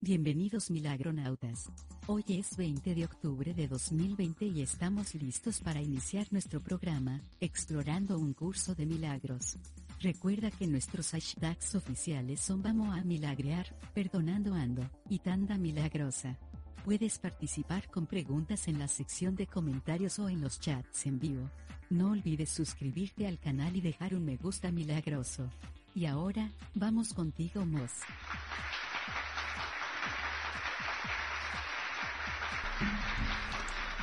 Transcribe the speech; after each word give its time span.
Bienvenidos 0.00 0.70
milagronautas. 0.70 1.72
Hoy 2.06 2.24
es 2.28 2.56
20 2.56 2.94
de 2.94 3.04
octubre 3.04 3.52
de 3.52 3.66
2020 3.66 4.46
y 4.46 4.62
estamos 4.62 5.12
listos 5.16 5.58
para 5.58 5.82
iniciar 5.82 6.28
nuestro 6.30 6.60
programa, 6.60 7.20
Explorando 7.40 8.16
un 8.16 8.32
curso 8.32 8.76
de 8.76 8.86
milagros. 8.86 9.56
Recuerda 10.00 10.52
que 10.52 10.68
nuestros 10.68 11.10
hashtags 11.10 11.74
oficiales 11.74 12.38
son 12.38 12.62
Vamos 12.62 12.96
a 12.96 13.02
milagrear, 13.02 13.66
Perdonando 13.92 14.54
Ando, 14.54 14.88
y 15.10 15.18
Tanda 15.18 15.58
Milagrosa. 15.58 16.38
Puedes 16.84 17.18
participar 17.18 17.90
con 17.90 18.06
preguntas 18.06 18.68
en 18.68 18.78
la 18.78 18.86
sección 18.86 19.34
de 19.34 19.48
comentarios 19.48 20.20
o 20.20 20.28
en 20.28 20.40
los 20.40 20.60
chats 20.60 21.06
en 21.06 21.18
vivo. 21.18 21.50
No 21.90 22.12
olvides 22.12 22.50
suscribirte 22.50 23.26
al 23.26 23.40
canal 23.40 23.74
y 23.74 23.80
dejar 23.80 24.14
un 24.14 24.24
me 24.24 24.36
gusta 24.36 24.70
milagroso. 24.70 25.50
Y 25.92 26.06
ahora, 26.06 26.52
vamos 26.74 27.12
contigo 27.12 27.66
Moss. 27.66 27.90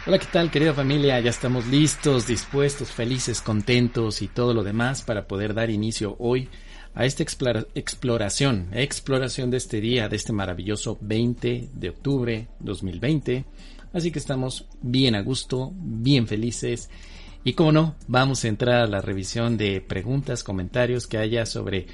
Hola, 0.05 0.19
¿qué 0.19 0.27
tal 0.31 0.51
querida 0.51 0.73
familia? 0.73 1.19
Ya 1.19 1.29
estamos 1.29 1.65
listos, 1.67 2.27
dispuestos, 2.27 2.91
felices, 2.91 3.41
contentos 3.41 4.21
y 4.21 4.27
todo 4.27 4.53
lo 4.53 4.63
demás 4.63 5.01
para 5.01 5.27
poder 5.27 5.53
dar 5.53 5.69
inicio 5.69 6.15
hoy 6.19 6.49
a 6.93 7.05
esta 7.05 7.23
exploración, 7.23 8.67
exploración 8.73 9.49
de 9.49 9.57
este 9.57 9.81
día, 9.81 10.09
de 10.09 10.15
este 10.15 10.33
maravilloso 10.33 10.97
20 11.01 11.69
de 11.73 11.89
octubre 11.89 12.47
2020. 12.59 13.45
Así 13.93 14.11
que 14.11 14.19
estamos 14.19 14.65
bien 14.81 15.15
a 15.15 15.21
gusto, 15.21 15.71
bien 15.75 16.27
felices 16.27 16.89
y 17.43 17.53
como 17.53 17.71
no, 17.71 17.95
vamos 18.07 18.43
a 18.43 18.47
entrar 18.47 18.81
a 18.81 18.87
la 18.87 19.01
revisión 19.01 19.55
de 19.55 19.79
preguntas, 19.79 20.43
comentarios 20.43 21.07
que 21.07 21.17
haya 21.17 21.45
sobre 21.45 21.87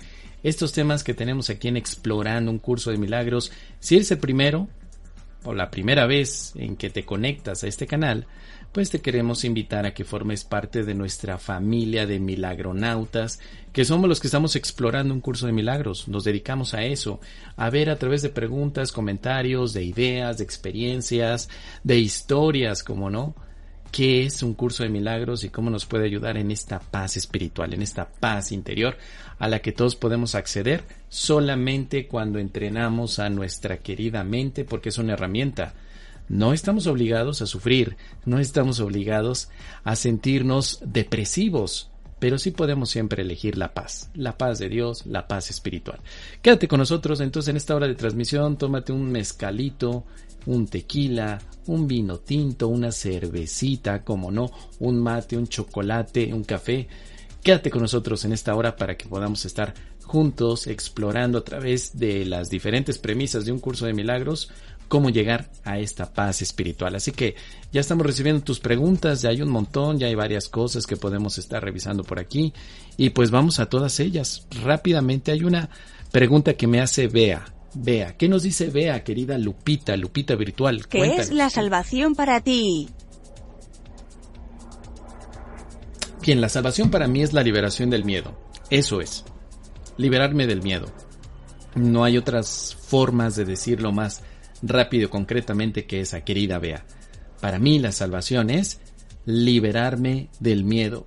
estos 0.43 0.71
temas 0.71 1.03
que 1.03 1.13
tenemos 1.13 1.49
aquí 1.49 1.67
en 1.67 1.77
Explorando 1.77 2.49
un 2.49 2.57
curso 2.57 2.89
de 2.89 2.97
milagros. 2.97 3.51
Si 3.79 3.95
eres 3.95 4.09
el 4.11 4.17
primero, 4.17 4.67
o 5.43 5.53
la 5.53 5.71
primera 5.71 6.05
vez 6.05 6.53
en 6.55 6.75
que 6.75 6.89
te 6.89 7.05
conectas 7.05 7.63
a 7.63 7.67
este 7.67 7.87
canal, 7.87 8.27
pues 8.71 8.89
te 8.89 9.01
queremos 9.01 9.43
invitar 9.43 9.85
a 9.85 9.93
que 9.93 10.05
formes 10.05 10.45
parte 10.45 10.83
de 10.83 10.93
nuestra 10.93 11.37
familia 11.37 12.05
de 12.05 12.19
milagronautas, 12.19 13.39
que 13.73 13.83
somos 13.83 14.07
los 14.07 14.19
que 14.19 14.27
estamos 14.27 14.55
explorando 14.55 15.13
un 15.13 15.19
curso 15.19 15.45
de 15.45 15.51
milagros. 15.51 16.07
Nos 16.07 16.23
dedicamos 16.23 16.73
a 16.73 16.83
eso, 16.83 17.19
a 17.57 17.69
ver 17.69 17.89
a 17.89 17.97
través 17.97 18.21
de 18.21 18.29
preguntas, 18.29 18.91
comentarios, 18.91 19.73
de 19.73 19.83
ideas, 19.83 20.37
de 20.37 20.43
experiencias, 20.43 21.49
de 21.83 21.99
historias, 21.99 22.83
como 22.83 23.09
no, 23.09 23.35
qué 23.91 24.23
es 24.23 24.41
un 24.41 24.53
curso 24.53 24.83
de 24.83 24.89
milagros 24.89 25.43
y 25.43 25.49
cómo 25.49 25.69
nos 25.69 25.85
puede 25.85 26.05
ayudar 26.05 26.37
en 26.37 26.49
esta 26.49 26.79
paz 26.79 27.17
espiritual, 27.17 27.73
en 27.73 27.81
esta 27.81 28.09
paz 28.09 28.53
interior 28.53 28.97
a 29.41 29.47
la 29.47 29.59
que 29.59 29.71
todos 29.71 29.95
podemos 29.95 30.35
acceder 30.35 30.83
solamente 31.09 32.07
cuando 32.07 32.37
entrenamos 32.37 33.17
a 33.17 33.27
nuestra 33.31 33.77
querida 33.79 34.23
mente 34.23 34.65
porque 34.65 34.89
es 34.89 34.99
una 34.99 35.13
herramienta. 35.13 35.73
No 36.29 36.53
estamos 36.53 36.85
obligados 36.85 37.41
a 37.41 37.47
sufrir, 37.47 37.97
no 38.23 38.37
estamos 38.37 38.79
obligados 38.79 39.49
a 39.83 39.95
sentirnos 39.95 40.79
depresivos, 40.85 41.89
pero 42.19 42.37
sí 42.37 42.51
podemos 42.51 42.91
siempre 42.91 43.23
elegir 43.23 43.57
la 43.57 43.73
paz, 43.73 44.11
la 44.13 44.37
paz 44.37 44.59
de 44.59 44.69
Dios, 44.69 45.07
la 45.07 45.27
paz 45.27 45.49
espiritual. 45.49 45.99
Quédate 46.43 46.67
con 46.67 46.77
nosotros 46.77 47.19
entonces 47.19 47.49
en 47.49 47.57
esta 47.57 47.75
hora 47.75 47.87
de 47.87 47.95
transmisión, 47.95 48.57
tómate 48.57 48.91
un 48.93 49.11
mezcalito, 49.11 50.05
un 50.45 50.67
tequila, 50.67 51.39
un 51.65 51.87
vino 51.87 52.19
tinto, 52.19 52.67
una 52.67 52.91
cervecita, 52.91 54.03
como 54.03 54.29
no, 54.29 54.51
un 54.77 54.99
mate, 55.01 55.35
un 55.35 55.47
chocolate, 55.47 56.31
un 56.31 56.43
café, 56.43 56.87
Quédate 57.43 57.71
con 57.71 57.81
nosotros 57.81 58.23
en 58.25 58.33
esta 58.33 58.53
hora 58.55 58.75
para 58.75 58.95
que 58.97 59.07
podamos 59.07 59.45
estar 59.45 59.73
juntos 60.03 60.67
explorando 60.67 61.39
a 61.39 61.43
través 61.43 61.97
de 61.97 62.25
las 62.25 62.49
diferentes 62.49 62.97
premisas 62.97 63.45
de 63.45 63.51
un 63.51 63.59
curso 63.59 63.85
de 63.85 63.93
milagros 63.93 64.51
cómo 64.91 65.09
llegar 65.09 65.49
a 65.63 65.79
esta 65.79 66.13
paz 66.13 66.41
espiritual. 66.41 66.95
Así 66.95 67.13
que 67.13 67.35
ya 67.71 67.79
estamos 67.79 68.05
recibiendo 68.05 68.43
tus 68.43 68.59
preguntas, 68.59 69.21
ya 69.21 69.29
hay 69.29 69.41
un 69.41 69.47
montón, 69.47 69.97
ya 69.97 70.07
hay 70.07 70.15
varias 70.15 70.49
cosas 70.49 70.85
que 70.85 70.97
podemos 70.97 71.37
estar 71.37 71.63
revisando 71.63 72.03
por 72.03 72.19
aquí 72.19 72.51
y 72.97 73.11
pues 73.11 73.31
vamos 73.31 73.61
a 73.61 73.67
todas 73.67 74.01
ellas. 74.01 74.45
Rápidamente 74.63 75.31
hay 75.31 75.45
una 75.45 75.69
pregunta 76.11 76.55
que 76.55 76.67
me 76.67 76.81
hace 76.81 77.07
Bea. 77.07 77.45
Bea, 77.73 78.17
¿qué 78.17 78.27
nos 78.27 78.43
dice 78.43 78.69
Bea, 78.69 79.01
querida 79.01 79.37
Lupita, 79.37 79.95
Lupita 79.95 80.35
virtual? 80.35 80.85
¿Qué 80.89 81.15
es 81.15 81.31
la 81.31 81.49
salvación 81.49 82.13
para 82.13 82.41
ti? 82.41 82.89
Bien, 86.21 86.39
la 86.39 86.49
salvación 86.49 86.91
para 86.91 87.07
mí 87.07 87.23
es 87.23 87.33
la 87.33 87.41
liberación 87.41 87.89
del 87.89 88.05
miedo. 88.05 88.37
Eso 88.69 89.01
es. 89.01 89.25
Liberarme 89.97 90.45
del 90.45 90.61
miedo. 90.61 90.85
No 91.73 92.03
hay 92.03 92.17
otras 92.17 92.77
formas 92.79 93.35
de 93.35 93.45
decirlo 93.45 93.91
más 93.91 94.21
rápido 94.61 95.09
concretamente 95.09 95.87
que 95.87 95.99
esa, 96.01 96.21
querida 96.21 96.59
Bea. 96.59 96.85
Para 97.39 97.57
mí 97.57 97.79
la 97.79 97.91
salvación 97.91 98.51
es 98.51 98.81
liberarme 99.25 100.29
del 100.39 100.63
miedo. 100.63 101.05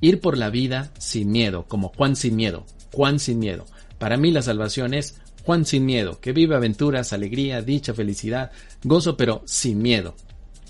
Ir 0.00 0.20
por 0.20 0.38
la 0.38 0.48
vida 0.48 0.92
sin 0.96 1.32
miedo, 1.32 1.66
como 1.66 1.88
Juan 1.88 2.14
sin 2.14 2.36
miedo. 2.36 2.64
Juan 2.92 3.18
sin 3.18 3.40
miedo. 3.40 3.66
Para 3.98 4.16
mí 4.16 4.30
la 4.30 4.42
salvación 4.42 4.94
es 4.94 5.20
Juan 5.44 5.64
sin 5.66 5.84
miedo, 5.84 6.20
que 6.20 6.32
vive 6.32 6.54
aventuras, 6.54 7.12
alegría, 7.12 7.62
dicha, 7.62 7.94
felicidad, 7.94 8.52
gozo, 8.84 9.16
pero 9.16 9.42
sin 9.44 9.82
miedo, 9.82 10.14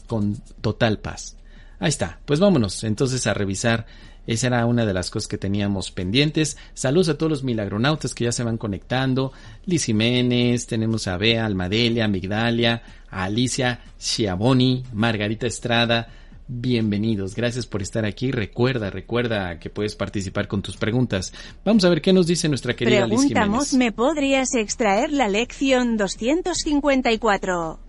con 0.06 0.36
total 0.62 0.98
paz. 0.98 1.36
Ahí 1.82 1.88
está, 1.88 2.20
pues 2.26 2.38
vámonos 2.38 2.84
entonces 2.84 3.26
a 3.26 3.34
revisar. 3.34 3.86
Esa 4.24 4.46
era 4.46 4.66
una 4.66 4.86
de 4.86 4.94
las 4.94 5.10
cosas 5.10 5.26
que 5.26 5.36
teníamos 5.36 5.90
pendientes. 5.90 6.56
Saludos 6.74 7.08
a 7.08 7.18
todos 7.18 7.28
los 7.28 7.42
milagronautas 7.42 8.14
que 8.14 8.22
ya 8.22 8.30
se 8.30 8.44
van 8.44 8.56
conectando. 8.56 9.32
Liz 9.66 9.82
Jiménez, 9.86 10.68
tenemos 10.68 11.08
a 11.08 11.16
Bea, 11.16 11.44
Almadelia, 11.44 12.06
Migdalia, 12.06 12.84
a 13.10 13.24
Alicia, 13.24 13.80
Chiaboni, 13.98 14.84
Margarita 14.92 15.48
Estrada. 15.48 16.08
Bienvenidos, 16.46 17.34
gracias 17.34 17.66
por 17.66 17.82
estar 17.82 18.04
aquí. 18.04 18.30
Recuerda, 18.30 18.88
recuerda 18.88 19.58
que 19.58 19.68
puedes 19.68 19.96
participar 19.96 20.46
con 20.46 20.62
tus 20.62 20.76
preguntas. 20.76 21.32
Vamos 21.64 21.84
a 21.84 21.88
ver 21.88 22.00
qué 22.00 22.12
nos 22.12 22.28
dice 22.28 22.48
nuestra 22.48 22.76
querida 22.76 23.08
Liz 23.08 23.24
Jiménez. 23.24 23.74
¿me 23.74 23.90
podrías 23.90 24.54
extraer 24.54 25.10
la 25.10 25.26
lección 25.26 25.96
254? 25.96 27.80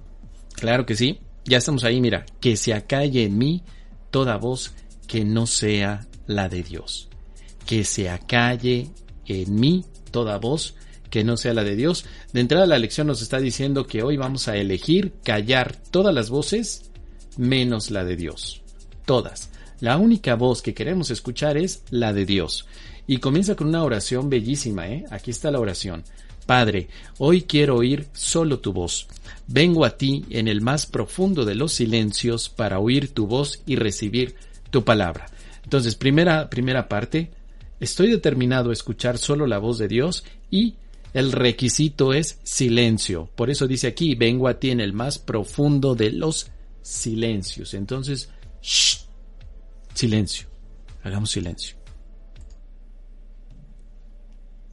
Claro 0.55 0.87
que 0.87 0.95
sí. 0.95 1.19
Ya 1.45 1.59
estamos 1.59 1.83
ahí, 1.83 2.01
mira. 2.01 2.25
Que 2.39 2.57
se 2.57 2.73
acalle 2.73 3.25
en 3.25 3.37
mí 3.37 3.61
toda 4.13 4.37
voz 4.37 4.75
que 5.07 5.25
no 5.25 5.47
sea 5.47 6.07
la 6.27 6.47
de 6.47 6.61
Dios. 6.61 7.09
Que 7.65 7.83
se 7.83 8.11
acalle 8.11 8.91
en 9.25 9.55
mí 9.55 9.85
toda 10.11 10.37
voz 10.37 10.75
que 11.09 11.23
no 11.23 11.35
sea 11.35 11.55
la 11.55 11.63
de 11.63 11.75
Dios. 11.75 12.05
De 12.31 12.39
entrada 12.39 12.67
la 12.67 12.77
lección 12.77 13.07
nos 13.07 13.23
está 13.23 13.39
diciendo 13.39 13.87
que 13.87 14.03
hoy 14.03 14.15
vamos 14.15 14.47
a 14.47 14.55
elegir 14.55 15.13
callar 15.23 15.75
todas 15.89 16.13
las 16.13 16.29
voces 16.29 16.91
menos 17.37 17.89
la 17.89 18.05
de 18.05 18.15
Dios. 18.15 18.61
Todas. 19.05 19.49
La 19.79 19.97
única 19.97 20.35
voz 20.35 20.61
que 20.61 20.75
queremos 20.75 21.09
escuchar 21.09 21.57
es 21.57 21.81
la 21.89 22.13
de 22.13 22.27
Dios. 22.27 22.67
Y 23.07 23.17
comienza 23.17 23.55
con 23.55 23.67
una 23.67 23.83
oración 23.83 24.29
bellísima, 24.29 24.87
¿eh? 24.89 25.05
Aquí 25.09 25.31
está 25.31 25.49
la 25.49 25.59
oración. 25.59 26.03
Padre, 26.45 26.89
hoy 27.19 27.43
quiero 27.43 27.77
oír 27.77 28.07
solo 28.13 28.59
tu 28.59 28.73
voz. 28.73 29.07
Vengo 29.47 29.85
a 29.85 29.97
ti 29.97 30.25
en 30.29 30.47
el 30.47 30.61
más 30.61 30.85
profundo 30.85 31.45
de 31.45 31.55
los 31.55 31.73
silencios 31.73 32.49
para 32.49 32.79
oír 32.79 33.13
tu 33.13 33.27
voz 33.27 33.61
y 33.65 33.75
recibir 33.75 34.35
tu 34.69 34.83
palabra. 34.83 35.27
Entonces, 35.63 35.95
primera, 35.95 36.49
primera 36.49 36.89
parte, 36.89 37.31
estoy 37.79 38.09
determinado 38.09 38.69
a 38.69 38.73
escuchar 38.73 39.17
solo 39.17 39.47
la 39.47 39.59
voz 39.59 39.77
de 39.77 39.87
Dios 39.87 40.25
y 40.49 40.75
el 41.13 41.31
requisito 41.31 42.13
es 42.13 42.39
silencio. 42.43 43.29
Por 43.35 43.49
eso 43.49 43.67
dice 43.67 43.87
aquí, 43.87 44.15
vengo 44.15 44.47
a 44.47 44.59
ti 44.59 44.71
en 44.71 44.81
el 44.81 44.93
más 44.93 45.19
profundo 45.19 45.95
de 45.95 46.11
los 46.11 46.51
silencios. 46.81 47.73
Entonces, 47.73 48.29
shh, 48.61 49.05
silencio. 49.93 50.47
Hagamos 51.03 51.31
silencio. 51.31 51.77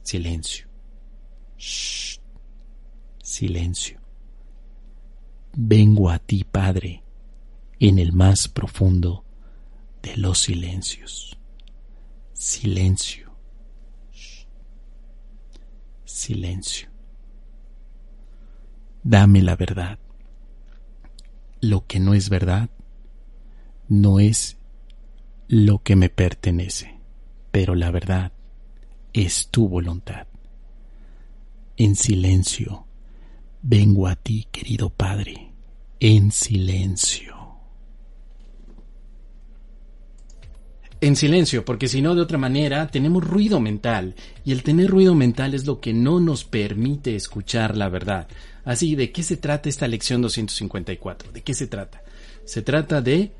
Silencio. 0.03 0.70
Shh, 1.61 2.17
silencio. 3.21 3.99
Vengo 5.53 6.09
a 6.09 6.17
ti, 6.17 6.43
Padre, 6.43 7.03
en 7.79 7.99
el 7.99 8.13
más 8.13 8.47
profundo 8.47 9.23
de 10.01 10.17
los 10.17 10.39
silencios. 10.39 11.37
Silencio. 12.33 13.31
Silencio. 16.03 16.89
dame 19.03 19.43
la 19.43 19.55
verdad. 19.55 19.99
Lo 21.59 21.85
que 21.85 21.99
no 21.99 22.15
es 22.15 22.29
verdad 22.29 22.71
no 23.87 24.19
es 24.19 24.57
lo 25.47 25.83
que 25.83 25.95
me 25.95 26.09
pertenece, 26.09 26.99
pero 27.51 27.75
la 27.75 27.91
verdad 27.91 28.31
es 29.13 29.49
tu 29.49 29.67
voluntad. 29.67 30.30
En 31.77 31.95
silencio, 31.95 32.85
vengo 33.61 34.07
a 34.07 34.15
ti, 34.15 34.47
querido 34.51 34.89
Padre, 34.89 35.53
en 35.99 36.31
silencio. 36.31 37.41
En 40.99 41.15
silencio, 41.15 41.65
porque 41.65 41.87
si 41.87 42.01
no, 42.01 42.13
de 42.13 42.21
otra 42.21 42.37
manera, 42.37 42.85
tenemos 42.87 43.23
ruido 43.23 43.59
mental, 43.59 44.13
y 44.45 44.51
el 44.51 44.61
tener 44.61 44.87
ruido 44.91 45.15
mental 45.15 45.55
es 45.55 45.65
lo 45.65 45.79
que 45.79 45.93
no 45.93 46.19
nos 46.19 46.43
permite 46.43 47.15
escuchar 47.15 47.75
la 47.75 47.89
verdad. 47.89 48.27
Así, 48.63 48.95
¿de 48.95 49.11
qué 49.11 49.23
se 49.23 49.37
trata 49.37 49.67
esta 49.67 49.87
lección 49.87 50.21
254? 50.21 51.31
¿De 51.31 51.41
qué 51.41 51.55
se 51.55 51.65
trata? 51.65 52.03
Se 52.45 52.61
trata 52.61 53.01
de 53.01 53.31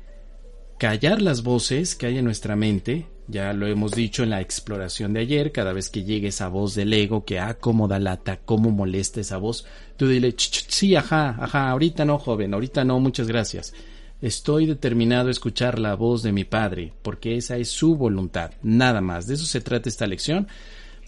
callar 0.78 1.22
las 1.22 1.44
voces 1.44 1.94
que 1.94 2.06
hay 2.06 2.18
en 2.18 2.24
nuestra 2.24 2.56
mente, 2.56 3.06
ya 3.28 3.52
lo 3.52 3.66
hemos 3.66 3.92
dicho 3.92 4.22
en 4.22 4.30
la 4.30 4.40
exploración 4.40 5.12
de 5.12 5.20
ayer, 5.20 5.52
cada 5.52 5.72
vez 5.72 5.88
que 5.90 6.04
llegue 6.04 6.28
esa 6.28 6.48
voz 6.48 6.74
del 6.74 6.92
ego 6.92 7.24
que 7.24 7.38
acomoda 7.38 7.98
lata, 7.98 8.40
cómo 8.44 8.70
molesta 8.70 9.20
esa 9.20 9.36
voz, 9.36 9.64
tú 9.96 10.08
dile, 10.08 10.34
sí, 10.36 10.94
ajá, 10.96 11.36
ajá, 11.38 11.70
ahorita 11.70 12.04
no, 12.04 12.18
joven, 12.18 12.54
ahorita 12.54 12.84
no, 12.84 13.00
muchas 13.00 13.28
gracias. 13.28 13.74
Estoy 14.20 14.66
determinado 14.66 15.28
a 15.28 15.32
escuchar 15.32 15.78
la 15.78 15.94
voz 15.94 16.22
de 16.22 16.32
mi 16.32 16.44
Padre, 16.44 16.92
porque 17.02 17.36
esa 17.36 17.56
es 17.56 17.68
su 17.70 17.96
voluntad, 17.96 18.52
nada 18.62 19.00
más. 19.00 19.26
De 19.26 19.34
eso 19.34 19.46
se 19.46 19.60
trata 19.60 19.88
esta 19.88 20.06
lección, 20.06 20.46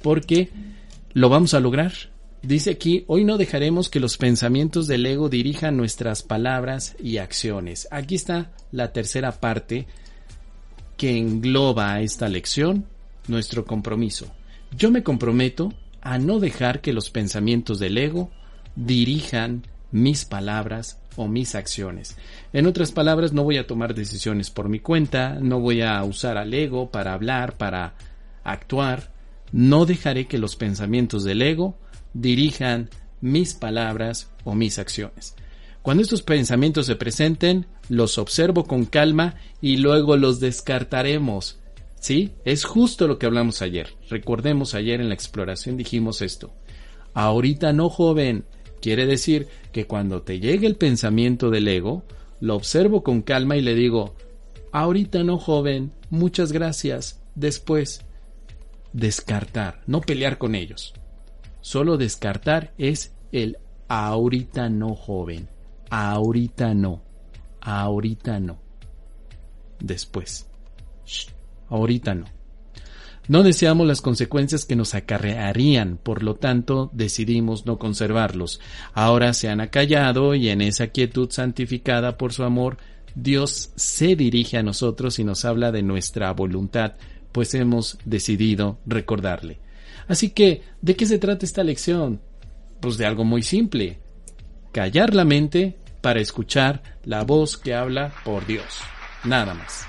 porque 0.03 0.51
lo 1.13 1.29
vamos 1.29 1.55
a 1.55 1.61
lograr, 1.61 1.93
Dice 2.47 2.73
aquí, 2.73 3.05
hoy 3.07 3.25
no 3.25 3.39
dejaremos 3.39 3.89
que 3.89 4.01
los 4.01 4.19
pensamientos 4.19 4.87
del 4.87 5.07
ego 5.07 5.31
dirijan 5.31 5.79
nuestras 5.79 6.23
palabras 6.23 6.95
y 7.03 7.17
acciones. 7.17 7.89
Aquí 7.91 8.17
está 8.17 8.53
la 8.71 8.93
tercera 8.93 9.33
parte 9.41 9.87
que 10.97 11.17
engloba 11.17 12.01
esta 12.01 12.29
lección, 12.29 12.87
nuestro 13.29 13.65
compromiso. 13.65 14.33
Yo 14.77 14.91
me 14.91 15.03
comprometo 15.03 15.73
a 16.01 16.19
no 16.19 16.39
dejar 16.41 16.81
que 16.81 16.93
los 16.93 17.11
pensamientos 17.11 17.79
del 17.79 17.97
ego 17.99 18.31
dirijan 18.77 19.67
mis 19.91 20.25
palabras 20.25 20.99
o 21.17 21.29
mis 21.29 21.55
acciones. 21.55 22.17
En 22.53 22.67
otras 22.67 22.93
palabras, 22.93 23.33
no 23.33 23.45
voy 23.45 23.59
a 23.59 23.67
tomar 23.67 23.95
decisiones 23.95 24.51
por 24.51 24.69
mi 24.69 24.81
cuenta, 24.81 25.39
no 25.41 25.61
voy 25.61 25.83
a 25.83 26.03
usar 26.05 26.37
al 26.37 26.53
ego 26.53 26.91
para 26.91 27.13
hablar, 27.13 27.57
para 27.57 27.95
actuar. 28.43 29.13
No 29.53 29.87
dejaré 29.87 30.27
que 30.27 30.39
los 30.39 30.57
pensamientos 30.57 31.23
del 31.25 31.43
ego 31.43 31.79
dirijan 32.13 32.91
mis 33.21 33.55
palabras 33.55 34.31
o 34.43 34.55
mis 34.55 34.79
acciones. 34.79 35.37
Cuando 35.83 36.03
estos 36.03 36.23
pensamientos 36.23 36.87
se 36.87 36.97
presenten, 36.97 37.67
los 37.89 38.19
observo 38.19 38.65
con 38.65 38.85
calma 38.85 39.37
y 39.61 39.79
luego 39.79 40.17
los 40.17 40.41
descartaremos. 40.41 41.59
¿Sí? 42.01 42.33
Es 42.45 42.65
justo 42.65 43.09
lo 43.09 43.19
que 43.19 43.27
hablamos 43.27 43.63
ayer. 43.63 43.95
Recordemos 44.11 44.75
ayer 44.75 45.01
en 45.01 45.09
la 45.09 45.15
exploración 45.15 45.77
dijimos 45.77 46.21
esto. 46.21 46.53
Ahorita 47.15 47.73
no, 47.73 47.89
joven. 47.89 48.45
Quiere 48.83 49.07
decir 49.07 49.49
que 49.73 49.87
cuando 49.87 50.21
te 50.21 50.41
llegue 50.41 50.67
el 50.67 50.77
pensamiento 50.77 51.49
del 51.49 51.67
ego, 51.69 52.05
lo 52.41 52.57
observo 52.57 53.03
con 53.03 53.23
calma 53.23 53.57
y 53.57 53.63
le 53.63 53.75
digo, 53.75 54.15
ahorita 54.73 55.25
no, 55.25 55.39
joven, 55.39 55.93
muchas 56.11 56.53
gracias, 56.53 57.23
después. 57.35 58.05
Descartar, 58.93 59.81
no 59.87 60.03
pelear 60.03 60.37
con 60.37 60.55
ellos. 60.55 60.93
Solo 61.63 61.97
descartar 61.97 62.75
es 62.77 63.15
el 63.33 63.57
ahorita 63.89 64.69
no 64.69 64.95
joven. 64.95 65.49
Ahorita 65.89 66.75
no. 66.75 67.01
Ahorita 67.65 68.39
no. 68.39 68.59
Después. 69.81 70.47
ahorita 71.69 72.15
no. 72.15 72.27
No 73.27 73.43
deseamos 73.43 73.87
las 73.87 74.03
consecuencias 74.03 74.67
que 74.67 74.77
nos 74.77 74.95
acarrearían, 74.95 75.97
por 75.97 76.23
lo 76.23 76.35
tanto 76.35 76.91
decidimos 76.93 77.65
no 77.65 77.79
conservarlos. 77.79 78.61
Ahora 78.93 79.33
se 79.33 79.49
han 79.49 79.63
acallado 79.63 80.35
y 80.35 80.51
en 80.51 80.61
esa 80.61 80.89
quietud 80.89 81.31
santificada 81.31 82.19
por 82.19 82.35
su 82.35 82.45
amor, 82.45 82.77
Dios 83.15 83.71
se 83.77 84.15
dirige 84.15 84.59
a 84.59 84.63
nosotros 84.63 85.19
y 85.19 85.25
nos 85.25 85.47
habla 85.47 85.73
de 85.73 85.83
nuestra 85.83 86.31
voluntad, 86.33 86.95
pues 87.33 87.55
hemos 87.55 87.97
decidido 88.05 88.79
recordarle. 88.85 89.59
Así 90.07 90.31
que, 90.31 90.61
¿de 90.83 90.95
qué 90.95 91.07
se 91.07 91.19
trata 91.19 91.47
esta 91.47 91.65
lección? 91.65 92.21
Pues 92.81 92.99
de 92.99 93.07
algo 93.07 93.25
muy 93.25 93.43
simple. 93.43 94.01
Callar 94.71 95.15
la 95.15 95.25
mente 95.25 95.79
para 96.05 96.21
escuchar 96.21 96.83
la 97.05 97.25
voz 97.25 97.57
que 97.57 97.73
habla 97.73 98.13
por 98.27 98.47
Dios. 98.47 98.81
Nada 99.25 99.55
más. 99.55 99.87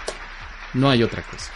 No 0.74 0.90
hay 0.90 1.04
otra 1.04 1.22
cosa. 1.24 1.52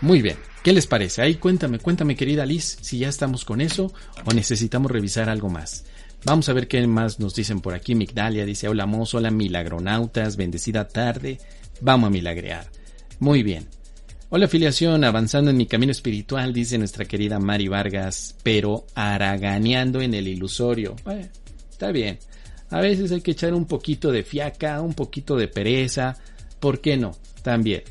Muy 0.00 0.22
bien. 0.22 0.36
¿Qué 0.64 0.72
les 0.72 0.88
parece? 0.88 1.22
Ahí 1.22 1.36
cuéntame, 1.36 1.78
cuéntame 1.78 2.16
querida 2.16 2.44
Liz, 2.44 2.78
si 2.80 2.98
ya 2.98 3.08
estamos 3.08 3.44
con 3.44 3.60
eso 3.60 3.94
o 4.24 4.34
necesitamos 4.34 4.90
revisar 4.90 5.28
algo 5.28 5.48
más. 5.48 5.84
Vamos 6.24 6.48
a 6.48 6.52
ver 6.52 6.66
qué 6.66 6.84
más 6.88 7.20
nos 7.20 7.36
dicen 7.36 7.60
por 7.60 7.72
aquí. 7.72 7.94
Migdalia 7.94 8.44
dice, 8.44 8.66
hola 8.66 8.86
Mos, 8.86 9.14
hola 9.14 9.30
milagronautas, 9.30 10.36
bendecida 10.36 10.88
tarde. 10.88 11.38
Vamos 11.80 12.08
a 12.08 12.10
milagrear. 12.10 12.66
Muy 13.20 13.44
bien. 13.44 13.68
Hola 14.28 14.46
afiliación, 14.46 15.04
avanzando 15.04 15.52
en 15.52 15.56
mi 15.56 15.66
camino 15.66 15.92
espiritual, 15.92 16.52
dice 16.52 16.78
nuestra 16.78 17.04
querida 17.04 17.38
Mari 17.38 17.68
Vargas, 17.68 18.34
pero 18.42 18.84
haraganeando 18.96 20.00
en 20.00 20.14
el 20.14 20.26
ilusorio. 20.26 20.96
Bueno, 21.04 21.28
está 21.70 21.92
bien. 21.92 22.18
A 22.70 22.80
veces 22.80 23.12
hay 23.12 23.20
que 23.20 23.30
echar 23.30 23.54
un 23.54 23.66
poquito 23.66 24.10
de 24.10 24.24
fiaca, 24.24 24.80
un 24.80 24.94
poquito 24.94 25.36
de 25.36 25.46
pereza. 25.46 26.16
¿Por 26.58 26.80
qué 26.80 26.96
no? 26.96 27.16
También. 27.44 27.84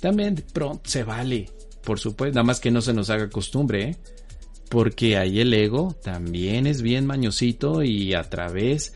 También 0.00 0.42
pronto 0.52 0.90
se 0.90 1.04
vale. 1.04 1.48
Por 1.84 2.00
supuesto, 2.00 2.34
nada 2.34 2.44
más 2.44 2.58
que 2.58 2.72
no 2.72 2.80
se 2.80 2.92
nos 2.92 3.08
haga 3.08 3.30
costumbre, 3.30 3.90
¿eh? 3.90 3.96
Porque 4.68 5.16
ahí 5.16 5.38
el 5.38 5.54
ego 5.54 5.96
también 6.02 6.66
es 6.66 6.82
bien 6.82 7.06
mañosito 7.06 7.84
y 7.84 8.14
a 8.14 8.24
través 8.24 8.94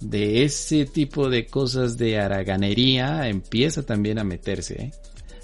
de 0.00 0.44
ese 0.44 0.86
tipo 0.86 1.28
de 1.28 1.46
cosas 1.46 1.98
de 1.98 2.18
haraganería 2.18 3.28
empieza 3.28 3.82
también 3.82 4.18
a 4.18 4.24
meterse, 4.24 4.82
¿eh? 4.82 4.92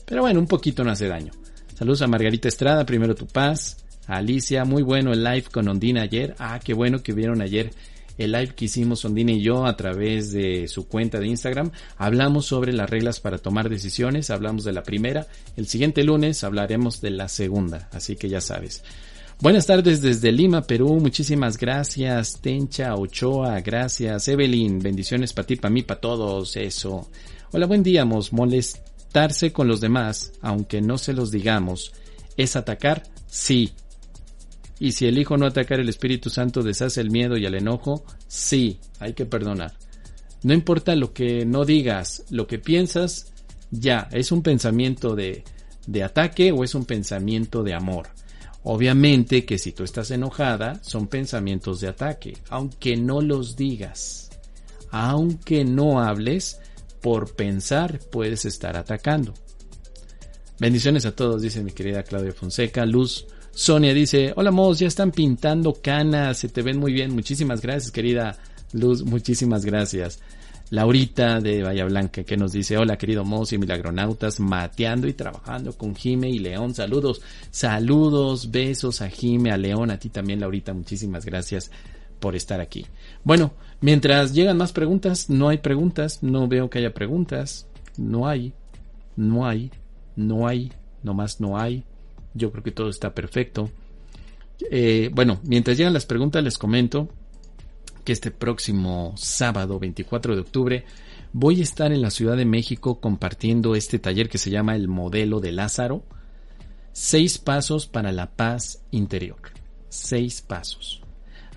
Pero 0.09 0.23
bueno, 0.23 0.41
un 0.41 0.47
poquito 0.47 0.83
no 0.85 0.91
hace 0.91 1.07
daño. 1.07 1.33
Saludos 1.75 2.03
a 2.03 2.07
Margarita 2.07 2.49
Estrada, 2.49 2.85
primero 2.87 3.15
tu 3.15 3.27
paz. 3.27 3.85
Alicia, 4.07 4.65
muy 4.65 4.83
bueno 4.83 5.13
el 5.13 5.23
live 5.23 5.45
con 5.53 5.69
Ondina 5.69 6.03
ayer. 6.03 6.35
Ah, 6.39 6.59
qué 6.63 6.73
bueno 6.73 7.03
que 7.03 7.13
vieron 7.13 7.43
ayer 7.43 7.71
el 8.19 8.33
live 8.33 8.55
que 8.55 8.65
hicimos 8.65 9.05
Ondina 9.05 9.33
y 9.33 9.41
yo 9.41 9.65
a 9.65 9.77
través 9.77 10.33
de 10.33 10.67
su 10.67 10.89
cuenta 10.89 11.21
de 11.21 11.29
Instagram. 11.29 11.71
Hablamos 11.97 12.47
sobre 12.47 12.73
las 12.73 12.91
reglas 12.91 13.21
para 13.21 13.39
tomar 13.39 13.69
decisiones, 13.69 14.31
hablamos 14.31 14.65
de 14.65 14.73
la 14.73 14.83
primera. 14.83 15.29
El 15.57 15.69
siguiente 15.69 16.03
lunes 16.03 16.43
hablaremos 16.43 17.01
de 17.01 17.11
la 17.11 17.29
segunda, 17.29 17.89
así 17.93 18.17
que 18.17 18.29
ya 18.29 18.41
sabes. 18.41 18.83
Buenas 19.41 19.67
tardes 19.67 20.03
desde 20.03 20.33
Lima, 20.33 20.63
Perú. 20.63 20.99
Muchísimas 21.01 21.57
gracias. 21.57 22.41
Tencha 22.41 22.97
Ochoa, 22.97 23.61
gracias. 23.61 24.27
Evelyn, 24.27 24.81
bendiciones 24.81 25.33
para 25.33 25.47
ti, 25.47 25.57
para 25.57 25.73
mí, 25.73 25.83
para 25.83 26.01
todos. 26.01 26.57
Eso. 26.57 27.09
Hola, 27.53 27.67
buen 27.67 27.85
día, 27.85 28.05
Mos. 28.05 28.33
Darse 29.19 29.53
con 29.53 29.67
los 29.67 29.81
demás, 29.81 30.31
aunque 30.43 30.81
no 30.81 30.97
se 30.97 31.13
los 31.13 31.33
digamos, 31.33 31.93
es 32.37 32.55
atacar, 32.55 33.03
sí. 33.27 33.73
Y 34.79 34.93
si 34.93 35.07
elijo 35.07 35.37
no 35.37 35.45
atacar, 35.45 35.81
el 35.81 35.89
Espíritu 35.89 36.31
Santo 36.31 36.63
deshace 36.63 37.01
el 37.01 37.11
miedo 37.11 37.37
y 37.37 37.45
el 37.45 37.57
enojo, 37.57 38.05
sí, 38.29 38.79
hay 39.01 39.15
que 39.15 39.27
perdonar. 39.27 39.73
No 40.45 40.55
importa 40.55 40.95
lo 40.95 41.13
que 41.13 41.45
no 41.45 41.65
digas, 41.65 42.23
lo 42.31 42.47
que 42.47 42.61
piensas, 42.61 43.33
ya, 43.73 44.09
es 44.13 44.31
un 44.31 44.45
pensamiento 44.45 45.17
de, 45.17 45.43
de 45.89 46.05
ataque 46.05 46.53
o 46.53 46.63
es 46.63 46.77
un 46.77 46.85
pensamiento 46.85 47.65
de 47.65 47.75
amor. 47.75 48.11
Obviamente 48.63 49.45
que 49.45 49.59
si 49.59 49.73
tú 49.73 49.83
estás 49.83 50.13
enojada, 50.13 50.79
son 50.85 51.09
pensamientos 51.09 51.81
de 51.81 51.89
ataque, 51.89 52.39
aunque 52.51 52.97
no 52.97 53.21
los 53.21 53.57
digas. 53.57 54.31
Aunque 54.93 55.65
no 55.65 56.01
hables, 56.01 56.61
por 57.01 57.35
pensar 57.35 58.01
puedes 58.11 58.45
estar 58.45 58.77
atacando. 58.77 59.35
Bendiciones 60.59 61.07
a 61.07 61.15
todos, 61.15 61.43
dice 61.43 61.63
mi 61.63 61.71
querida 61.71 62.03
Claudia 62.03 62.33
Fonseca. 62.33 62.85
Luz 62.85 63.27
Sonia 63.53 63.95
dice, 63.95 64.33
hola 64.37 64.51
Mos, 64.51 64.79
ya 64.79 64.89
están 64.89 65.13
pintando 65.13 65.75
canas, 65.83 66.39
se 66.39 66.49
te 66.49 66.63
ven 66.63 66.79
muy 66.79 66.93
bien. 66.93 67.15
Muchísimas 67.15 67.61
gracias, 67.61 67.93
querida 67.93 68.37
Luz, 68.73 69.05
muchísimas 69.05 69.65
gracias. 69.65 70.21
Laurita 70.71 71.41
de 71.41 71.63
Bahía 71.63 71.87
Blanca 71.87 72.25
que 72.25 72.37
nos 72.37 72.53
dice, 72.53 72.77
hola 72.77 72.99
querido 72.99 73.25
Mos 73.25 73.53
y 73.53 73.59
milagronautas, 73.59 74.39
mateando 74.39 75.07
y 75.09 75.15
trabajando 75.15 75.73
con 75.73 75.95
Jime 75.95 76.29
y 76.29 76.39
León. 76.39 76.75
Saludos, 76.75 77.23
saludos, 77.51 78.51
besos 78.51 79.01
a 79.01 79.09
Jime, 79.09 79.51
a 79.51 79.57
León, 79.57 79.91
a 79.91 79.99
ti 79.99 80.09
también 80.09 80.41
Laurita, 80.41 80.75
muchísimas 80.75 81.25
gracias 81.25 81.71
por 82.19 82.37
estar 82.37 82.61
aquí. 82.61 82.87
Bueno, 83.25 83.53
mientras 83.81 84.35
llegan 84.35 84.57
más 84.57 84.73
preguntas, 84.73 85.31
no 85.31 85.49
hay 85.49 85.59
preguntas, 85.59 86.23
no 86.23 86.49
veo 86.49 86.71
que 86.71 86.79
haya 86.79 86.95
preguntas, 86.95 87.67
no 87.97 88.29
hay, 88.29 88.53
no 89.17 89.47
hay, 89.47 89.71
no 90.17 90.47
hay, 90.47 90.73
nomás 91.03 91.41
no 91.41 91.59
hay. 91.59 91.85
Yo 92.35 92.51
creo 92.51 92.63
que 92.63 92.73
todo 92.73 92.89
está 92.89 93.15
perfecto. 93.15 93.71
Eh, 94.71 95.11
bueno, 95.13 95.41
mientras 95.45 95.77
llegan 95.77 95.93
las 95.93 96.07
preguntas 96.07 96.43
les 96.43 96.59
comento 96.59 97.09
que 98.05 98.13
este 98.13 98.31
próximo 98.31 99.15
sábado 99.17 99.79
24 99.79 100.35
de 100.35 100.41
octubre 100.41 100.85
voy 101.33 101.61
a 101.61 101.63
estar 101.63 101.93
en 101.93 102.03
la 102.03 102.11
Ciudad 102.11 102.37
de 102.37 102.45
México 102.45 103.01
compartiendo 103.01 103.75
este 103.75 103.99
taller 103.99 104.29
que 104.29 104.39
se 104.39 104.51
llama 104.51 104.75
El 104.77 104.89
Modelo 104.89 105.41
de 105.41 105.53
Lázaro. 105.53 106.03
Seis 106.93 107.39
pasos 107.39 107.87
para 107.87 108.11
la 108.11 108.31
paz 108.31 108.83
interior. 108.91 109.39
Seis 109.89 110.43
pasos. 110.43 111.03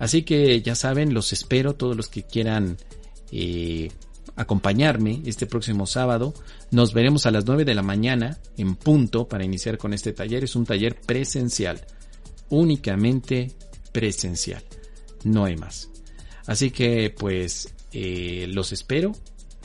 Así 0.02 0.24
que 0.24 0.60
ya 0.62 0.74
saben, 0.74 1.14
los 1.14 1.32
espero, 1.32 1.76
todos 1.76 1.96
los 1.96 2.08
que 2.08 2.24
quieran 2.24 2.76
eh, 3.30 3.88
acompañarme 4.34 5.22
este 5.26 5.46
próximo 5.46 5.86
sábado. 5.86 6.34
Nos 6.72 6.92
veremos 6.92 7.24
a 7.24 7.30
las 7.30 7.46
9 7.46 7.64
de 7.64 7.74
la 7.76 7.84
mañana 7.84 8.40
en 8.56 8.74
punto 8.74 9.28
para 9.28 9.44
iniciar 9.44 9.78
con 9.78 9.94
este 9.94 10.12
taller. 10.12 10.42
Es 10.42 10.56
un 10.56 10.66
taller 10.66 11.00
presencial, 11.00 11.86
únicamente 12.48 13.52
presencial. 13.92 14.64
No 15.22 15.44
hay 15.44 15.54
más. 15.54 15.88
Así 16.46 16.72
que 16.72 17.14
pues 17.16 17.72
eh, 17.92 18.46
los 18.48 18.72
espero. 18.72 19.12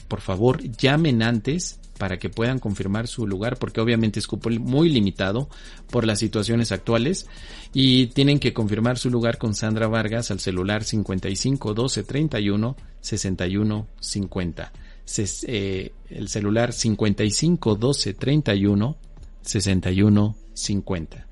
Por 0.06 0.20
favor, 0.20 0.62
llamen 0.62 1.24
antes 1.24 1.80
para 1.98 2.18
que 2.18 2.30
puedan 2.30 2.58
confirmar 2.58 3.08
su 3.08 3.26
lugar, 3.26 3.58
porque 3.58 3.80
obviamente 3.80 4.18
es 4.18 4.26
cupo 4.26 4.50
muy 4.50 4.88
limitado 4.88 5.48
por 5.90 6.06
las 6.06 6.18
situaciones 6.18 6.72
actuales 6.72 7.26
y 7.74 8.06
tienen 8.08 8.38
que 8.38 8.52
confirmar 8.52 8.98
su 8.98 9.10
lugar 9.10 9.38
con 9.38 9.54
Sandra 9.54 9.88
Vargas 9.88 10.30
al 10.30 10.40
celular 10.40 10.84
55 10.84 11.74
12 11.74 12.04
31 12.04 12.76
61 13.00 13.86
50. 14.00 14.72
el 15.06 16.28
celular 16.28 16.72
55 16.72 17.74
12 17.74 18.14
31 18.14 18.96
61 19.42 20.36
50. 20.54 21.26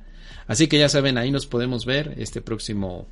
Así 0.47 0.69
que 0.69 0.79
ya 0.79 0.89
saben, 0.89 1.19
ahí 1.19 1.31
nos 1.31 1.47
podemos 1.47 1.85
ver 1.85 2.15
este 2.19 2.41
próximo 2.41 3.07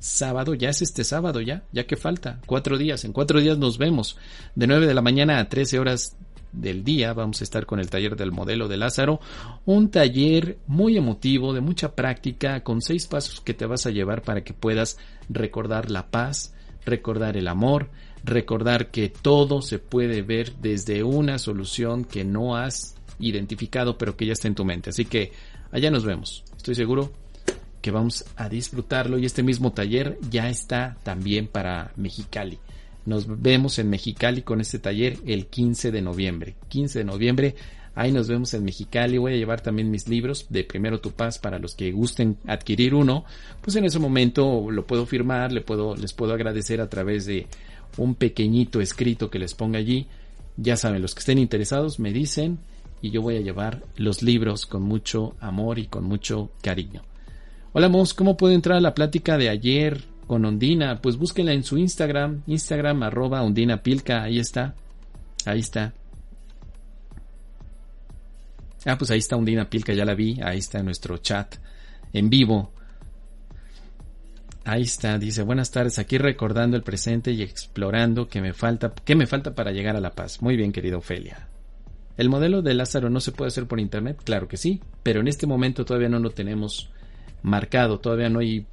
sábado, 0.00 0.54
ya 0.54 0.70
es 0.70 0.82
este 0.82 1.04
sábado 1.04 1.40
ya, 1.40 1.64
ya 1.72 1.86
que 1.86 1.96
falta, 1.96 2.40
cuatro 2.46 2.78
días, 2.78 3.04
en 3.04 3.12
cuatro 3.12 3.40
días 3.40 3.58
nos 3.58 3.78
vemos, 3.78 4.16
de 4.54 4.66
9 4.66 4.86
de 4.86 4.94
la 4.94 5.02
mañana 5.02 5.38
a 5.38 5.48
13 5.48 5.78
horas 5.78 6.16
del 6.52 6.84
día 6.84 7.12
vamos 7.12 7.40
a 7.40 7.44
estar 7.44 7.66
con 7.66 7.80
el 7.80 7.90
taller 7.90 8.16
del 8.16 8.32
modelo 8.32 8.68
de 8.68 8.76
Lázaro, 8.76 9.20
un 9.64 9.90
taller 9.90 10.58
muy 10.66 10.96
emotivo, 10.96 11.52
de 11.52 11.60
mucha 11.60 11.94
práctica, 11.94 12.62
con 12.62 12.82
seis 12.82 13.06
pasos 13.06 13.40
que 13.40 13.54
te 13.54 13.66
vas 13.66 13.86
a 13.86 13.90
llevar 13.90 14.22
para 14.22 14.42
que 14.42 14.54
puedas 14.54 14.98
recordar 15.28 15.90
la 15.90 16.10
paz, 16.10 16.54
recordar 16.84 17.36
el 17.36 17.48
amor, 17.48 17.90
recordar 18.24 18.90
que 18.90 19.08
todo 19.08 19.62
se 19.62 19.78
puede 19.78 20.22
ver 20.22 20.54
desde 20.56 21.02
una 21.02 21.38
solución 21.38 22.04
que 22.04 22.24
no 22.24 22.56
has 22.56 22.94
identificado 23.18 23.98
pero 23.98 24.16
que 24.16 24.26
ya 24.26 24.32
está 24.32 24.48
en 24.48 24.54
tu 24.54 24.64
mente. 24.64 24.90
Así 24.90 25.04
que 25.04 25.32
allá 25.70 25.90
nos 25.90 26.04
vemos. 26.04 26.44
Estoy 26.56 26.74
seguro 26.74 27.12
que 27.80 27.90
vamos 27.90 28.24
a 28.36 28.48
disfrutarlo 28.48 29.18
y 29.18 29.26
este 29.26 29.42
mismo 29.42 29.72
taller 29.72 30.18
ya 30.30 30.48
está 30.48 30.96
también 31.02 31.46
para 31.46 31.92
Mexicali. 31.96 32.58
Nos 33.08 33.26
vemos 33.40 33.78
en 33.78 33.88
Mexicali 33.88 34.42
con 34.42 34.60
este 34.60 34.78
taller 34.78 35.16
el 35.24 35.46
15 35.46 35.90
de 35.90 36.02
noviembre. 36.02 36.56
15 36.68 36.98
de 36.98 37.04
noviembre, 37.06 37.54
ahí 37.94 38.12
nos 38.12 38.28
vemos 38.28 38.52
en 38.52 38.64
Mexicali. 38.64 39.16
Voy 39.16 39.32
a 39.32 39.36
llevar 39.36 39.62
también 39.62 39.90
mis 39.90 40.08
libros 40.08 40.44
de 40.50 40.62
Primero 40.62 41.00
Tu 41.00 41.12
Paz 41.12 41.38
para 41.38 41.58
los 41.58 41.74
que 41.74 41.90
gusten 41.90 42.36
adquirir 42.46 42.94
uno. 42.94 43.24
Pues 43.62 43.76
en 43.76 43.86
ese 43.86 43.98
momento 43.98 44.70
lo 44.70 44.86
puedo 44.86 45.06
firmar, 45.06 45.52
le 45.52 45.62
puedo, 45.62 45.96
les 45.96 46.12
puedo 46.12 46.34
agradecer 46.34 46.82
a 46.82 46.90
través 46.90 47.24
de 47.24 47.46
un 47.96 48.14
pequeñito 48.14 48.82
escrito 48.82 49.30
que 49.30 49.38
les 49.38 49.54
ponga 49.54 49.78
allí. 49.78 50.06
Ya 50.58 50.76
saben, 50.76 51.00
los 51.00 51.14
que 51.14 51.20
estén 51.20 51.38
interesados 51.38 51.98
me 51.98 52.12
dicen 52.12 52.58
y 53.00 53.08
yo 53.08 53.22
voy 53.22 53.36
a 53.36 53.40
llevar 53.40 53.84
los 53.96 54.22
libros 54.22 54.66
con 54.66 54.82
mucho 54.82 55.34
amor 55.40 55.78
y 55.78 55.86
con 55.86 56.04
mucho 56.04 56.50
cariño. 56.60 57.00
Hola 57.72 57.88
Mos, 57.88 58.12
¿cómo 58.12 58.36
puedo 58.36 58.52
entrar 58.52 58.76
a 58.76 58.82
la 58.82 58.92
plática 58.92 59.38
de 59.38 59.48
ayer? 59.48 60.04
Con 60.28 60.44
Ondina, 60.44 61.00
pues 61.00 61.16
búsquenla 61.16 61.54
en 61.54 61.64
su 61.64 61.78
Instagram, 61.78 62.42
Instagram 62.46 63.02
arroba 63.02 63.42
Ondina 63.42 63.82
ahí 64.22 64.38
está, 64.38 64.74
ahí 65.44 65.58
está. 65.58 65.94
Ah, 68.84 68.96
pues 68.96 69.10
ahí 69.10 69.18
está 69.18 69.36
Ondina 69.36 69.68
Pilca, 69.68 69.94
ya 69.94 70.04
la 70.04 70.14
vi, 70.14 70.38
ahí 70.40 70.58
está 70.58 70.82
nuestro 70.82 71.16
chat 71.16 71.56
en 72.12 72.28
vivo. 72.30 72.70
Ahí 74.64 74.82
está, 74.82 75.18
dice, 75.18 75.42
buenas 75.42 75.70
tardes, 75.70 75.98
aquí 75.98 76.18
recordando 76.18 76.76
el 76.76 76.82
presente 76.82 77.32
y 77.32 77.40
explorando 77.40 78.28
qué 78.28 78.42
me 78.42 78.52
falta, 78.52 78.92
qué 79.04 79.16
me 79.16 79.26
falta 79.26 79.54
para 79.54 79.72
llegar 79.72 79.96
a 79.96 80.00
la 80.00 80.10
paz. 80.10 80.42
Muy 80.42 80.56
bien, 80.56 80.72
querida 80.72 80.98
Ofelia. 80.98 81.48
¿El 82.18 82.28
modelo 82.28 82.60
de 82.60 82.74
Lázaro 82.74 83.08
no 83.08 83.20
se 83.20 83.32
puede 83.32 83.48
hacer 83.48 83.66
por 83.66 83.80
internet? 83.80 84.20
Claro 84.22 84.46
que 84.46 84.58
sí, 84.58 84.82
pero 85.02 85.20
en 85.20 85.28
este 85.28 85.46
momento 85.46 85.86
todavía 85.86 86.10
no 86.10 86.18
lo 86.18 86.30
tenemos 86.30 86.90
marcado, 87.42 88.00
todavía 88.00 88.28
no 88.28 88.40
hay 88.40 88.66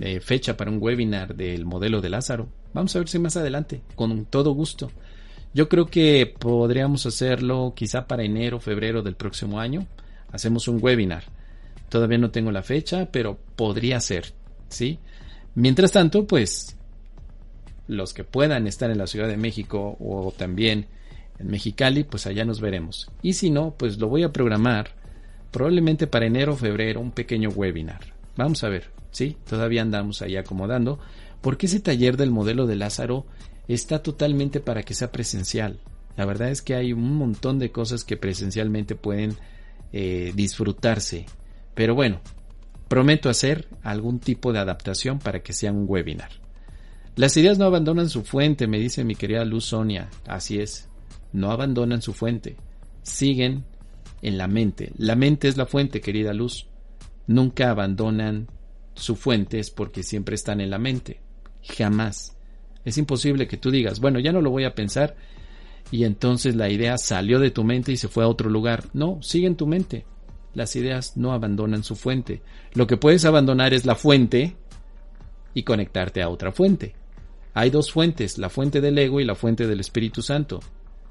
eh, 0.00 0.20
fecha 0.20 0.56
para 0.56 0.70
un 0.70 0.78
webinar 0.80 1.34
del 1.34 1.64
modelo 1.64 2.00
de 2.00 2.10
Lázaro. 2.10 2.48
Vamos 2.72 2.94
a 2.94 3.00
ver 3.00 3.08
si 3.08 3.18
más 3.18 3.36
adelante, 3.36 3.82
con 3.94 4.24
todo 4.26 4.52
gusto. 4.52 4.90
Yo 5.52 5.68
creo 5.68 5.86
que 5.86 6.32
podríamos 6.38 7.06
hacerlo 7.06 7.72
quizá 7.74 8.06
para 8.06 8.22
enero, 8.22 8.60
febrero 8.60 9.02
del 9.02 9.16
próximo 9.16 9.58
año. 9.58 9.86
Hacemos 10.30 10.68
un 10.68 10.78
webinar. 10.80 11.24
Todavía 11.88 12.18
no 12.18 12.30
tengo 12.30 12.52
la 12.52 12.62
fecha, 12.62 13.10
pero 13.10 13.36
podría 13.56 13.98
ser, 14.00 14.32
¿sí? 14.68 15.00
Mientras 15.56 15.90
tanto, 15.90 16.26
pues 16.26 16.76
los 17.88 18.14
que 18.14 18.22
puedan 18.22 18.68
estar 18.68 18.90
en 18.90 18.98
la 18.98 19.08
Ciudad 19.08 19.26
de 19.26 19.36
México 19.36 19.96
o 19.98 20.32
también 20.36 20.86
en 21.40 21.48
Mexicali, 21.48 22.04
pues 22.04 22.26
allá 22.26 22.44
nos 22.44 22.60
veremos. 22.60 23.10
Y 23.20 23.32
si 23.32 23.50
no, 23.50 23.74
pues 23.76 23.98
lo 23.98 24.08
voy 24.08 24.22
a 24.22 24.32
programar 24.32 24.99
probablemente 25.50 26.06
para 26.06 26.26
enero 26.26 26.54
o 26.54 26.56
febrero 26.56 27.00
un 27.00 27.10
pequeño 27.10 27.50
webinar. 27.50 28.00
Vamos 28.36 28.64
a 28.64 28.68
ver, 28.68 28.90
¿sí? 29.10 29.36
Todavía 29.48 29.82
andamos 29.82 30.22
ahí 30.22 30.36
acomodando, 30.36 30.98
porque 31.40 31.66
ese 31.66 31.80
taller 31.80 32.16
del 32.16 32.30
modelo 32.30 32.66
de 32.66 32.76
Lázaro 32.76 33.26
está 33.68 34.02
totalmente 34.02 34.60
para 34.60 34.82
que 34.82 34.94
sea 34.94 35.12
presencial. 35.12 35.80
La 36.16 36.24
verdad 36.24 36.50
es 36.50 36.62
que 36.62 36.74
hay 36.74 36.92
un 36.92 37.16
montón 37.16 37.58
de 37.58 37.70
cosas 37.70 38.04
que 38.04 38.16
presencialmente 38.16 38.94
pueden 38.94 39.36
eh, 39.92 40.32
disfrutarse. 40.34 41.26
Pero 41.74 41.94
bueno, 41.94 42.20
prometo 42.88 43.28
hacer 43.28 43.68
algún 43.82 44.18
tipo 44.18 44.52
de 44.52 44.58
adaptación 44.58 45.18
para 45.18 45.42
que 45.42 45.52
sea 45.52 45.72
un 45.72 45.84
webinar. 45.88 46.30
Las 47.16 47.36
ideas 47.36 47.58
no 47.58 47.64
abandonan 47.64 48.08
su 48.08 48.22
fuente, 48.22 48.66
me 48.66 48.78
dice 48.78 49.04
mi 49.04 49.14
querida 49.14 49.44
Luz 49.44 49.66
Sonia. 49.66 50.08
Así 50.26 50.58
es, 50.58 50.88
no 51.32 51.50
abandonan 51.50 52.02
su 52.02 52.12
fuente. 52.12 52.56
Siguen 53.02 53.64
en 54.22 54.38
la 54.38 54.48
mente. 54.48 54.92
La 54.96 55.16
mente 55.16 55.48
es 55.48 55.56
la 55.56 55.66
fuente, 55.66 56.00
querida 56.00 56.32
luz. 56.32 56.66
Nunca 57.26 57.70
abandonan 57.70 58.48
su 58.94 59.16
fuente 59.16 59.58
es 59.58 59.70
porque 59.70 60.02
siempre 60.02 60.34
están 60.34 60.60
en 60.60 60.70
la 60.70 60.78
mente. 60.78 61.20
Jamás. 61.62 62.36
Es 62.84 62.98
imposible 62.98 63.46
que 63.46 63.56
tú 63.56 63.70
digas, 63.70 64.00
bueno, 64.00 64.18
ya 64.18 64.32
no 64.32 64.40
lo 64.40 64.50
voy 64.50 64.64
a 64.64 64.74
pensar 64.74 65.16
y 65.90 66.04
entonces 66.04 66.54
la 66.54 66.70
idea 66.70 66.98
salió 66.98 67.38
de 67.38 67.50
tu 67.50 67.64
mente 67.64 67.92
y 67.92 67.96
se 67.96 68.08
fue 68.08 68.24
a 68.24 68.28
otro 68.28 68.50
lugar. 68.50 68.84
No, 68.92 69.20
sigue 69.22 69.46
en 69.46 69.56
tu 69.56 69.66
mente. 69.66 70.06
Las 70.54 70.74
ideas 70.76 71.16
no 71.16 71.32
abandonan 71.32 71.84
su 71.84 71.96
fuente. 71.96 72.42
Lo 72.74 72.86
que 72.86 72.96
puedes 72.96 73.24
abandonar 73.24 73.74
es 73.74 73.86
la 73.86 73.94
fuente 73.94 74.56
y 75.54 75.62
conectarte 75.62 76.22
a 76.22 76.28
otra 76.28 76.52
fuente. 76.52 76.94
Hay 77.54 77.70
dos 77.70 77.90
fuentes, 77.90 78.38
la 78.38 78.48
fuente 78.48 78.80
del 78.80 78.98
ego 78.98 79.20
y 79.20 79.24
la 79.24 79.34
fuente 79.34 79.66
del 79.66 79.80
Espíritu 79.80 80.22
Santo. 80.22 80.60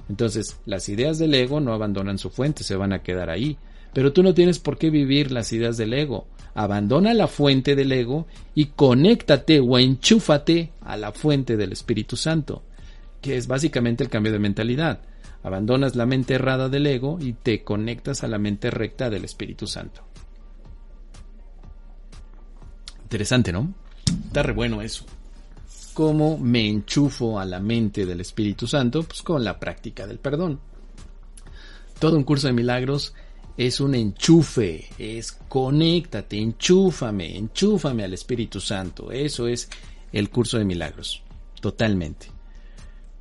Entonces, 0.10 0.60
las 0.66 0.90
ideas 0.90 1.20
del 1.20 1.36
ego 1.36 1.60
no 1.60 1.74
abandonan 1.74 2.18
su 2.18 2.32
fuente, 2.32 2.64
se 2.64 2.76
van 2.76 2.94
a 2.94 3.04
quedar 3.04 3.30
ahí. 3.30 3.58
Pero 3.94 4.12
tú 4.12 4.24
no 4.24 4.34
tienes 4.34 4.60
por 4.60 4.78
qué 4.78 4.90
vivir 4.90 5.32
las 5.32 5.54
ideas 5.54 5.78
del 5.78 5.94
ego. 5.94 6.28
Abandona 6.56 7.14
la 7.14 7.28
fuente 7.28 7.76
del 7.76 7.92
ego 7.92 8.28
y 8.56 8.66
conéctate 8.66 9.60
o 9.60 9.78
enchúfate 9.78 10.72
a 10.82 10.98
la 10.98 11.12
fuente 11.12 11.58
del 11.58 11.72
Espíritu 11.72 12.18
Santo, 12.18 12.64
que 13.22 13.38
es 13.38 13.48
básicamente 13.48 14.04
el 14.04 14.10
cambio 14.10 14.32
de 14.32 14.40
mentalidad. 14.40 15.02
Abandonas 15.44 15.96
la 15.96 16.06
mente 16.06 16.34
errada 16.34 16.70
del 16.70 16.88
ego 16.88 17.18
y 17.22 17.34
te 17.34 17.64
conectas 17.64 18.24
a 18.24 18.28
la 18.28 18.40
mente 18.40 18.72
recta 18.72 19.10
del 19.10 19.26
Espíritu 19.26 19.68
Santo. 19.68 20.02
Interesante, 23.04 23.52
¿no? 23.52 23.74
Está 24.28 24.44
re 24.44 24.54
bueno 24.54 24.82
eso 24.82 25.06
cómo 26.00 26.38
me 26.38 26.66
enchufo 26.66 27.42
a 27.42 27.44
la 27.44 27.60
mente 27.60 28.06
del 28.06 28.22
Espíritu 28.22 28.66
Santo, 28.66 29.04
pues 29.04 29.22
con 29.22 29.44
la 29.44 29.60
práctica 29.60 30.08
del 30.08 30.18
perdón. 30.18 30.58
Todo 32.00 32.16
un 32.16 32.24
curso 32.24 32.48
de 32.48 32.54
milagros 32.54 33.14
es 33.58 33.82
un 33.82 33.94
enchufe, 33.96 34.88
es 34.98 35.34
conéctate, 35.34 36.38
enchúfame, 36.38 37.36
enchúfame 37.36 38.06
al 38.06 38.14
Espíritu 38.14 38.62
Santo. 38.62 39.12
Eso 39.12 39.46
es 39.50 39.70
el 40.14 40.30
curso 40.30 40.58
de 40.58 40.64
milagros, 40.64 41.22
totalmente. 41.60 42.28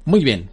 Muy 0.04 0.22
bien. 0.22 0.48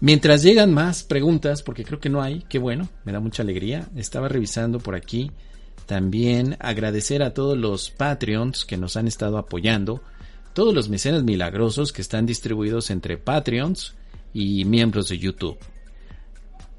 Mientras 0.00 0.42
llegan 0.42 0.72
más 0.72 1.02
preguntas, 1.02 1.62
porque 1.62 1.84
creo 1.84 2.00
que 2.00 2.08
no 2.08 2.22
hay, 2.22 2.42
qué 2.48 2.58
bueno, 2.58 2.88
me 3.04 3.12
da 3.12 3.20
mucha 3.20 3.42
alegría. 3.42 3.86
Estaba 3.96 4.28
revisando 4.28 4.78
por 4.78 4.94
aquí 4.94 5.30
también 5.84 6.56
agradecer 6.58 7.22
a 7.22 7.34
todos 7.34 7.58
los 7.58 7.90
Patreons 7.90 8.64
que 8.64 8.78
nos 8.78 8.96
han 8.96 9.08
estado 9.08 9.36
apoyando 9.36 10.00
todos 10.52 10.74
los 10.74 10.88
mecenas 10.88 11.22
milagrosos 11.22 11.92
que 11.92 12.02
están 12.02 12.26
distribuidos 12.26 12.90
entre 12.90 13.18
Patreons 13.18 13.94
y 14.34 14.64
miembros 14.64 15.08
de 15.08 15.18
YouTube. 15.18 15.58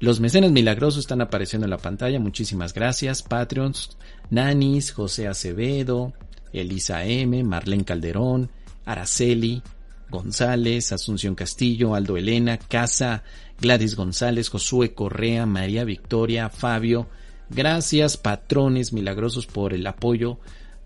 Los 0.00 0.20
mecenas 0.20 0.50
milagrosos 0.50 1.00
están 1.00 1.20
apareciendo 1.20 1.66
en 1.66 1.70
la 1.70 1.78
pantalla. 1.78 2.18
Muchísimas 2.20 2.74
gracias. 2.74 3.22
Patreons, 3.22 3.96
Nanis, 4.30 4.92
José 4.92 5.28
Acevedo, 5.28 6.12
Elisa 6.52 7.04
M, 7.04 7.42
Marlene 7.42 7.84
Calderón, 7.84 8.50
Araceli, 8.84 9.62
González, 10.10 10.92
Asunción 10.92 11.34
Castillo, 11.34 11.94
Aldo 11.94 12.16
Elena, 12.16 12.58
Casa, 12.58 13.22
Gladys 13.60 13.96
González, 13.96 14.50
Josué 14.50 14.94
Correa, 14.94 15.46
María 15.46 15.84
Victoria, 15.84 16.50
Fabio. 16.50 17.08
Gracias, 17.50 18.16
patrones 18.16 18.92
milagrosos, 18.92 19.46
por 19.46 19.74
el 19.74 19.86
apoyo 19.86 20.38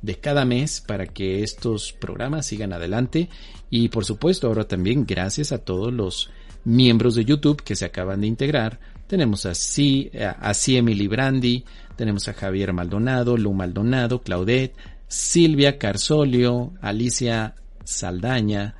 de 0.03 0.17
cada 0.17 0.45
mes 0.45 0.81
para 0.81 1.07
que 1.07 1.43
estos 1.43 1.93
programas 1.93 2.47
sigan 2.47 2.73
adelante. 2.73 3.29
Y 3.71 3.89
por 3.89 4.05
supuesto, 4.05 4.47
ahora 4.47 4.67
también 4.67 5.05
gracias 5.07 5.53
a 5.53 5.59
todos 5.59 5.93
los 5.93 6.31
miembros 6.65 7.15
de 7.15 7.25
YouTube 7.25 7.63
que 7.63 7.77
se 7.77 7.85
acaban 7.85 8.21
de 8.21 8.27
integrar 8.27 8.79
tenemos 9.09 9.47
a, 9.47 9.55
C, 9.55 10.13
a 10.15 10.53
Emily 10.67 11.09
Brandi, 11.09 11.65
tenemos 11.97 12.29
a 12.29 12.35
Javier 12.35 12.73
Maldonado, 12.73 13.37
Lu 13.37 13.55
Maldonado, 13.55 14.21
Claudette, 14.21 14.77
Silvia 15.09 15.79
Carsolio, 15.79 16.75
Alicia 16.83 17.55
Saldaña, 17.83 18.77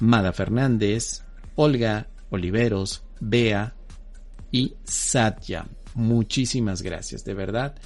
Mada 0.00 0.32
Fernández, 0.32 1.22
Olga 1.54 2.08
Oliveros, 2.30 3.04
Bea 3.20 3.74
y 4.50 4.74
Satya. 4.84 5.66
Muchísimas 5.94 6.80
gracias, 6.80 7.24
de 7.24 7.34
verdad. 7.34 7.76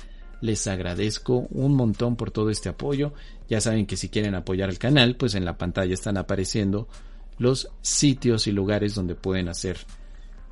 Les 0.41 0.67
agradezco 0.67 1.47
un 1.51 1.75
montón 1.75 2.17
por 2.17 2.31
todo 2.31 2.51
este 2.51 2.69
apoyo. 2.69 3.13
Ya 3.49 3.61
saben 3.61 3.87
que 3.87 3.97
si 3.97 4.09
quieren 4.09 4.35
apoyar 4.35 4.69
al 4.69 4.79
canal, 4.79 5.17
pues 5.17 5.35
en 5.35 5.45
la 5.45 5.59
pantalla 5.59 5.95
están 5.95 6.17
apareciendo 6.17 6.89
los 7.39 7.71
sitios 7.81 8.47
y 8.47 8.53
lugares 8.53 8.95
donde 8.95 9.15
pueden 9.15 9.49
hacer 9.49 9.79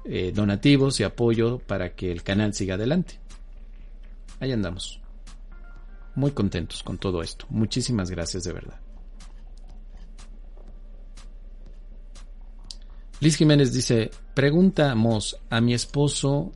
eh, 0.05 0.33
donativos 0.35 1.01
y 1.01 1.05
apoyo 1.05 1.59
para 1.59 1.95
que 1.95 2.11
el 2.11 2.23
canal 2.23 2.55
siga 2.55 2.75
adelante. 2.75 3.21
Ahí 4.41 4.53
andamos. 4.53 5.01
Muy 6.15 6.31
contentos 6.33 6.83
con 6.83 6.99
todo 6.99 7.23
esto. 7.23 7.47
Muchísimas 7.51 8.11
gracias 8.11 8.45
de 8.45 8.53
verdad. 8.53 8.81
Liz 13.21 13.37
Jiménez 13.37 13.73
dice, 13.73 14.11
preguntamos 14.33 15.41
a 15.51 15.61
mi 15.61 15.75
esposo, 15.75 16.53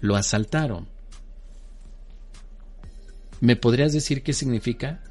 lo 0.00 0.16
asaltaron. 0.16 0.88
¿Me 3.40 3.56
podrías 3.56 3.92
decir 3.92 4.22
qué 4.22 4.32
significa? 4.32 5.02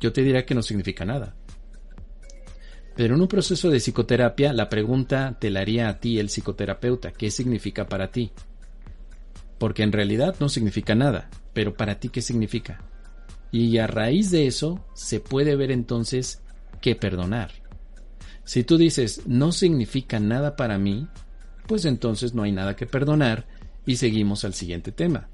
Yo 0.00 0.12
te 0.12 0.22
diré 0.22 0.44
que 0.44 0.54
no 0.54 0.62
significa 0.62 1.04
nada. 1.04 1.34
Pero 2.94 3.14
en 3.14 3.20
un 3.20 3.28
proceso 3.28 3.68
de 3.68 3.80
psicoterapia, 3.80 4.52
la 4.52 4.68
pregunta 4.68 5.36
te 5.38 5.50
la 5.50 5.60
haría 5.60 5.88
a 5.88 5.98
ti 5.98 6.18
el 6.18 6.28
psicoterapeuta, 6.28 7.12
¿qué 7.12 7.30
significa 7.30 7.86
para 7.86 8.10
ti? 8.10 8.30
Porque 9.58 9.82
en 9.82 9.92
realidad 9.92 10.36
no 10.40 10.48
significa 10.48 10.94
nada, 10.94 11.28
pero 11.52 11.74
para 11.74 11.98
ti 11.98 12.08
¿qué 12.08 12.22
significa? 12.22 12.80
Y 13.50 13.76
a 13.78 13.86
raíz 13.86 14.30
de 14.30 14.46
eso 14.46 14.86
se 14.94 15.20
puede 15.20 15.56
ver 15.56 15.70
entonces 15.70 16.42
qué 16.80 16.94
perdonar. 16.94 17.50
Si 18.44 18.64
tú 18.64 18.78
dices 18.78 19.22
no 19.26 19.52
significa 19.52 20.20
nada 20.20 20.56
para 20.56 20.78
mí, 20.78 21.08
pues 21.66 21.84
entonces 21.84 22.34
no 22.34 22.44
hay 22.44 22.52
nada 22.52 22.76
que 22.76 22.86
perdonar 22.86 23.46
y 23.84 23.96
seguimos 23.96 24.44
al 24.44 24.54
siguiente 24.54 24.92
tema. 24.92 25.28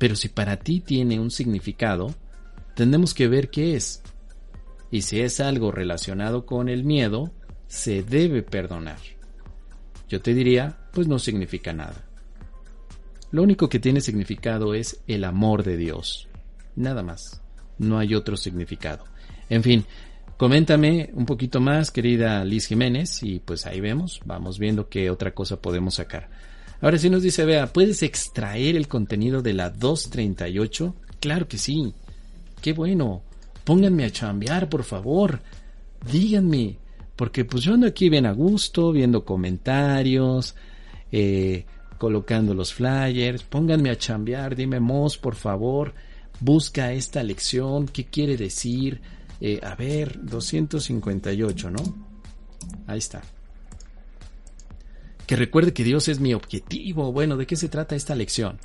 Pero 0.00 0.16
si 0.16 0.28
para 0.28 0.56
ti 0.56 0.80
tiene 0.80 1.20
un 1.20 1.30
significado, 1.30 2.12
tenemos 2.74 3.14
que 3.14 3.28
ver 3.28 3.50
qué 3.50 3.76
es 3.76 4.02
y 4.90 5.02
si 5.02 5.20
es 5.20 5.40
algo 5.40 5.70
relacionado 5.70 6.46
con 6.46 6.68
el 6.68 6.84
miedo, 6.84 7.30
se 7.68 8.02
debe 8.02 8.42
perdonar. 8.42 8.98
Yo 10.08 10.20
te 10.20 10.34
diría, 10.34 10.78
pues 10.92 11.06
no 11.06 11.18
significa 11.18 11.72
nada. 11.72 12.08
Lo 13.30 13.44
único 13.44 13.68
que 13.68 13.78
tiene 13.78 14.00
significado 14.00 14.74
es 14.74 15.00
el 15.06 15.22
amor 15.22 15.62
de 15.62 15.76
Dios. 15.76 16.28
Nada 16.74 17.04
más. 17.04 17.40
No 17.78 17.98
hay 17.98 18.14
otro 18.14 18.36
significado. 18.36 19.04
En 19.48 19.62
fin, 19.62 19.84
coméntame 20.36 21.10
un 21.14 21.24
poquito 21.24 21.60
más, 21.60 21.92
querida 21.92 22.44
Liz 22.44 22.66
Jiménez, 22.66 23.22
y 23.22 23.38
pues 23.38 23.66
ahí 23.66 23.80
vemos, 23.80 24.20
vamos 24.24 24.58
viendo 24.58 24.88
qué 24.88 25.10
otra 25.10 25.32
cosa 25.32 25.60
podemos 25.60 25.94
sacar. 25.94 26.28
Ahora 26.80 26.98
sí 26.98 27.10
nos 27.10 27.22
dice, 27.22 27.44
vea, 27.44 27.72
¿puedes 27.72 28.02
extraer 28.02 28.76
el 28.76 28.88
contenido 28.88 29.42
de 29.42 29.52
la 29.52 29.70
238? 29.70 30.94
Claro 31.20 31.46
que 31.46 31.58
sí. 31.58 31.92
Qué 32.62 32.72
bueno. 32.72 33.22
Pónganme 33.64 34.04
a 34.04 34.10
chambear, 34.10 34.68
por 34.68 34.84
favor. 34.84 35.40
Díganme. 36.10 36.78
Porque 37.16 37.44
pues 37.44 37.64
yo 37.64 37.74
ando 37.74 37.86
aquí 37.86 38.08
bien 38.08 38.24
a 38.24 38.32
gusto, 38.32 38.92
viendo 38.92 39.26
comentarios, 39.26 40.54
eh, 41.12 41.66
colocando 41.98 42.54
los 42.54 42.72
flyers. 42.72 43.42
Pónganme 43.42 43.90
a 43.90 43.98
chambear. 43.98 44.56
Dime, 44.56 44.80
Mos, 44.80 45.18
por 45.18 45.34
favor. 45.34 45.92
Busca 46.40 46.94
esta 46.94 47.22
lección. 47.22 47.88
¿Qué 47.88 48.06
quiere 48.06 48.38
decir? 48.38 49.02
Eh, 49.38 49.60
a 49.62 49.74
ver, 49.74 50.18
258, 50.22 51.70
¿no? 51.70 52.06
Ahí 52.86 52.98
está. 52.98 53.20
Que 55.30 55.36
recuerde 55.36 55.72
que 55.72 55.84
Dios 55.84 56.08
es 56.08 56.18
mi 56.18 56.34
objetivo. 56.34 57.12
Bueno, 57.12 57.36
¿de 57.36 57.46
qué 57.46 57.54
se 57.54 57.68
trata 57.68 57.94
esta 57.94 58.16
lección? 58.16 58.58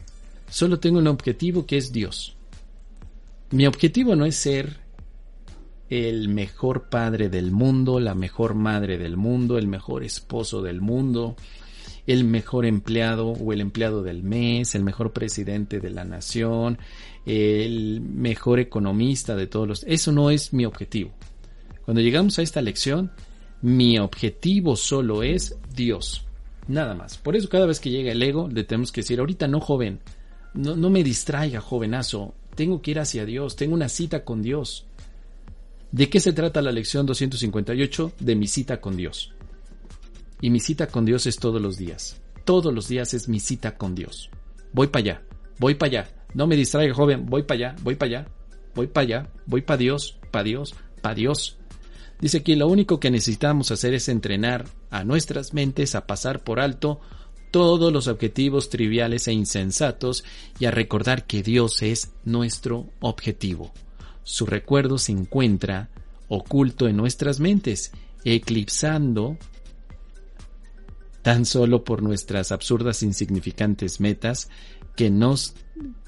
Solo 0.49 0.79
tengo 0.79 0.97
un 0.97 1.05
objetivo 1.05 1.67
que 1.67 1.77
es 1.77 1.91
Dios. 1.91 2.35
Mi 3.51 3.67
objetivo 3.67 4.15
no 4.15 4.25
es 4.25 4.35
ser 4.35 4.77
el 5.91 6.27
mejor 6.27 6.89
padre 6.89 7.29
del 7.29 7.51
mundo, 7.51 7.99
la 7.99 8.15
mejor 8.15 8.55
madre 8.55 8.97
del 8.97 9.15
mundo, 9.15 9.59
el 9.59 9.67
mejor 9.67 10.03
esposo 10.03 10.63
del 10.63 10.81
mundo, 10.81 11.35
el 12.07 12.23
mejor 12.23 12.65
empleado 12.65 13.27
o 13.27 13.53
el 13.53 13.61
empleado 13.61 14.01
del 14.01 14.23
mes, 14.23 14.73
el 14.73 14.83
mejor 14.83 15.13
presidente 15.13 15.79
de 15.79 15.91
la 15.91 16.03
nación, 16.03 16.79
el 17.27 18.01
mejor 18.01 18.59
economista 18.59 19.35
de 19.35 19.45
todos 19.45 19.67
los... 19.67 19.83
Eso 19.83 20.11
no 20.11 20.31
es 20.31 20.51
mi 20.51 20.65
objetivo. 20.65 21.11
Cuando 21.85 22.01
llegamos 22.01 22.39
a 22.39 22.41
esta 22.41 22.63
lección, 22.63 23.11
mi 23.61 23.99
objetivo 23.99 24.75
solo 24.75 25.21
es 25.21 25.59
Dios. 25.75 26.24
Nada 26.67 26.95
más. 26.95 27.17
Por 27.17 27.35
eso 27.35 27.49
cada 27.49 27.65
vez 27.65 27.79
que 27.79 27.89
llega 27.89 28.11
el 28.11 28.23
ego, 28.23 28.47
le 28.47 28.63
tenemos 28.63 28.91
que 28.91 29.01
decir, 29.01 29.19
ahorita 29.19 29.47
no 29.47 29.59
joven, 29.59 29.99
no, 30.53 30.89
me 30.89 31.03
distraiga 31.03 31.59
jovenazo, 31.59 32.33
tengo 32.55 32.81
que 32.81 32.91
ir 32.91 32.99
hacia 32.99 33.25
Dios, 33.25 33.55
tengo 33.55 33.73
una 33.73 33.89
cita 33.89 34.23
con 34.23 34.41
Dios. 34.41 34.85
¿De 35.91 36.09
qué 36.09 36.19
se 36.19 36.33
trata 36.33 36.61
la 36.61 36.71
lección 36.71 37.05
258? 37.05 38.13
De 38.19 38.35
mi 38.35 38.47
cita 38.47 38.81
con 38.81 38.97
Dios. 38.97 39.33
Y 40.41 40.49
mi 40.49 40.59
cita 40.59 40.87
con 40.87 41.05
Dios 41.05 41.25
es 41.25 41.37
todos 41.37 41.61
los 41.61 41.77
días. 41.77 42.21
Todos 42.43 42.73
los 42.73 42.87
días 42.87 43.13
es 43.13 43.27
mi 43.27 43.39
cita 43.39 43.77
con 43.77 43.95
Dios. 43.95 44.29
Voy 44.73 44.87
para 44.87 45.01
allá, 45.03 45.21
voy 45.59 45.75
para 45.75 46.01
allá. 46.01 46.09
No 46.33 46.47
me 46.47 46.55
distraiga, 46.55 46.93
joven, 46.93 47.25
voy 47.25 47.43
para 47.43 47.69
allá, 47.69 47.75
voy 47.81 47.95
para 47.95 48.19
allá, 48.19 48.27
voy 48.73 48.87
para 48.87 49.03
allá, 49.03 49.29
voy 49.45 49.61
para 49.61 49.77
Dios, 49.77 50.17
para 50.31 50.43
Dios, 50.43 50.75
para 51.01 51.15
Dios. 51.15 51.57
Dice 52.19 52.37
aquí, 52.37 52.55
lo 52.55 52.67
único 52.67 52.99
que 52.99 53.11
necesitamos 53.11 53.71
hacer 53.71 53.93
es 53.93 54.09
entrenar 54.09 54.65
a 54.89 55.03
nuestras 55.03 55.53
mentes 55.53 55.95
a 55.95 56.07
pasar 56.07 56.43
por 56.43 56.59
alto 56.59 56.99
todos 57.51 57.91
los 57.91 58.07
objetivos 58.07 58.69
triviales 58.69 59.27
e 59.27 59.33
insensatos 59.33 60.23
y 60.59 60.65
a 60.65 60.71
recordar 60.71 61.25
que 61.25 61.43
Dios 61.43 61.81
es 61.81 62.11
nuestro 62.23 62.89
objetivo 62.99 63.71
su 64.25 64.47
recuerdo 64.47 64.97
se 64.97 65.13
encuentra 65.13 65.89
oculto 66.27 66.87
en 66.87 66.97
nuestras 66.97 67.39
mentes, 67.39 67.91
eclipsando 68.25 69.37
tan 71.21 71.45
solo 71.45 71.83
por 71.83 72.01
nuestras 72.01 72.51
absurdas 72.51 73.03
insignificantes 73.03 74.01
metas 74.01 74.49
que, 74.95 75.11
nos, 75.11 75.53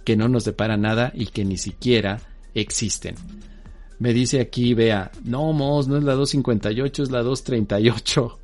que 0.04 0.18
no 0.18 0.28
nos 0.28 0.46
depara 0.46 0.78
nada 0.78 1.12
y 1.16 1.28
que 1.28 1.46
ni 1.46 1.58
siquiera 1.58 2.20
existen. 2.56 3.16
Me 4.00 4.14
dice 4.14 4.40
aquí, 4.40 4.74
vea, 4.74 5.12
no, 5.24 5.54
Mos, 5.54 5.88
no 5.88 5.98
es 5.98 6.04
la 6.04 6.14
258, 6.14 7.04
es 7.04 7.12
la 7.12 7.24
238. 7.24 8.40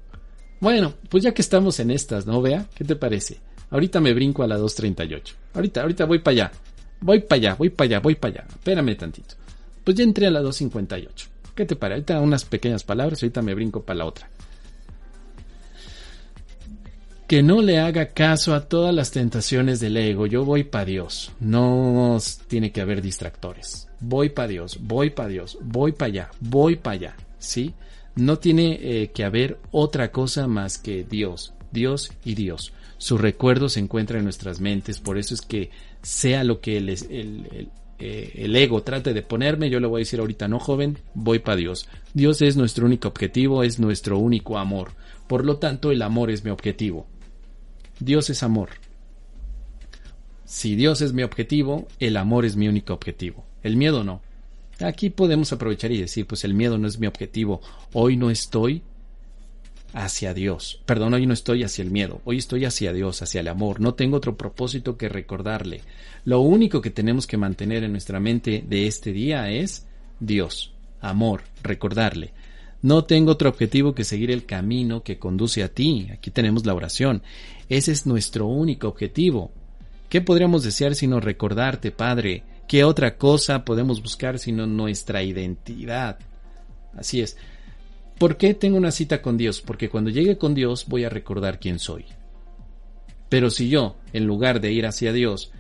Bueno, 0.60 0.94
pues 1.10 1.24
ya 1.24 1.34
que 1.34 1.42
estamos 1.42 1.80
en 1.80 1.92
estas, 1.92 2.26
¿no? 2.26 2.42
Vea, 2.42 2.68
¿qué 2.74 2.84
te 2.84 2.96
parece? 2.96 3.40
Ahorita 3.70 4.00
me 4.00 4.14
brinco 4.14 4.44
a 4.44 4.48
la 4.48 4.58
238. 4.58 5.36
Ahorita, 5.54 5.82
ahorita 5.82 6.06
voy 6.06 6.20
para 6.20 6.32
allá. 6.34 6.52
Voy 7.02 7.20
para 7.20 7.38
allá, 7.38 7.56
voy 7.56 7.70
para 7.70 7.86
allá, 7.86 8.00
voy 8.00 8.16
para 8.16 8.34
allá. 8.34 8.48
Espérame 8.50 8.96
tantito. 8.96 9.36
Pues 9.84 9.98
ya 9.98 10.04
entré 10.04 10.28
a 10.28 10.32
la 10.32 10.42
258. 10.42 11.28
¿Qué 11.54 11.66
te 11.66 11.76
parece? 11.76 11.96
Ahorita 11.96 12.20
unas 12.22 12.46
pequeñas 12.46 12.84
palabras, 12.84 13.22
ahorita 13.22 13.42
me 13.42 13.54
brinco 13.54 13.84
para 13.84 14.00
la 14.00 14.06
otra. 14.06 14.30
Que 17.28 17.44
no 17.44 17.62
le 17.62 17.80
haga 17.80 18.08
caso 18.08 18.54
a 18.54 18.68
todas 18.68 18.94
las 18.94 19.12
tentaciones 19.12 19.80
del 19.80 19.98
ego. 19.98 20.28
Yo 20.28 20.46
voy 20.46 20.64
para 20.64 20.86
Dios. 20.86 21.32
No 21.40 22.18
tiene 22.48 22.72
que 22.72 22.82
haber 22.82 23.02
distractores. 23.02 23.88
Voy 24.06 24.30
para 24.30 24.50
Dios, 24.50 24.78
voy 24.82 25.10
para 25.10 25.30
Dios, 25.30 25.58
voy 25.62 25.94
para 25.94 26.08
allá, 26.08 26.32
voy 26.40 26.76
para 26.76 26.94
allá. 26.96 27.16
¿Sí? 27.40 27.74
No 28.16 28.38
tiene 28.38 28.80
eh, 28.82 29.12
que 29.14 29.24
haber 29.24 29.58
otra 29.72 30.12
cosa 30.12 30.48
más 30.48 30.78
que 30.78 31.04
Dios, 31.04 31.54
Dios 31.72 32.12
y 32.24 32.36
Dios. 32.36 32.74
Su 32.98 33.18
recuerdo 33.18 33.70
se 33.70 33.80
encuentra 33.80 34.18
en 34.18 34.26
nuestras 34.26 34.60
mentes, 34.60 35.00
por 35.00 35.18
eso 35.18 35.34
es 35.34 35.42
que 35.42 35.72
sea 36.02 36.44
lo 36.44 36.60
que 36.60 36.78
el, 36.78 36.90
el, 36.90 37.70
eh, 38.00 38.32
el 38.36 38.56
ego 38.56 38.84
trate 38.84 39.14
de 39.14 39.22
ponerme, 39.22 39.70
yo 39.70 39.80
le 39.80 39.88
voy 39.88 40.00
a 40.00 40.04
decir 40.04 40.20
ahorita, 40.20 40.50
no 40.50 40.60
joven, 40.60 40.98
voy 41.14 41.40
para 41.40 41.56
Dios. 41.56 41.88
Dios 42.14 42.42
es 42.42 42.58
nuestro 42.58 42.86
único 42.86 43.08
objetivo, 43.08 43.64
es 43.64 43.80
nuestro 43.80 44.18
único 44.18 44.58
amor. 44.58 44.92
Por 45.28 45.46
lo 45.46 45.58
tanto, 45.58 45.92
el 45.92 46.02
amor 46.02 46.30
es 46.30 46.44
mi 46.44 46.52
objetivo. 46.52 47.08
Dios 48.00 48.30
es 48.30 48.44
amor. 48.44 48.70
Si 50.46 50.76
Dios 50.76 51.02
es 51.02 51.14
mi 51.14 51.24
objetivo, 51.24 51.88
el 52.00 52.18
amor 52.18 52.46
es 52.46 52.56
mi 52.56 52.68
único 52.68 52.94
objetivo. 52.94 53.46
El 53.64 53.78
miedo 53.78 54.04
no. 54.04 54.22
Aquí 54.80 55.10
podemos 55.10 55.54
aprovechar 55.54 55.92
y 55.92 56.02
decir, 56.02 56.26
pues 56.26 56.44
el 56.44 56.54
miedo 56.54 56.78
no 56.78 56.88
es 56.88 57.00
mi 57.00 57.08
objetivo. 57.08 57.62
Hoy 57.94 58.18
no 58.18 58.30
estoy 58.30 58.82
hacia 59.94 60.34
Dios. 60.34 60.82
Perdón, 60.86 61.14
hoy 61.14 61.26
no 61.26 61.34
estoy 61.34 61.64
hacia 61.64 61.84
el 61.84 61.92
miedo, 61.92 62.22
hoy 62.26 62.40
estoy 62.40 62.66
hacia 62.66 62.92
Dios, 62.92 63.22
hacia 63.22 63.42
el 63.42 63.48
amor. 63.48 63.80
No 63.80 63.94
tengo 63.94 64.18
otro 64.18 64.36
propósito 64.36 64.98
que 64.98 65.10
recordarle. 65.10 65.82
Lo 66.26 66.42
único 66.42 66.82
que 66.82 66.90
tenemos 66.90 67.28
que 67.28 67.38
mantener 67.38 67.84
en 67.84 67.92
nuestra 67.92 68.20
mente 68.20 68.64
de 68.68 68.88
este 68.88 69.14
día 69.14 69.50
es 69.52 69.86
Dios, 70.20 70.74
amor, 71.00 71.44
recordarle. 71.62 72.34
No 72.82 73.06
tengo 73.06 73.32
otro 73.32 73.50
objetivo 73.50 73.96
que 73.96 74.04
seguir 74.04 74.30
el 74.30 74.46
camino 74.46 75.04
que 75.04 75.18
conduce 75.18 75.64
a 75.64 75.70
ti. 75.70 76.10
Aquí 76.12 76.32
tenemos 76.32 76.66
la 76.66 76.74
oración. 76.74 77.22
Ese 77.70 77.94
es 77.94 78.06
nuestro 78.06 78.48
único 78.48 78.90
objetivo. 78.90 79.52
¿Qué 80.14 80.22
podríamos 80.22 80.64
desear 80.64 80.94
sino 80.94 81.20
recordarte, 81.20 81.90
Padre? 81.90 82.44
¿Qué 82.68 82.84
otra 82.84 83.18
cosa 83.18 83.66
podemos 83.66 84.00
buscar 84.04 84.38
sino 84.38 84.68
nuestra 84.68 85.24
identidad? 85.24 86.20
Así 86.96 87.22
es. 87.22 87.36
¿Por 88.20 88.38
qué 88.38 88.54
tengo 88.54 88.78
una 88.78 88.92
cita 88.92 89.24
con 89.24 89.38
Dios? 89.38 89.62
Porque 89.62 89.90
cuando 89.90 90.12
llegue 90.12 90.38
con 90.38 90.54
Dios 90.54 90.86
voy 90.88 91.04
a 91.04 91.10
recordar 91.10 91.60
quién 91.60 91.80
soy. 91.80 92.06
Pero 93.28 93.50
si 93.50 93.70
yo, 93.70 93.96
en 94.14 94.28
lugar 94.28 94.62
de 94.62 94.72
ir 94.72 94.86
hacia 94.86 95.14
Dios, 95.14 95.52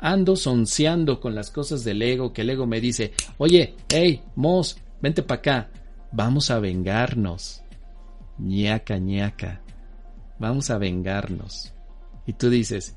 ando 0.00 0.34
sonceando 0.34 1.20
con 1.20 1.36
las 1.36 1.52
cosas 1.52 1.84
del 1.84 2.02
ego, 2.02 2.32
que 2.32 2.42
el 2.42 2.50
ego 2.50 2.66
me 2.66 2.80
dice, 2.80 3.12
oye, 3.38 3.76
hey, 3.90 4.22
Mos, 4.34 4.76
vente 5.00 5.22
para 5.22 5.38
acá, 5.38 5.70
vamos 6.10 6.50
a 6.50 6.58
vengarnos. 6.58 7.62
ñaca, 8.38 8.98
ñaca, 8.98 9.62
vamos 10.40 10.70
a 10.70 10.78
vengarnos. 10.78 11.72
Y 12.26 12.32
tú 12.32 12.50
dices, 12.50 12.96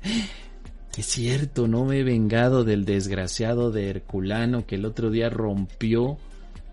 es 0.98 1.06
cierto, 1.06 1.68
no 1.68 1.84
me 1.84 2.00
he 2.00 2.02
vengado 2.02 2.64
del 2.64 2.84
desgraciado 2.84 3.70
de 3.70 3.88
Herculano 3.88 4.66
que 4.66 4.74
el 4.74 4.84
otro 4.84 5.10
día 5.10 5.30
rompió 5.30 6.18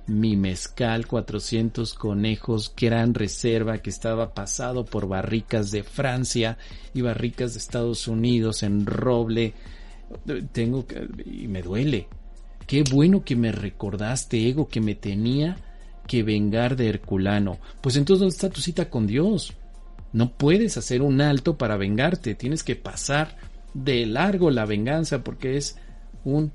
mi 0.07 0.35
mezcal, 0.35 1.05
400 1.05 1.93
conejos, 1.93 2.73
gran 2.75 3.13
reserva 3.13 3.77
que 3.79 3.91
estaba 3.91 4.33
pasado 4.33 4.83
por 4.83 5.07
barricas 5.07 5.69
de 5.69 5.83
Francia 5.83 6.57
y 6.95 7.01
barricas 7.01 7.53
de 7.53 7.59
Estados 7.59 8.07
Unidos 8.07 8.63
en 8.63 8.87
roble. 8.87 9.53
Tengo 10.51 10.87
que, 10.87 11.07
y 11.23 11.47
me 11.47 11.61
duele. 11.61 12.07
Qué 12.65 12.83
bueno 12.91 13.23
que 13.23 13.35
me 13.35 13.51
recordaste, 13.51 14.49
ego, 14.49 14.67
que 14.67 14.81
me 14.81 14.95
tenía 14.95 15.57
que 16.07 16.23
vengar 16.23 16.75
de 16.75 16.89
Herculano. 16.89 17.59
Pues 17.79 17.95
entonces, 17.95 18.21
¿dónde 18.21 18.33
está 18.33 18.49
tu 18.49 18.61
cita 18.61 18.89
con 18.89 19.05
Dios? 19.05 19.53
No 20.13 20.31
puedes 20.31 20.77
hacer 20.77 21.03
un 21.03 21.21
alto 21.21 21.59
para 21.59 21.77
vengarte, 21.77 22.33
tienes 22.33 22.63
que 22.63 22.75
pasar 22.75 23.37
de 23.75 24.07
largo 24.07 24.49
la 24.49 24.65
venganza 24.65 25.23
porque 25.23 25.57
es 25.57 25.77
un, 26.23 26.51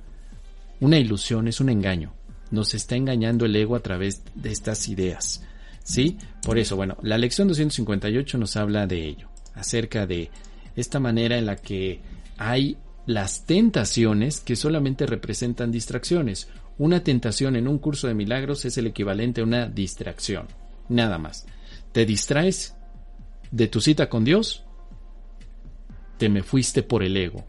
una 0.81 0.99
ilusión, 0.99 1.47
es 1.47 1.61
un 1.61 1.69
engaño 1.69 2.13
nos 2.51 2.75
está 2.75 2.97
engañando 2.97 3.47
el 3.47 3.57
ego 3.57 3.77
a 3.77 3.81
través 3.81 4.23
de 4.35 4.51
estas 4.51 4.89
ideas. 4.89 5.43
¿Sí? 5.83 6.19
Por 6.43 6.59
eso, 6.59 6.77
bueno, 6.77 6.97
la 7.03 7.19
lección 7.19 7.49
258 7.49 8.39
nos 8.39 8.57
habla 8.57 8.87
de 8.87 9.07
ello, 9.07 9.29
acerca 9.55 10.07
de 10.07 10.31
esta 10.77 11.01
manera 11.01 11.39
en 11.39 11.47
la 11.47 11.57
que 11.57 12.01
hay 12.37 12.77
las 13.07 13.45
tentaciones 13.45 14.41
que 14.41 14.57
solamente 14.57 15.07
representan 15.07 15.73
distracciones. 15.73 16.49
Una 16.79 17.03
tentación 17.03 17.57
en 17.57 17.67
un 17.67 17.79
curso 17.79 18.07
de 18.07 18.15
milagros 18.15 18.65
es 18.65 18.79
el 18.79 18.87
equivalente 18.87 19.41
a 19.41 19.45
una 19.45 19.67
distracción, 19.67 20.47
nada 20.89 21.19
más. 21.19 21.47
Te 21.93 22.07
distraes 22.07 22.77
de 23.51 23.67
tu 23.67 23.81
cita 23.81 24.09
con 24.09 24.25
Dios, 24.25 24.65
te 26.21 26.29
me 26.29 26.43
fuiste 26.43 26.83
por 26.83 27.03
el 27.03 27.17
ego. 27.17 27.47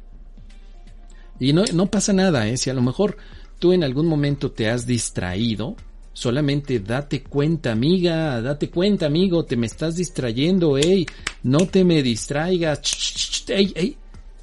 Y 1.42 1.52
no, 1.52 1.66
pasa 1.88 2.14
nada, 2.14 2.48
¿eh? 2.48 2.56
si 2.56 2.70
a 2.70 2.74
lo 2.74 2.82
mejor 2.82 3.18
tú 3.60 3.74
en 3.74 3.84
algún 3.84 4.08
momento 4.08 4.52
te 4.52 4.70
has 4.70 4.86
distraído, 4.86 5.76
solamente 6.14 6.80
date 6.80 7.22
cuenta, 7.22 7.74
amiga, 7.74 8.42
date 8.42 8.70
cuenta, 8.70 9.08
amigo, 9.08 9.44
te 9.44 9.58
me 9.58 9.66
estás 9.66 9.98
distrayendo, 9.98 10.78
ey, 10.78 11.06
no 11.44 11.68
te 11.68 11.84
me 11.84 12.02
distraigas, 12.02 13.44
ey, 13.50 13.74
ey, 13.76 13.98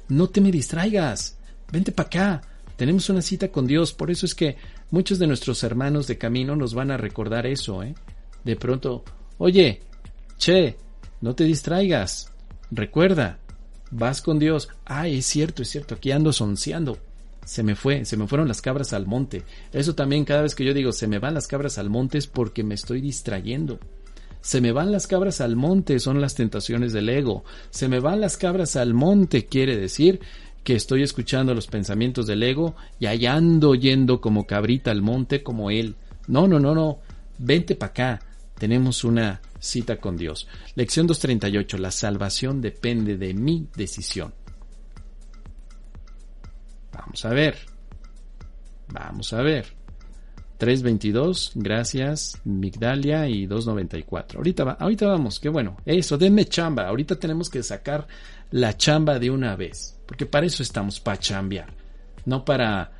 no 0.09 0.27
te 0.27 0.41
me 0.41 0.51
distraigas, 0.51 1.39
vente 1.71 1.91
para 1.91 2.07
acá, 2.07 2.41
tenemos 2.75 3.09
una 3.09 3.23
cita 3.23 3.47
con 3.47 3.65
Dios, 3.65 3.93
por 3.93 4.11
eso 4.11 4.27
es 4.27 4.35
que 4.35 4.57
muchos 4.91 5.17
de 5.17 5.25
nuestros 5.25 5.63
hermanos 5.63 6.05
de 6.05 6.19
camino 6.19 6.55
nos 6.55 6.75
van 6.75 6.91
a 6.91 6.97
recordar 6.97 7.47
eso, 7.47 7.81
¿eh? 7.81 7.95
De 8.43 8.55
pronto, 8.55 9.03
oye, 9.39 9.81
che, 10.37 10.77
no 11.19 11.33
te 11.33 11.45
distraigas, 11.45 12.31
recuerda, 12.69 13.39
vas 13.91 14.21
con 14.21 14.39
Dios, 14.39 14.69
ay, 14.85 15.19
es 15.19 15.25
cierto, 15.25 15.61
es 15.61 15.69
cierto, 15.69 15.95
aquí 15.95 16.11
ando 16.11 16.31
sonciando, 16.33 16.97
se 17.49 17.63
me 17.63 17.75
fue, 17.75 18.05
se 18.05 18.15
me 18.15 18.27
fueron 18.27 18.47
las 18.47 18.61
cabras 18.61 18.93
al 18.93 19.07
monte. 19.07 19.43
Eso 19.73 19.95
también 19.95 20.23
cada 20.23 20.43
vez 20.43 20.53
que 20.53 20.63
yo 20.63 20.71
digo 20.71 20.91
se 20.91 21.07
me 21.07 21.17
van 21.17 21.33
las 21.33 21.47
cabras 21.47 21.79
al 21.79 21.89
monte 21.89 22.19
es 22.19 22.27
porque 22.27 22.63
me 22.63 22.75
estoy 22.75 23.01
distrayendo. 23.01 23.79
Se 24.41 24.61
me 24.61 24.71
van 24.71 24.91
las 24.91 25.07
cabras 25.07 25.41
al 25.41 25.55
monte 25.55 25.99
son 25.99 26.21
las 26.21 26.35
tentaciones 26.35 26.93
del 26.93 27.09
ego. 27.09 27.43
Se 27.71 27.87
me 27.87 27.99
van 27.99 28.21
las 28.21 28.37
cabras 28.37 28.75
al 28.75 28.93
monte 28.93 29.47
quiere 29.47 29.77
decir 29.77 30.19
que 30.63 30.75
estoy 30.75 31.01
escuchando 31.01 31.55
los 31.55 31.65
pensamientos 31.65 32.27
del 32.27 32.43
ego 32.43 32.75
y 32.99 33.07
allá 33.07 33.33
ando 33.33 33.73
yendo 33.73 34.21
como 34.21 34.45
cabrita 34.45 34.91
al 34.91 35.01
monte 35.01 35.41
como 35.41 35.71
él. 35.71 35.95
No, 36.27 36.47
no, 36.47 36.59
no, 36.59 36.75
no. 36.75 36.99
Vente 37.39 37.73
para 37.73 37.89
acá. 37.89 38.21
Tenemos 38.59 39.03
una 39.03 39.41
cita 39.59 39.97
con 39.97 40.17
Dios. 40.17 40.47
Lección 40.75 41.07
238. 41.07 41.77
La 41.77 41.91
salvación 41.91 42.61
depende 42.61 43.17
de 43.17 43.33
mi 43.33 43.67
decisión. 43.75 44.33
Vamos 46.91 47.25
a 47.25 47.29
ver. 47.29 47.57
Vamos 48.87 49.33
a 49.33 49.41
ver. 49.41 49.79
322, 50.59 51.53
gracias, 51.55 52.37
Migdalia 52.43 53.29
y 53.29 53.45
294. 53.45 54.39
Ahorita, 54.39 54.63
va, 54.65 54.71
ahorita 54.73 55.07
vamos, 55.07 55.39
qué 55.39 55.47
bueno. 55.47 55.77
Eso, 55.85 56.17
denme 56.17 56.45
chamba. 56.45 56.85
Ahorita 56.87 57.17
tenemos 57.17 57.49
que 57.49 57.63
sacar 57.63 58.05
la 58.51 58.75
chamba 58.75 59.19
de 59.19 59.29
una 59.31 59.55
vez. 59.55 59.97
Porque 60.05 60.25
para 60.25 60.45
eso 60.45 60.61
estamos, 60.61 60.99
para 60.99 61.17
chambear. 61.17 61.73
No 62.25 62.43
para, 62.43 62.91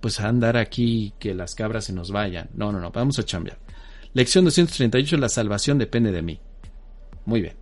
pues, 0.00 0.20
andar 0.20 0.56
aquí 0.56 1.12
que 1.18 1.34
las 1.34 1.56
cabras 1.56 1.86
se 1.86 1.92
nos 1.92 2.12
vayan. 2.12 2.50
No, 2.54 2.70
no, 2.70 2.78
no, 2.78 2.92
vamos 2.92 3.18
a 3.18 3.24
chambear. 3.24 3.58
Lección 4.14 4.44
238, 4.44 5.16
la 5.16 5.28
salvación 5.28 5.78
depende 5.78 6.12
de 6.12 6.22
mí. 6.22 6.40
Muy 7.24 7.42
bien. 7.42 7.56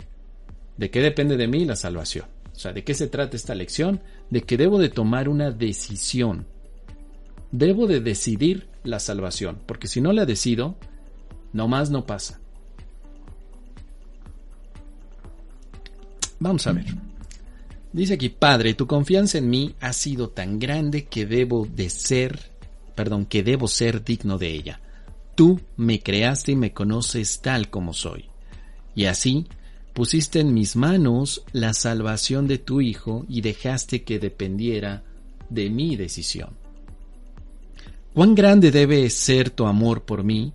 ¿De 0.76 0.90
qué 0.90 1.00
depende 1.00 1.36
de 1.36 1.48
mí 1.48 1.64
la 1.64 1.76
salvación? 1.76 2.26
O 2.54 2.58
sea, 2.58 2.72
¿de 2.72 2.84
qué 2.84 2.94
se 2.94 3.08
trata 3.08 3.36
esta 3.36 3.54
lección? 3.54 4.00
De 4.30 4.42
que 4.42 4.56
debo 4.56 4.78
de 4.78 4.88
tomar 4.88 5.28
una 5.28 5.50
decisión. 5.50 6.46
Debo 7.50 7.86
de 7.86 8.00
decidir 8.00 8.68
la 8.84 9.00
salvación, 9.00 9.60
porque 9.66 9.88
si 9.88 10.00
no 10.00 10.12
la 10.12 10.24
decido, 10.24 10.76
nomás 11.52 11.90
no 11.90 12.06
pasa. 12.06 12.40
Vamos 16.38 16.66
a 16.66 16.72
ver. 16.72 16.86
Dice 17.92 18.14
aquí, 18.14 18.28
Padre, 18.28 18.74
tu 18.74 18.86
confianza 18.86 19.38
en 19.38 19.48
mí 19.48 19.74
ha 19.80 19.92
sido 19.92 20.28
tan 20.28 20.58
grande 20.58 21.06
que 21.06 21.24
debo 21.24 21.66
de 21.66 21.88
ser, 21.88 22.52
perdón, 22.94 23.24
que 23.24 23.42
debo 23.42 23.68
ser 23.68 24.04
digno 24.04 24.38
de 24.38 24.48
ella. 24.48 24.80
Tú 25.36 25.60
me 25.76 26.00
creaste 26.00 26.52
y 26.52 26.56
me 26.56 26.72
conoces 26.72 27.40
tal 27.40 27.70
como 27.70 27.92
soy. 27.92 28.24
Y 28.94 29.04
así 29.04 29.46
pusiste 29.92 30.40
en 30.40 30.54
mis 30.54 30.76
manos 30.76 31.44
la 31.52 31.74
salvación 31.74 32.48
de 32.48 32.58
tu 32.58 32.80
Hijo 32.80 33.24
y 33.28 33.42
dejaste 33.42 34.02
que 34.02 34.18
dependiera 34.18 35.04
de 35.50 35.70
mi 35.70 35.94
decisión. 35.94 36.50
Cuán 38.14 38.34
grande 38.34 38.70
debe 38.70 39.08
ser 39.10 39.50
tu 39.50 39.66
amor 39.66 40.04
por 40.04 40.24
mí, 40.24 40.54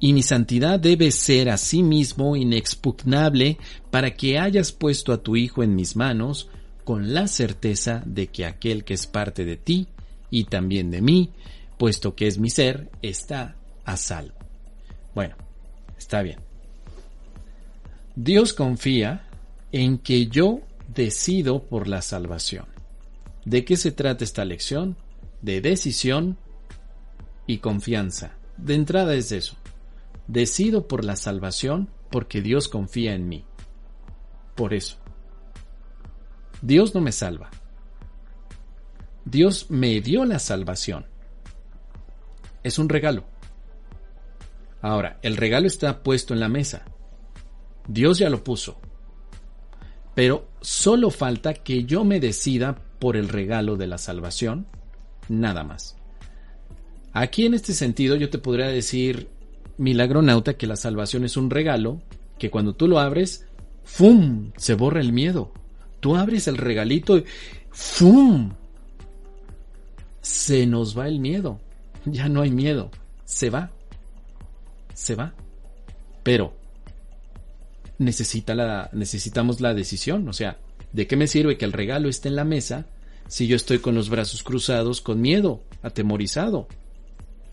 y 0.00 0.12
mi 0.12 0.22
santidad 0.22 0.78
debe 0.78 1.10
ser 1.10 1.48
asimismo 1.48 2.36
inexpugnable 2.36 3.58
para 3.90 4.14
que 4.14 4.38
hayas 4.38 4.72
puesto 4.72 5.14
a 5.14 5.22
tu 5.22 5.36
Hijo 5.36 5.62
en 5.62 5.74
mis 5.74 5.96
manos 5.96 6.48
con 6.84 7.14
la 7.14 7.26
certeza 7.26 8.02
de 8.04 8.26
que 8.26 8.44
aquel 8.44 8.84
que 8.84 8.94
es 8.94 9.06
parte 9.06 9.46
de 9.46 9.56
ti 9.56 9.88
y 10.30 10.44
también 10.44 10.90
de 10.90 11.00
mí, 11.00 11.30
puesto 11.78 12.14
que 12.14 12.26
es 12.26 12.38
mi 12.38 12.50
ser, 12.50 12.90
está 13.02 13.56
a 13.84 13.96
salvo. 13.96 14.38
Bueno, 15.14 15.36
está 15.98 16.22
bien. 16.22 16.40
Dios 18.16 18.52
confía 18.52 19.26
en 19.72 19.98
que 19.98 20.26
yo 20.26 20.60
decido 20.88 21.62
por 21.64 21.88
la 21.88 22.02
salvación. 22.02 22.66
¿De 23.44 23.64
qué 23.64 23.76
se 23.76 23.92
trata 23.92 24.24
esta 24.24 24.44
lección? 24.44 24.96
De 25.42 25.60
decisión 25.60 26.36
y 27.46 27.58
confianza. 27.58 28.36
De 28.56 28.74
entrada 28.74 29.14
es 29.14 29.32
eso. 29.32 29.56
Decido 30.26 30.86
por 30.86 31.04
la 31.04 31.16
salvación 31.16 31.88
porque 32.10 32.42
Dios 32.42 32.68
confía 32.68 33.14
en 33.14 33.28
mí. 33.28 33.44
Por 34.54 34.74
eso. 34.74 34.98
Dios 36.60 36.94
no 36.94 37.00
me 37.00 37.12
salva. 37.12 37.50
Dios 39.24 39.70
me 39.70 40.00
dio 40.00 40.24
la 40.24 40.38
salvación. 40.38 41.06
Es 42.62 42.78
un 42.78 42.88
regalo. 42.88 43.24
Ahora, 44.82 45.18
el 45.22 45.36
regalo 45.36 45.66
está 45.66 46.02
puesto 46.02 46.34
en 46.34 46.40
la 46.40 46.48
mesa. 46.48 46.84
Dios 47.86 48.18
ya 48.18 48.30
lo 48.30 48.42
puso. 48.44 48.80
Pero 50.14 50.48
solo 50.60 51.10
falta 51.10 51.54
que 51.54 51.84
yo 51.84 52.04
me 52.04 52.20
decida 52.20 52.76
por 52.98 53.16
el 53.16 53.28
regalo 53.28 53.76
de 53.76 53.86
la 53.86 53.98
salvación, 53.98 54.66
nada 55.28 55.64
más. 55.64 55.96
Aquí 57.12 57.46
en 57.46 57.54
este 57.54 57.72
sentido 57.72 58.16
yo 58.16 58.30
te 58.30 58.38
podría 58.38 58.66
decir, 58.66 59.28
milagronauta, 59.78 60.54
que 60.54 60.66
la 60.66 60.76
salvación 60.76 61.24
es 61.24 61.36
un 61.36 61.50
regalo, 61.50 62.00
que 62.38 62.50
cuando 62.50 62.74
tú 62.74 62.88
lo 62.88 62.98
abres, 62.98 63.46
¡fum! 63.84 64.52
se 64.56 64.74
borra 64.74 65.00
el 65.00 65.12
miedo. 65.12 65.52
Tú 66.00 66.16
abres 66.16 66.48
el 66.48 66.56
regalito 66.56 67.18
y 67.18 67.24
¡fum! 67.70 68.52
se 70.20 70.66
nos 70.66 70.98
va 70.98 71.08
el 71.08 71.20
miedo. 71.20 71.60
Ya 72.04 72.28
no 72.28 72.42
hay 72.42 72.50
miedo. 72.50 72.90
Se 73.24 73.50
va. 73.50 73.70
Se 75.00 75.14
va. 75.14 75.32
Pero 76.22 76.54
necesita 77.96 78.54
la, 78.54 78.90
necesitamos 78.92 79.62
la 79.62 79.72
decisión. 79.72 80.28
O 80.28 80.34
sea, 80.34 80.58
¿de 80.92 81.06
qué 81.06 81.16
me 81.16 81.26
sirve 81.26 81.56
que 81.56 81.64
el 81.64 81.72
regalo 81.72 82.10
esté 82.10 82.28
en 82.28 82.36
la 82.36 82.44
mesa 82.44 82.84
si 83.26 83.46
yo 83.46 83.56
estoy 83.56 83.78
con 83.78 83.94
los 83.94 84.10
brazos 84.10 84.42
cruzados, 84.42 85.00
con 85.00 85.22
miedo, 85.22 85.62
atemorizado? 85.82 86.68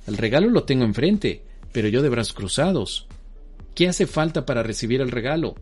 El 0.08 0.18
regalo 0.18 0.50
lo 0.50 0.66
tengo 0.66 0.84
enfrente, 0.84 1.46
pero 1.72 1.88
yo 1.88 2.02
de 2.02 2.10
brazos 2.10 2.34
cruzados. 2.34 3.08
¿Qué 3.76 3.88
hace 3.88 4.08
falta 4.08 4.46
para 4.46 4.62
recibir 4.62 5.00
el 5.00 5.12
regalo? 5.12 5.56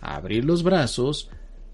Abrir 0.00 0.44
los 0.44 0.62
brazos, 0.62 1.28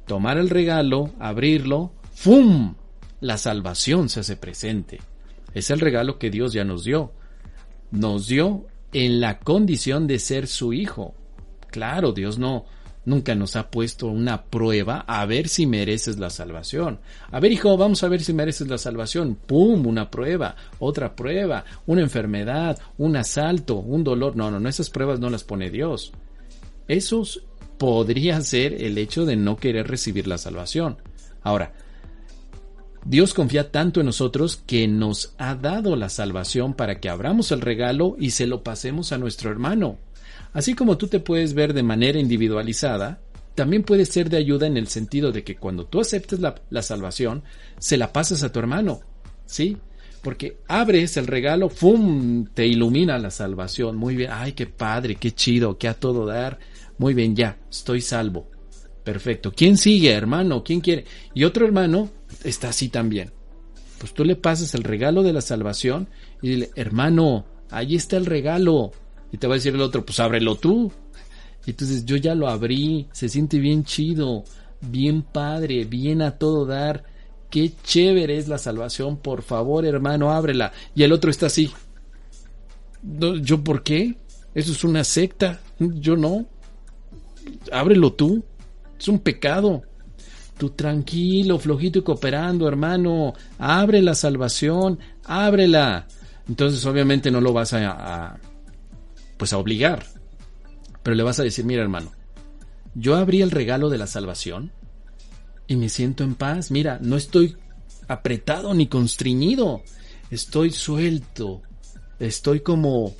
tomar 0.06 0.38
el 0.38 0.48
regalo, 0.48 1.10
abrirlo, 1.18 1.92
¡fum! 2.14 2.74
La 3.20 3.36
salvación 3.36 4.08
se 4.08 4.20
hace 4.20 4.36
presente. 4.36 4.98
Es 5.52 5.68
el 5.68 5.80
regalo 5.80 6.18
que 6.18 6.30
Dios 6.30 6.54
ya 6.54 6.64
nos 6.64 6.84
dio. 6.84 7.12
Nos 7.90 8.26
dio 8.26 8.66
en 8.92 9.20
la 9.20 9.38
condición 9.38 10.06
de 10.06 10.18
ser 10.18 10.46
su 10.46 10.72
hijo. 10.72 11.14
Claro, 11.70 12.12
Dios 12.12 12.38
no, 12.38 12.66
nunca 13.04 13.34
nos 13.34 13.56
ha 13.56 13.70
puesto 13.70 14.06
una 14.06 14.44
prueba 14.44 15.04
a 15.06 15.24
ver 15.26 15.48
si 15.48 15.66
mereces 15.66 16.18
la 16.18 16.30
salvación. 16.30 17.00
A 17.30 17.40
ver, 17.40 17.52
hijo, 17.52 17.76
vamos 17.76 18.02
a 18.02 18.08
ver 18.08 18.22
si 18.22 18.32
mereces 18.32 18.68
la 18.68 18.78
salvación. 18.78 19.36
¡Pum! 19.46 19.86
Una 19.86 20.10
prueba, 20.10 20.56
otra 20.78 21.16
prueba, 21.16 21.64
una 21.86 22.02
enfermedad, 22.02 22.78
un 22.98 23.16
asalto, 23.16 23.76
un 23.76 24.04
dolor. 24.04 24.36
No, 24.36 24.50
no, 24.50 24.60
no, 24.60 24.68
esas 24.68 24.90
pruebas 24.90 25.20
no 25.20 25.30
las 25.30 25.44
pone 25.44 25.70
Dios. 25.70 26.12
Eso 26.88 27.24
podría 27.78 28.40
ser 28.42 28.74
el 28.82 28.98
hecho 28.98 29.24
de 29.24 29.36
no 29.36 29.56
querer 29.56 29.88
recibir 29.88 30.26
la 30.26 30.38
salvación. 30.38 30.98
Ahora, 31.42 31.72
Dios 33.04 33.34
confía 33.34 33.70
tanto 33.72 34.00
en 34.00 34.06
nosotros 34.06 34.62
que 34.64 34.86
nos 34.86 35.34
ha 35.38 35.56
dado 35.56 35.96
la 35.96 36.08
salvación 36.08 36.74
para 36.74 37.00
que 37.00 37.08
abramos 37.08 37.50
el 37.50 37.60
regalo 37.60 38.16
y 38.18 38.30
se 38.30 38.46
lo 38.46 38.62
pasemos 38.62 39.12
a 39.12 39.18
nuestro 39.18 39.50
hermano. 39.50 39.98
Así 40.52 40.74
como 40.74 40.96
tú 40.98 41.08
te 41.08 41.18
puedes 41.18 41.54
ver 41.54 41.74
de 41.74 41.82
manera 41.82 42.20
individualizada, 42.20 43.20
también 43.54 43.82
puede 43.82 44.06
ser 44.06 44.30
de 44.30 44.36
ayuda 44.36 44.66
en 44.66 44.76
el 44.76 44.86
sentido 44.86 45.32
de 45.32 45.42
que 45.42 45.56
cuando 45.56 45.86
tú 45.86 46.00
aceptes 46.00 46.40
la, 46.40 46.54
la 46.70 46.82
salvación, 46.82 47.42
se 47.78 47.96
la 47.96 48.12
pasas 48.12 48.44
a 48.44 48.52
tu 48.52 48.60
hermano, 48.60 49.00
¿sí? 49.46 49.76
Porque 50.22 50.58
abres 50.68 51.16
el 51.16 51.26
regalo, 51.26 51.68
¡fum! 51.68 52.46
te 52.54 52.66
ilumina 52.66 53.18
la 53.18 53.30
salvación. 53.30 53.96
Muy 53.96 54.14
bien, 54.14 54.30
ay, 54.32 54.52
qué 54.52 54.66
padre, 54.66 55.16
qué 55.16 55.32
chido, 55.32 55.76
qué 55.76 55.88
a 55.88 55.94
todo 55.94 56.24
dar. 56.24 56.60
Muy 56.98 57.14
bien, 57.14 57.34
ya, 57.34 57.58
estoy 57.68 58.00
salvo. 58.00 58.48
Perfecto. 59.02 59.52
¿Quién 59.52 59.76
sigue, 59.76 60.12
hermano? 60.12 60.62
¿Quién 60.62 60.80
quiere? 60.80 61.04
Y 61.34 61.42
otro 61.42 61.66
hermano 61.66 62.08
está 62.44 62.68
así 62.70 62.88
también. 62.88 63.30
Pues 63.98 64.14
tú 64.14 64.24
le 64.24 64.36
pasas 64.36 64.74
el 64.74 64.82
regalo 64.82 65.22
de 65.22 65.32
la 65.32 65.40
salvación 65.40 66.08
y 66.40 66.48
dile, 66.50 66.70
hermano, 66.74 67.44
ahí 67.70 67.94
está 67.94 68.16
el 68.16 68.26
regalo. 68.26 68.92
Y 69.30 69.38
te 69.38 69.46
va 69.46 69.54
a 69.54 69.56
decir 69.56 69.74
el 69.74 69.80
otro, 69.80 70.04
pues 70.04 70.20
ábrelo 70.20 70.56
tú. 70.56 70.90
Y 71.66 71.70
entonces 71.70 72.04
yo 72.04 72.16
ya 72.16 72.34
lo 72.34 72.48
abrí, 72.48 73.08
se 73.12 73.28
siente 73.28 73.58
bien 73.58 73.84
chido, 73.84 74.44
bien 74.80 75.22
padre, 75.22 75.84
bien 75.84 76.20
a 76.22 76.32
todo 76.32 76.66
dar. 76.66 77.04
Qué 77.48 77.72
chévere 77.82 78.38
es 78.38 78.48
la 78.48 78.58
salvación, 78.58 79.18
por 79.18 79.42
favor, 79.42 79.84
hermano, 79.84 80.32
ábrela. 80.32 80.72
Y 80.94 81.02
el 81.02 81.12
otro 81.12 81.30
está 81.30 81.46
así. 81.46 81.70
¿Yo 83.42 83.62
por 83.62 83.82
qué? 83.82 84.16
Eso 84.54 84.72
es 84.72 84.84
una 84.84 85.04
secta. 85.04 85.60
Yo 85.78 86.16
no. 86.16 86.46
Ábrelo 87.70 88.12
tú. 88.12 88.44
Es 88.98 89.08
un 89.08 89.18
pecado. 89.18 89.82
Tú 90.62 90.70
tranquilo, 90.70 91.58
flojito 91.58 91.98
y 91.98 92.02
cooperando, 92.02 92.68
hermano. 92.68 93.34
Abre 93.58 94.00
la 94.00 94.14
salvación, 94.14 95.00
ábrela. 95.24 96.06
Entonces, 96.48 96.86
obviamente, 96.86 97.32
no 97.32 97.40
lo 97.40 97.52
vas 97.52 97.72
a 97.72 98.38
pues 99.36 99.52
a 99.52 99.58
obligar. 99.58 100.06
Pero 101.02 101.16
le 101.16 101.24
vas 101.24 101.40
a 101.40 101.42
decir, 101.42 101.64
mira 101.64 101.82
hermano, 101.82 102.12
yo 102.94 103.16
abrí 103.16 103.42
el 103.42 103.50
regalo 103.50 103.90
de 103.90 103.98
la 103.98 104.06
salvación 104.06 104.70
y 105.66 105.74
me 105.74 105.88
siento 105.88 106.22
en 106.22 106.36
paz. 106.36 106.70
Mira, 106.70 107.00
no 107.02 107.16
estoy 107.16 107.56
apretado 108.06 108.72
ni 108.72 108.86
constriñido. 108.86 109.82
Estoy 110.30 110.70
suelto. 110.70 111.62
Estoy 112.20 112.60
como 112.60 113.16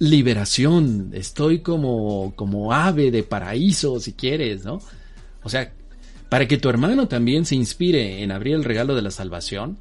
liberación. 0.00 1.12
Estoy 1.14 1.60
como, 1.60 2.34
como 2.36 2.74
ave 2.74 3.10
de 3.10 3.22
paraíso, 3.22 3.98
si 4.00 4.12
quieres, 4.12 4.66
¿no? 4.66 4.78
O 5.42 5.48
sea, 5.48 5.72
para 6.28 6.46
que 6.46 6.58
tu 6.58 6.68
hermano 6.68 7.08
también 7.08 7.44
se 7.44 7.54
inspire 7.54 8.22
en 8.22 8.32
abrir 8.32 8.54
el 8.54 8.64
regalo 8.64 8.94
de 8.94 9.02
la 9.02 9.10
salvación, 9.10 9.78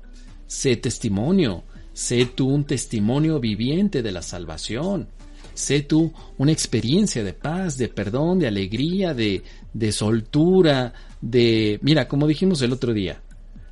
sé 0.47 0.75
testimonio, 0.75 1.63
Sé 1.93 2.25
tú 2.25 2.49
un 2.49 2.63
testimonio 2.63 3.39
viviente 3.39 4.01
de 4.01 4.11
la 4.11 4.21
salvación. 4.21 5.09
Sé 5.53 5.81
tú 5.81 6.13
una 6.37 6.51
experiencia 6.51 7.23
de 7.23 7.33
paz, 7.33 7.77
de 7.77 7.89
perdón, 7.89 8.39
de 8.39 8.47
alegría, 8.47 9.13
de, 9.13 9.43
de 9.73 9.91
soltura, 9.91 10.93
de... 11.19 11.79
Mira, 11.81 12.07
como 12.07 12.27
dijimos 12.27 12.61
el 12.61 12.71
otro 12.71 12.93
día, 12.93 13.21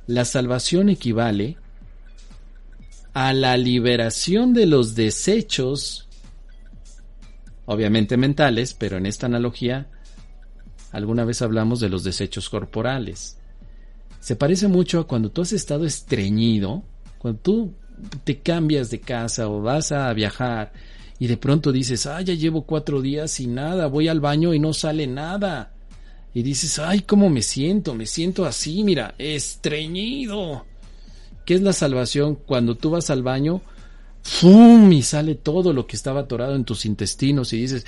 la 0.06 0.24
salvación 0.24 0.90
equivale 0.90 1.56
a 3.14 3.32
la 3.32 3.56
liberación 3.56 4.52
de 4.52 4.66
los 4.66 4.94
desechos, 4.94 6.06
obviamente 7.64 8.18
mentales, 8.18 8.74
pero 8.74 8.98
en 8.98 9.06
esta 9.06 9.26
analogía, 9.26 9.88
alguna 10.92 11.24
vez 11.24 11.42
hablamos 11.42 11.80
de 11.80 11.88
los 11.88 12.04
desechos 12.04 12.48
corporales. 12.48 13.38
Se 14.20 14.36
parece 14.36 14.68
mucho 14.68 15.00
a 15.00 15.06
cuando 15.06 15.30
tú 15.30 15.42
has 15.42 15.52
estado 15.52 15.86
estreñido, 15.86 16.82
cuando 17.18 17.40
tú 17.40 17.72
te 18.24 18.38
cambias 18.38 18.90
de 18.90 19.00
casa 19.00 19.48
o 19.48 19.60
vas 19.62 19.92
a 19.92 20.12
viajar 20.12 20.72
y 21.18 21.26
de 21.26 21.36
pronto 21.36 21.70
dices, 21.70 22.06
ay, 22.06 22.24
ya 22.24 22.34
llevo 22.34 22.62
cuatro 22.62 23.02
días 23.02 23.30
sin 23.30 23.54
nada, 23.54 23.86
voy 23.88 24.08
al 24.08 24.20
baño 24.20 24.54
y 24.54 24.58
no 24.58 24.72
sale 24.72 25.06
nada. 25.06 25.72
Y 26.32 26.42
dices, 26.42 26.78
ay, 26.78 27.00
¿cómo 27.00 27.28
me 27.28 27.42
siento? 27.42 27.94
Me 27.94 28.06
siento 28.06 28.46
así, 28.46 28.82
mira, 28.84 29.14
estreñido. 29.18 30.64
¿Qué 31.44 31.54
es 31.54 31.60
la 31.60 31.74
salvación? 31.74 32.36
Cuando 32.36 32.74
tú 32.74 32.90
vas 32.90 33.10
al 33.10 33.22
baño, 33.22 33.60
¡fum! 34.22 34.90
y 34.92 35.02
sale 35.02 35.34
todo 35.34 35.74
lo 35.74 35.86
que 35.86 35.96
estaba 35.96 36.20
atorado 36.20 36.54
en 36.54 36.64
tus 36.64 36.86
intestinos 36.86 37.52
y 37.52 37.58
dices, 37.58 37.84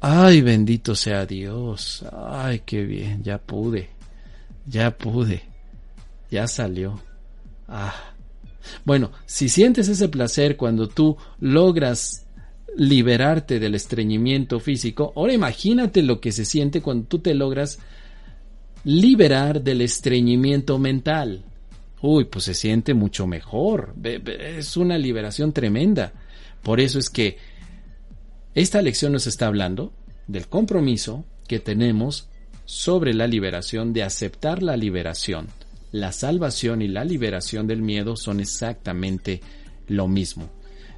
ay, 0.00 0.40
bendito 0.40 0.94
sea 0.94 1.26
Dios, 1.26 2.04
ay, 2.12 2.62
qué 2.64 2.84
bien, 2.84 3.22
ya 3.22 3.38
pude, 3.38 3.90
ya 4.66 4.96
pude, 4.96 5.42
ya 6.30 6.46
salió. 6.46 7.00
Ah, 7.68 7.94
bueno, 8.84 9.12
si 9.26 9.48
sientes 9.48 9.88
ese 9.88 10.08
placer 10.08 10.56
cuando 10.56 10.88
tú 10.88 11.16
logras 11.40 12.26
liberarte 12.76 13.58
del 13.58 13.74
estreñimiento 13.74 14.60
físico, 14.60 15.12
ahora 15.16 15.32
imagínate 15.32 16.02
lo 16.02 16.20
que 16.20 16.32
se 16.32 16.44
siente 16.44 16.80
cuando 16.80 17.06
tú 17.06 17.18
te 17.18 17.34
logras 17.34 17.78
liberar 18.84 19.62
del 19.62 19.80
estreñimiento 19.82 20.78
mental. 20.78 21.44
Uy, 22.00 22.26
pues 22.26 22.44
se 22.44 22.54
siente 22.54 22.94
mucho 22.94 23.26
mejor. 23.26 23.94
Es 24.04 24.76
una 24.76 24.96
liberación 24.96 25.52
tremenda. 25.52 26.12
Por 26.62 26.80
eso 26.80 26.98
es 26.98 27.10
que 27.10 27.38
esta 28.54 28.82
lección 28.82 29.12
nos 29.12 29.26
está 29.26 29.46
hablando 29.46 29.92
del 30.26 30.48
compromiso 30.48 31.24
que 31.46 31.58
tenemos 31.58 32.28
sobre 32.64 33.14
la 33.14 33.26
liberación, 33.26 33.92
de 33.92 34.02
aceptar 34.02 34.62
la 34.62 34.76
liberación 34.76 35.48
la 35.92 36.12
salvación 36.12 36.82
y 36.82 36.88
la 36.88 37.04
liberación 37.04 37.66
del 37.66 37.82
miedo 37.82 38.16
son 38.16 38.40
exactamente 38.40 39.40
lo 39.86 40.06
mismo. 40.06 40.50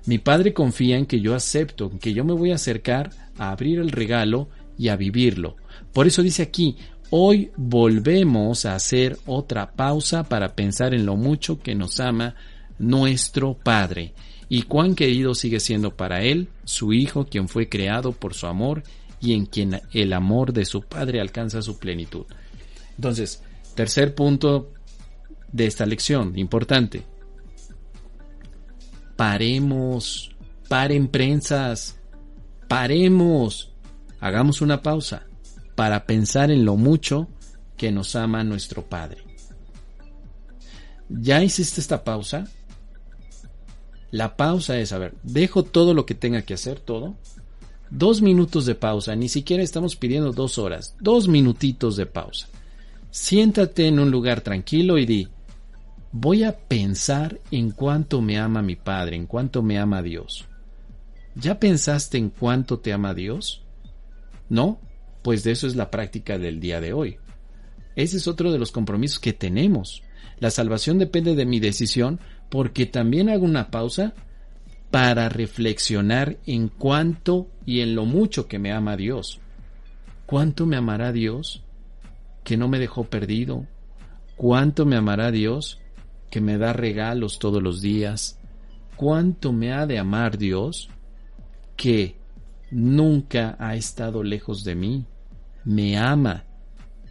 Mi 0.07 0.19
Padre 0.19 0.53
confía 0.53 0.97
en 0.97 1.07
que 1.07 1.21
yo 1.21 1.35
acepto, 1.35 1.91
que 2.01 2.13
yo 2.13 2.25
me 2.25 2.33
voy 2.33 2.53
a 2.53 2.57
acercar 2.57 3.11
a 3.39 3.51
abrir 3.51 3.79
el 3.79 3.91
regalo 3.91 4.49
y 4.79 4.89
a 4.89 4.97
vivirlo. 4.97 5.57
Por 5.93 6.07
eso 6.07 6.23
dice 6.23 6.43
aquí, 6.43 6.77
hoy 7.11 7.51
volvemos 7.57 8.65
a 8.65 8.75
hacer 8.75 9.19
otra 9.27 9.73
pausa 9.73 10.25
para 10.25 10.55
pensar 10.55 10.95
en 10.95 11.07
lo 11.07 11.17
mucho 11.17 11.61
que 11.61 11.75
nos 11.75 12.01
ama 12.01 12.35
nuestro 12.79 13.55
Padre 13.55 14.15
y 14.53 14.63
cuán 14.63 14.97
querido 14.97 15.37
sigue 15.37 15.61
siendo 15.61 15.97
para 15.97 16.23
Él, 16.23 16.49
su 16.65 16.93
Hijo, 16.93 17.25
quien 17.25 17.49
fue 17.49 17.69
creado 17.69 18.11
por 18.11 18.35
su 18.35 18.49
amor 18.49 18.83
y 19.21 19.35
en 19.35 19.47
quien 19.47 19.81
el 19.93 20.13
amor 20.13 20.53
de 20.53 20.65
su 20.65 20.83
Padre 20.83 21.21
alcanza 21.21 21.63
su 21.63 21.79
plenitud. 21.79 22.27
Entonces, 22.97 23.45
tercer 23.77 24.13
punto 24.17 24.73
de 25.53 25.67
esta 25.67 25.87
lección 25.87 26.37
importante. 26.37 27.05
paremos, 29.17 30.35
paren 30.69 31.07
prensas, 31.07 32.01
paremos, 32.67 33.73
hagamos 34.19 34.63
una 34.63 34.83
pausa 34.83 35.27
para 35.77 36.07
pensar 36.07 36.51
en 36.51 36.65
lo 36.65 36.75
mucho 36.75 37.29
que 37.77 37.93
nos 37.93 38.17
ama 38.17 38.43
nuestro 38.43 38.89
Padre. 38.89 39.23
¿Ya 41.09 41.41
hiciste 41.45 41.81
esta 41.81 42.03
pausa? 42.03 42.49
La 44.11 44.37
pausa 44.37 44.79
es, 44.79 44.93
a 44.93 44.99
ver, 44.99 45.15
dejo 45.23 45.63
todo 45.63 45.95
lo 45.95 46.07
que 46.07 46.15
tenga 46.15 46.43
que 46.43 46.55
hacer, 46.55 46.81
todo. 46.81 47.15
Dos 47.91 48.23
minutos 48.23 48.67
de 48.67 48.75
pausa, 48.75 49.17
ni 49.17 49.29
siquiera 49.29 49.63
estamos 49.63 49.97
pidiendo 49.97 50.33
dos 50.33 50.59
horas, 50.59 50.95
dos 51.01 51.29
minutitos 51.29 51.97
de 51.97 52.07
pausa. 52.07 52.49
Siéntate 53.11 53.89
en 53.89 53.99
un 53.99 54.11
lugar 54.11 54.41
tranquilo 54.41 54.99
y 54.99 55.07
di, 55.07 55.29
voy 56.13 56.45
a 56.45 56.57
pensar 56.57 57.41
en 57.51 57.71
cuánto 57.71 58.21
me 58.21 58.39
ama 58.39 58.63
mi 58.63 58.77
Padre, 58.77 59.17
en 59.17 59.27
cuánto 59.27 59.63
me 59.63 59.79
ama 59.79 60.03
Dios. 60.03 60.47
¿Ya 61.35 61.59
pensaste 61.59 62.19
en 62.19 62.31
cuánto 62.31 62.79
te 62.79 62.93
ama 62.93 63.15
Dios? 63.15 63.63
¿No? 64.49 64.81
Pues 65.23 65.45
de 65.45 65.53
eso 65.53 65.67
es 65.67 65.77
la 65.77 65.91
práctica 65.91 66.39
del 66.39 66.61
día 66.61 66.81
de 66.81 66.93
hoy. 66.93 67.19
Ese 67.97 68.17
es 68.17 68.27
otro 68.29 68.53
de 68.53 68.59
los 68.59 68.73
compromisos 68.73 69.19
que 69.19 69.33
tenemos. 69.33 70.03
La 70.39 70.51
salvación 70.51 70.99
depende 70.99 71.35
de 71.35 71.45
mi 71.45 71.61
decisión 71.61 72.21
porque 72.51 72.85
también 72.87 73.31
hago 73.31 73.45
una 73.45 73.71
pausa 73.71 74.13
para 74.91 75.29
reflexionar 75.29 76.39
en 76.47 76.69
cuánto 76.69 77.49
y 77.65 77.81
en 77.81 77.95
lo 77.95 78.05
mucho 78.05 78.49
que 78.49 78.59
me 78.59 78.73
ama 78.73 78.97
Dios. 78.97 79.41
¿Cuánto 80.27 80.67
me 80.67 80.77
amará 80.77 81.13
Dios 81.13 81.63
que 82.45 82.57
no 82.57 82.69
me 82.69 82.79
dejó 82.79 83.05
perdido? 83.05 83.67
¿Cuánto 84.37 84.85
me 84.87 84.97
amará 84.97 85.31
Dios 85.31 85.81
que 86.31 86.41
me 86.41 86.59
da 86.59 86.73
regalos 86.73 87.39
todos 87.39 87.63
los 87.63 87.81
días? 87.81 88.39
¿Cuánto 88.97 89.53
me 89.53 89.73
ha 89.73 89.87
de 89.87 89.99
amar 89.99 90.37
Dios 90.37 90.91
que 91.77 92.17
nunca 92.71 93.57
ha 93.61 93.77
estado 93.77 94.23
lejos 94.23 94.65
de 94.65 94.75
mí? 94.75 95.07
Me 95.65 95.97
ama 95.99 96.45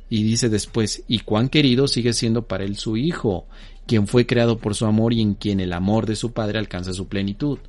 y 0.09 0.23
dice 0.23 0.49
después, 0.49 1.03
y 1.07 1.19
cuán 1.19 1.49
querido 1.49 1.87
sigue 1.87 2.13
siendo 2.13 2.47
para 2.47 2.63
él 2.63 2.77
su 2.77 2.97
Hijo, 2.97 3.45
quien 3.85 4.07
fue 4.07 4.25
creado 4.25 4.57
por 4.57 4.75
su 4.75 4.85
amor 4.85 5.13
y 5.13 5.21
en 5.21 5.35
quien 5.35 5.59
el 5.59 5.73
amor 5.73 6.05
de 6.05 6.15
su 6.15 6.33
Padre 6.33 6.59
alcanza 6.59 6.93
su 6.93 7.07
plenitud. 7.07 7.59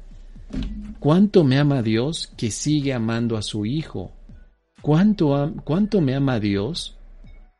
¿Cuánto 0.98 1.44
me 1.44 1.59
ama 1.59 1.83
Dios 1.83 2.33
que 2.37 2.50
sigue 2.50 2.92
amando 2.92 3.37
a 3.37 3.42
su 3.42 3.66
Hijo? 3.66 4.12
¿Cuánto, 4.83 5.53
¿Cuánto 5.64 6.00
me 6.00 6.14
ama 6.14 6.40
Dios 6.40 6.96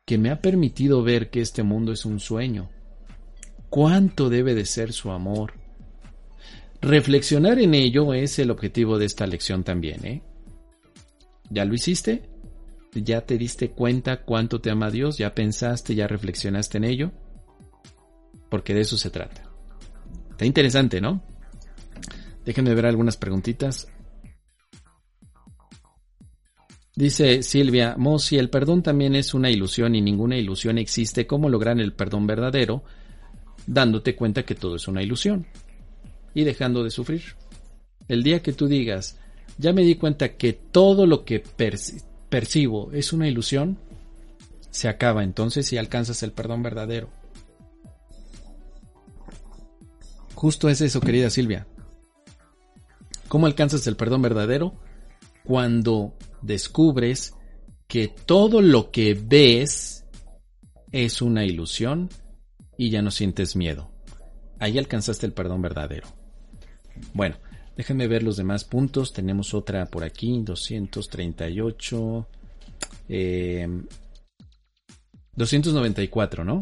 que 0.05 0.17
me 0.17 0.31
ha 0.31 0.41
permitido 0.41 1.03
ver 1.03 1.29
que 1.29 1.41
este 1.41 1.63
mundo 1.63 1.91
es 1.91 2.05
un 2.05 2.19
sueño? 2.19 2.69
¿Cuánto 3.69 4.29
debe 4.29 4.55
de 4.55 4.65
ser 4.65 4.91
su 4.91 5.11
amor? 5.11 5.53
Reflexionar 6.81 7.59
en 7.59 7.75
ello 7.75 8.13
es 8.13 8.39
el 8.39 8.49
objetivo 8.49 8.97
de 8.97 9.05
esta 9.05 9.27
lección 9.27 9.63
también, 9.63 10.05
¿eh? 10.05 10.21
¿Ya 11.51 11.65
lo 11.65 11.75
hiciste? 11.75 12.30
¿Ya 12.93 13.21
te 13.21 13.37
diste 13.37 13.71
cuenta 13.71 14.23
cuánto 14.23 14.59
te 14.59 14.69
ama 14.69 14.91
Dios? 14.91 15.17
¿Ya 15.17 15.33
pensaste, 15.33 15.95
ya 15.95 16.07
reflexionaste 16.07 16.77
en 16.77 16.83
ello? 16.83 17.11
Porque 18.49 18.73
de 18.73 18.81
eso 18.81 18.97
se 18.97 19.09
trata. 19.09 19.43
Está 20.31 20.45
interesante, 20.45 20.99
¿no? 20.99 21.23
Déjenme 22.43 22.75
ver 22.75 22.85
algunas 22.85 23.15
preguntitas. 23.15 23.87
Dice 26.93 27.41
Silvia, 27.43 27.95
Mo, 27.97 28.19
si 28.19 28.37
el 28.37 28.49
perdón 28.49 28.83
también 28.83 29.15
es 29.15 29.33
una 29.33 29.49
ilusión 29.49 29.95
y 29.95 30.01
ninguna 30.01 30.37
ilusión 30.37 30.77
existe, 30.77 31.25
¿cómo 31.25 31.47
lograr 31.47 31.79
el 31.79 31.93
perdón 31.93 32.27
verdadero? 32.27 32.83
Dándote 33.65 34.15
cuenta 34.15 34.43
que 34.43 34.55
todo 34.55 34.75
es 34.75 34.87
una 34.89 35.01
ilusión 35.01 35.47
y 36.33 36.43
dejando 36.43 36.83
de 36.83 36.91
sufrir. 36.91 37.23
El 38.09 38.23
día 38.23 38.41
que 38.41 38.51
tú 38.51 38.67
digas, 38.67 39.17
ya 39.57 39.71
me 39.71 39.83
di 39.83 39.95
cuenta 39.95 40.35
que 40.35 40.51
todo 40.51 41.05
lo 41.05 41.23
que 41.23 41.39
percibo 42.31 42.91
es 42.93 43.13
una 43.13 43.27
ilusión, 43.27 43.77
se 44.71 44.87
acaba 44.87 45.23
entonces 45.23 45.71
y 45.73 45.77
alcanzas 45.77 46.23
el 46.23 46.31
perdón 46.31 46.63
verdadero. 46.63 47.11
Justo 50.33 50.69
es 50.69 50.81
eso, 50.81 51.01
querida 51.01 51.29
Silvia. 51.29 51.67
¿Cómo 53.27 53.45
alcanzas 53.45 53.85
el 53.85 53.95
perdón 53.95 54.23
verdadero? 54.23 54.73
Cuando 55.43 56.15
descubres 56.41 57.35
que 57.87 58.07
todo 58.07 58.61
lo 58.61 58.89
que 58.89 59.13
ves 59.13 60.05
es 60.91 61.21
una 61.21 61.45
ilusión 61.45 62.09
y 62.77 62.89
ya 62.89 63.01
no 63.01 63.11
sientes 63.11 63.55
miedo. 63.55 63.91
Ahí 64.59 64.77
alcanzaste 64.77 65.25
el 65.25 65.33
perdón 65.33 65.61
verdadero. 65.61 66.07
Bueno, 67.13 67.35
Déjenme 67.81 68.07
ver 68.07 68.21
los 68.21 68.37
demás 68.37 68.63
puntos. 68.63 69.11
Tenemos 69.11 69.55
otra 69.55 69.87
por 69.87 70.03
aquí, 70.03 70.39
238. 70.43 72.27
294, 75.35 76.43
eh, 76.43 76.45
¿no? 76.45 76.59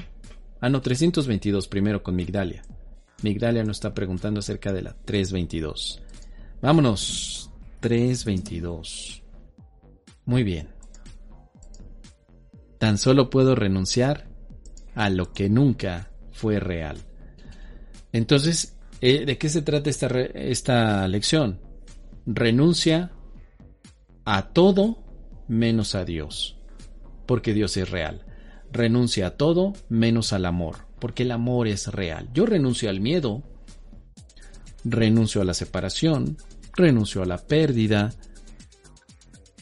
Ah, 0.61 0.69
no, 0.69 0.79
322 0.79 1.67
primero 1.67 2.01
con 2.01 2.15
Migdalia. 2.15 2.63
Migdalia 3.21 3.65
nos 3.65 3.75
está 3.75 3.93
preguntando 3.93 4.39
acerca 4.39 4.71
de 4.71 4.81
la 4.81 4.93
322. 4.93 6.01
Vámonos. 6.61 7.51
322. 7.81 9.21
Muy 10.23 10.43
bien. 10.43 10.69
Tan 12.77 12.97
solo 12.97 13.29
puedo 13.29 13.55
renunciar 13.55 14.29
a 14.95 15.09
lo 15.09 15.33
que 15.33 15.49
nunca 15.49 16.11
fue 16.31 16.61
real. 16.61 16.97
Entonces, 18.13 18.78
eh, 19.01 19.25
¿De 19.25 19.37
qué 19.37 19.49
se 19.49 19.61
trata 19.61 19.89
esta, 19.89 20.07
esta 20.07 21.07
lección? 21.07 21.59
Renuncia 22.25 23.11
a 24.25 24.49
todo 24.49 25.03
menos 25.47 25.95
a 25.95 26.05
Dios, 26.05 26.57
porque 27.25 27.53
Dios 27.53 27.75
es 27.77 27.89
real. 27.89 28.25
Renuncia 28.71 29.27
a 29.27 29.31
todo 29.31 29.73
menos 29.89 30.33
al 30.33 30.45
amor, 30.45 30.87
porque 30.99 31.23
el 31.23 31.31
amor 31.31 31.67
es 31.67 31.87
real. 31.87 32.29
Yo 32.33 32.45
renuncio 32.45 32.89
al 32.89 32.99
miedo, 32.99 33.43
renuncio 34.83 35.41
a 35.41 35.45
la 35.45 35.53
separación, 35.53 36.37
renuncio 36.75 37.23
a 37.23 37.25
la 37.25 37.37
pérdida, 37.37 38.11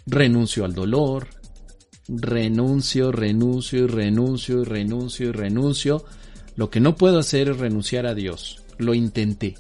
renuncio 0.06 0.65
al 0.65 0.73
dolor, 0.73 1.28
renuncio, 2.08 3.12
renuncio 3.12 3.84
y 3.84 3.88
renuncio 3.88 4.62
y 4.62 4.63
renuncio 4.65 5.28
y 5.28 5.32
renuncio. 5.32 6.06
Lo 6.56 6.69
que 6.69 6.80
no 6.80 6.95
puedo 6.95 7.19
hacer 7.19 7.50
es 7.50 7.58
renunciar 7.58 8.06
a 8.06 8.15
Dios. 8.15 8.63
Lo 8.77 8.93
intenté. 8.93 9.55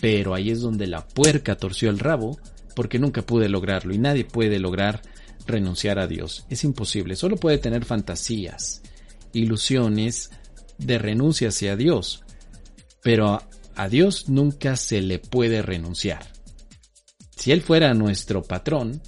Pero 0.00 0.34
ahí 0.34 0.50
es 0.50 0.60
donde 0.60 0.86
la 0.86 1.06
puerca 1.06 1.56
torció 1.56 1.90
el 1.90 1.98
rabo 1.98 2.38
porque 2.74 2.98
nunca 2.98 3.22
pude 3.22 3.48
lograrlo 3.48 3.92
y 3.92 3.98
nadie 3.98 4.24
puede 4.24 4.58
lograr 4.58 5.02
renunciar 5.46 5.98
a 5.98 6.06
Dios. 6.06 6.46
Es 6.48 6.62
imposible. 6.62 7.16
Solo 7.16 7.36
puede 7.36 7.58
tener 7.58 7.84
fantasías, 7.84 8.82
ilusiones 9.32 10.30
de 10.78 10.98
renuncia 10.98 11.48
hacia 11.48 11.74
Dios. 11.74 12.22
Pero 13.02 13.42
a 13.74 13.88
Dios 13.88 14.28
nunca 14.28 14.76
se 14.76 15.00
le 15.02 15.18
puede 15.18 15.62
renunciar. 15.62 16.26
Si 17.36 17.52
Él 17.52 17.62
fuera 17.62 17.94
nuestro 17.94 18.42
patrón, 18.42 19.00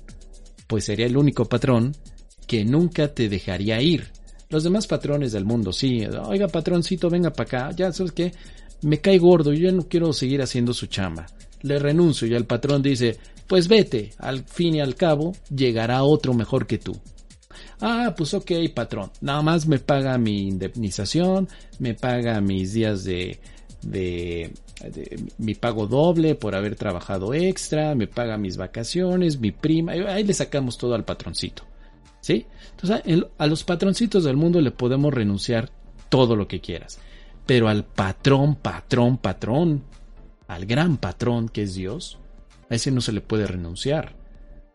pues 0.66 0.84
sería 0.84 1.06
el 1.06 1.16
único 1.16 1.44
patrón 1.46 1.96
que 2.46 2.64
nunca 2.64 3.14
te 3.14 3.28
dejaría 3.28 3.80
ir. 3.82 4.12
Los 4.48 4.64
demás 4.64 4.86
patrones 4.86 5.32
del 5.32 5.44
mundo, 5.44 5.72
sí, 5.72 6.04
oiga 6.24 6.48
patroncito, 6.48 7.08
venga 7.08 7.32
para 7.32 7.46
acá, 7.46 7.76
ya 7.76 7.92
sabes 7.92 8.12
qué, 8.12 8.32
me 8.82 9.00
cae 9.00 9.18
gordo, 9.18 9.52
yo 9.52 9.70
no 9.72 9.88
quiero 9.88 10.12
seguir 10.12 10.42
haciendo 10.42 10.72
su 10.72 10.86
chamba. 10.86 11.26
Le 11.62 11.78
renuncio 11.78 12.26
y 12.26 12.34
el 12.34 12.46
patrón 12.46 12.82
dice, 12.82 13.18
pues 13.46 13.68
vete, 13.68 14.12
al 14.18 14.44
fin 14.44 14.76
y 14.76 14.80
al 14.80 14.94
cabo 14.94 15.32
llegará 15.54 16.02
otro 16.02 16.34
mejor 16.34 16.66
que 16.66 16.78
tú. 16.78 16.96
Ah, 17.80 18.14
pues 18.16 18.34
ok, 18.34 18.52
patrón, 18.74 19.10
nada 19.20 19.42
más 19.42 19.66
me 19.66 19.78
paga 19.78 20.16
mi 20.18 20.48
indemnización, 20.48 21.48
me 21.78 21.94
paga 21.94 22.40
mis 22.40 22.72
días 22.74 23.04
de, 23.04 23.40
de, 23.82 24.52
mi 25.38 25.54
pago 25.54 25.86
doble 25.86 26.34
por 26.34 26.54
haber 26.54 26.76
trabajado 26.76 27.34
extra, 27.34 27.94
me 27.94 28.06
paga 28.06 28.36
mis 28.36 28.56
vacaciones, 28.56 29.40
mi 29.40 29.50
prima, 29.50 29.92
ahí 29.92 30.24
le 30.24 30.34
sacamos 30.34 30.78
todo 30.78 30.94
al 30.94 31.04
patroncito. 31.04 31.64
¿Sí? 32.20 32.46
Entonces, 32.72 33.24
a 33.38 33.46
los 33.46 33.64
patroncitos 33.64 34.24
del 34.24 34.36
mundo 34.36 34.60
le 34.60 34.72
podemos 34.72 35.12
renunciar 35.12 35.70
todo 36.10 36.36
lo 36.36 36.46
que 36.46 36.60
quieras 36.60 37.00
pero 37.50 37.66
al 37.66 37.84
patrón, 37.84 38.54
patrón, 38.54 39.18
patrón, 39.18 39.82
al 40.46 40.66
gran 40.66 40.98
patrón 40.98 41.48
que 41.48 41.62
es 41.62 41.74
Dios, 41.74 42.16
a 42.70 42.76
ese 42.76 42.92
no 42.92 43.00
se 43.00 43.10
le 43.10 43.22
puede 43.22 43.44
renunciar. 43.44 44.14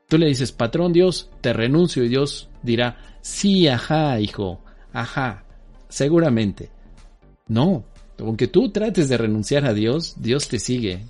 Tú 0.10 0.18
le 0.18 0.28
dices, 0.28 0.52
patrón 0.52 0.92
Dios, 0.92 1.30
te 1.40 1.54
renuncio 1.54 2.04
y 2.04 2.10
Dios 2.10 2.50
dirá, 2.64 2.98
sí, 3.22 3.70
ajá, 3.70 4.20
hijo, 4.20 4.60
ajá, 4.92 5.46
seguramente. 5.88 6.70
No, 7.48 7.86
aunque 8.20 8.48
tú 8.48 8.70
trates 8.72 9.08
de 9.08 9.20
renunciar 9.20 9.64
a 9.64 9.74
Dios, 9.74 10.16
Dios 10.18 10.50
te 10.50 10.60
sigue. 10.60 11.06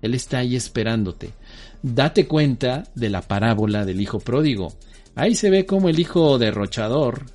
Él 0.00 0.14
está 0.14 0.38
ahí 0.38 0.56
esperándote. 0.56 1.34
Date 1.82 2.26
cuenta 2.26 2.84
de 2.94 3.10
la 3.10 3.20
parábola 3.20 3.84
del 3.84 4.00
hijo 4.00 4.18
pródigo. 4.18 4.72
Ahí 5.14 5.34
se 5.34 5.50
ve 5.50 5.66
como 5.66 5.90
el 5.90 6.00
hijo 6.00 6.38
derrochador 6.38 7.26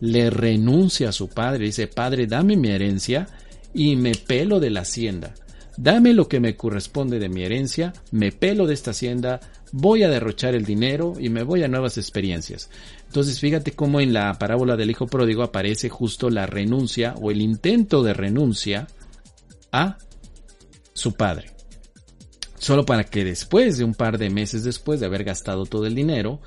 le 0.00 0.30
renuncia 0.30 1.08
a 1.10 1.12
su 1.12 1.28
padre, 1.28 1.64
dice, 1.66 1.86
padre, 1.86 2.26
dame 2.26 2.56
mi 2.56 2.68
herencia 2.68 3.26
y 3.72 3.96
me 3.96 4.12
pelo 4.12 4.60
de 4.60 4.70
la 4.70 4.80
hacienda. 4.80 5.34
dame 5.78 6.14
lo 6.14 6.26
que 6.26 6.40
me 6.40 6.56
corresponde 6.56 7.18
de 7.18 7.28
mi 7.28 7.42
herencia, 7.42 7.92
me 8.10 8.32
pelo 8.32 8.66
de 8.66 8.72
esta 8.72 8.92
hacienda, 8.92 9.40
voy 9.72 10.02
a 10.04 10.08
derrochar 10.08 10.54
el 10.54 10.64
dinero 10.64 11.12
y 11.18 11.28
me 11.28 11.42
voy 11.42 11.62
a 11.62 11.68
nuevas 11.68 11.98
experiencias. 11.98 12.70
Entonces 13.06 13.40
fíjate 13.40 13.72
cómo 13.72 14.00
en 14.00 14.14
la 14.14 14.32
parábola 14.38 14.76
del 14.76 14.90
hijo 14.90 15.06
pródigo 15.06 15.42
aparece 15.42 15.90
justo 15.90 16.30
la 16.30 16.46
renuncia 16.46 17.14
o 17.20 17.30
el 17.30 17.42
intento 17.42 18.02
de 18.02 18.14
renuncia 18.14 18.86
a 19.70 19.98
su 20.94 21.12
padre. 21.12 21.50
Solo 22.58 22.86
para 22.86 23.04
que 23.04 23.24
después 23.24 23.76
de 23.76 23.84
un 23.84 23.94
par 23.94 24.16
de 24.16 24.30
meses 24.30 24.64
después 24.64 24.98
de 24.98 25.06
haber 25.06 25.24
gastado 25.24 25.66
todo 25.66 25.86
el 25.86 25.94
dinero, 25.94 26.40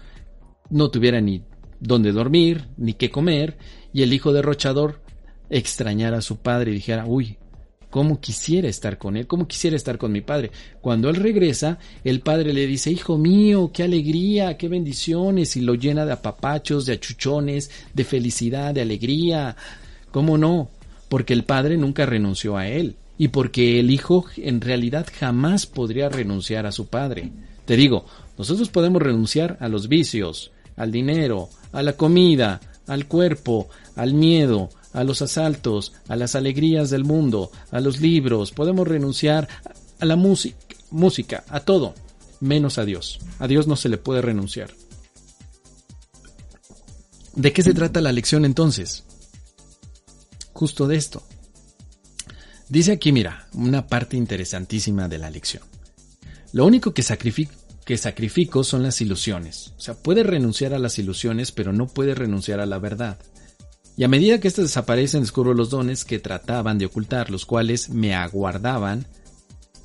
no 0.71 0.89
tuviera 0.89 1.21
ni 1.21 1.43
dónde 1.79 2.11
dormir, 2.11 2.65
ni 2.77 2.93
qué 2.93 3.09
comer, 3.09 3.57
y 3.93 4.03
el 4.03 4.13
hijo 4.13 4.33
derrochador 4.33 5.01
extrañara 5.49 6.17
a 6.17 6.21
su 6.21 6.37
padre 6.37 6.71
y 6.71 6.75
dijera, 6.75 7.05
uy, 7.05 7.37
cómo 7.89 8.19
quisiera 8.19 8.67
estar 8.67 8.97
con 8.97 9.17
él, 9.17 9.27
cómo 9.27 9.47
quisiera 9.47 9.75
estar 9.75 9.97
con 9.97 10.11
mi 10.11 10.21
padre. 10.21 10.51
Cuando 10.81 11.09
él 11.09 11.15
regresa, 11.15 11.79
el 12.03 12.21
padre 12.21 12.53
le 12.53 12.67
dice, 12.67 12.91
hijo 12.91 13.17
mío, 13.17 13.71
qué 13.73 13.83
alegría, 13.83 14.57
qué 14.57 14.67
bendiciones, 14.67 15.55
y 15.57 15.61
lo 15.61 15.75
llena 15.75 16.05
de 16.05 16.13
apapachos, 16.13 16.85
de 16.85 16.93
achuchones, 16.93 17.71
de 17.93 18.03
felicidad, 18.03 18.73
de 18.73 18.81
alegría. 18.81 19.55
¿Cómo 20.11 20.37
no? 20.37 20.69
Porque 21.07 21.33
el 21.33 21.43
padre 21.43 21.77
nunca 21.77 22.05
renunció 22.05 22.57
a 22.57 22.67
él, 22.67 22.95
y 23.17 23.29
porque 23.29 23.79
el 23.79 23.89
hijo 23.89 24.25
en 24.37 24.61
realidad 24.61 25.07
jamás 25.19 25.65
podría 25.65 26.09
renunciar 26.09 26.65
a 26.65 26.71
su 26.71 26.87
padre. 26.87 27.31
Te 27.65 27.75
digo, 27.75 28.05
nosotros 28.37 28.69
podemos 28.69 29.01
renunciar 29.01 29.57
a 29.59 29.67
los 29.67 29.87
vicios, 29.87 30.51
al 30.79 30.91
dinero, 30.91 31.49
a 31.71 31.83
la 31.83 31.93
comida, 31.93 32.59
al 32.87 33.05
cuerpo, 33.05 33.69
al 33.95 34.15
miedo, 34.15 34.69
a 34.93 35.03
los 35.03 35.21
asaltos, 35.21 35.93
a 36.07 36.15
las 36.15 36.35
alegrías 36.35 36.89
del 36.89 37.03
mundo, 37.03 37.51
a 37.69 37.79
los 37.79 37.99
libros, 38.01 38.51
podemos 38.51 38.87
renunciar 38.87 39.47
a 39.99 40.05
la 40.05 40.15
música, 40.15 41.43
a 41.49 41.59
todo, 41.59 41.93
menos 42.39 42.77
a 42.77 42.85
Dios. 42.85 43.19
A 43.37 43.47
Dios 43.47 43.67
no 43.67 43.75
se 43.75 43.89
le 43.89 43.97
puede 43.97 44.21
renunciar. 44.21 44.71
¿De 47.35 47.53
qué 47.53 47.61
se 47.61 47.73
trata 47.73 48.01
la 48.01 48.11
lección 48.11 48.45
entonces? 48.45 49.03
Justo 50.53 50.87
de 50.87 50.95
esto. 50.95 51.23
Dice 52.69 52.93
aquí, 52.93 53.11
mira, 53.11 53.47
una 53.53 53.87
parte 53.87 54.17
interesantísima 54.17 55.07
de 55.07 55.17
la 55.17 55.29
lección. 55.29 55.63
Lo 56.51 56.65
único 56.65 56.93
que, 56.93 57.03
que 57.89 57.97
sacrifico 57.97 58.63
son 58.63 58.83
las 58.83 59.01
ilusiones. 59.01 59.73
O 59.75 59.81
sea, 59.81 59.95
puede 59.95 60.21
renunciar 60.21 60.75
a 60.75 60.77
las 60.77 60.99
ilusiones, 60.99 61.51
pero 61.51 61.73
no 61.73 61.87
puede 61.87 62.13
renunciar 62.13 62.59
a 62.59 62.67
la 62.67 62.77
verdad. 62.77 63.17
Y 63.97 64.03
a 64.03 64.07
medida 64.07 64.39
que 64.39 64.47
éstas 64.47 64.65
desaparecen, 64.65 65.21
descubro 65.21 65.55
los 65.55 65.71
dones 65.71 66.05
que 66.05 66.19
trataban 66.19 66.77
de 66.77 66.85
ocultar, 66.85 67.31
los 67.31 67.47
cuales 67.47 67.89
me 67.89 68.13
aguardaban 68.13 69.07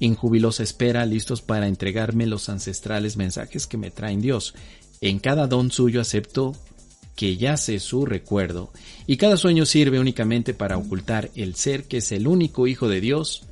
en 0.01 0.17
jubilosa 0.17 0.63
espera, 0.63 1.07
listos 1.07 1.41
para 1.41 1.67
entregarme 1.67 2.27
los 2.27 2.51
ancestrales 2.51 3.17
mensajes 3.17 3.67
que 3.67 3.79
me 3.79 3.91
traen 3.91 4.21
Dios. 4.21 4.55
En 5.01 5.19
cada 5.19 5.47
don 5.47 5.71
suyo 5.71 6.03
acepto 6.03 6.55
que 7.17 7.39
yace 7.39 7.81
su 7.81 8.05
recuerdo, 8.05 8.71
y 9.07 9.17
cada 9.17 9.39
sueño 9.39 9.65
sirve 9.65 9.99
únicamente 9.99 10.53
para 10.53 10.77
ocultar 10.77 11.31
el 11.37 11.55
ser 11.55 11.85
que 11.85 11.97
es 11.97 12.13
el 12.13 12.29
único 12.29 12.67
Hijo 12.67 12.87
de 12.87 13.01
Dios, 13.01 13.45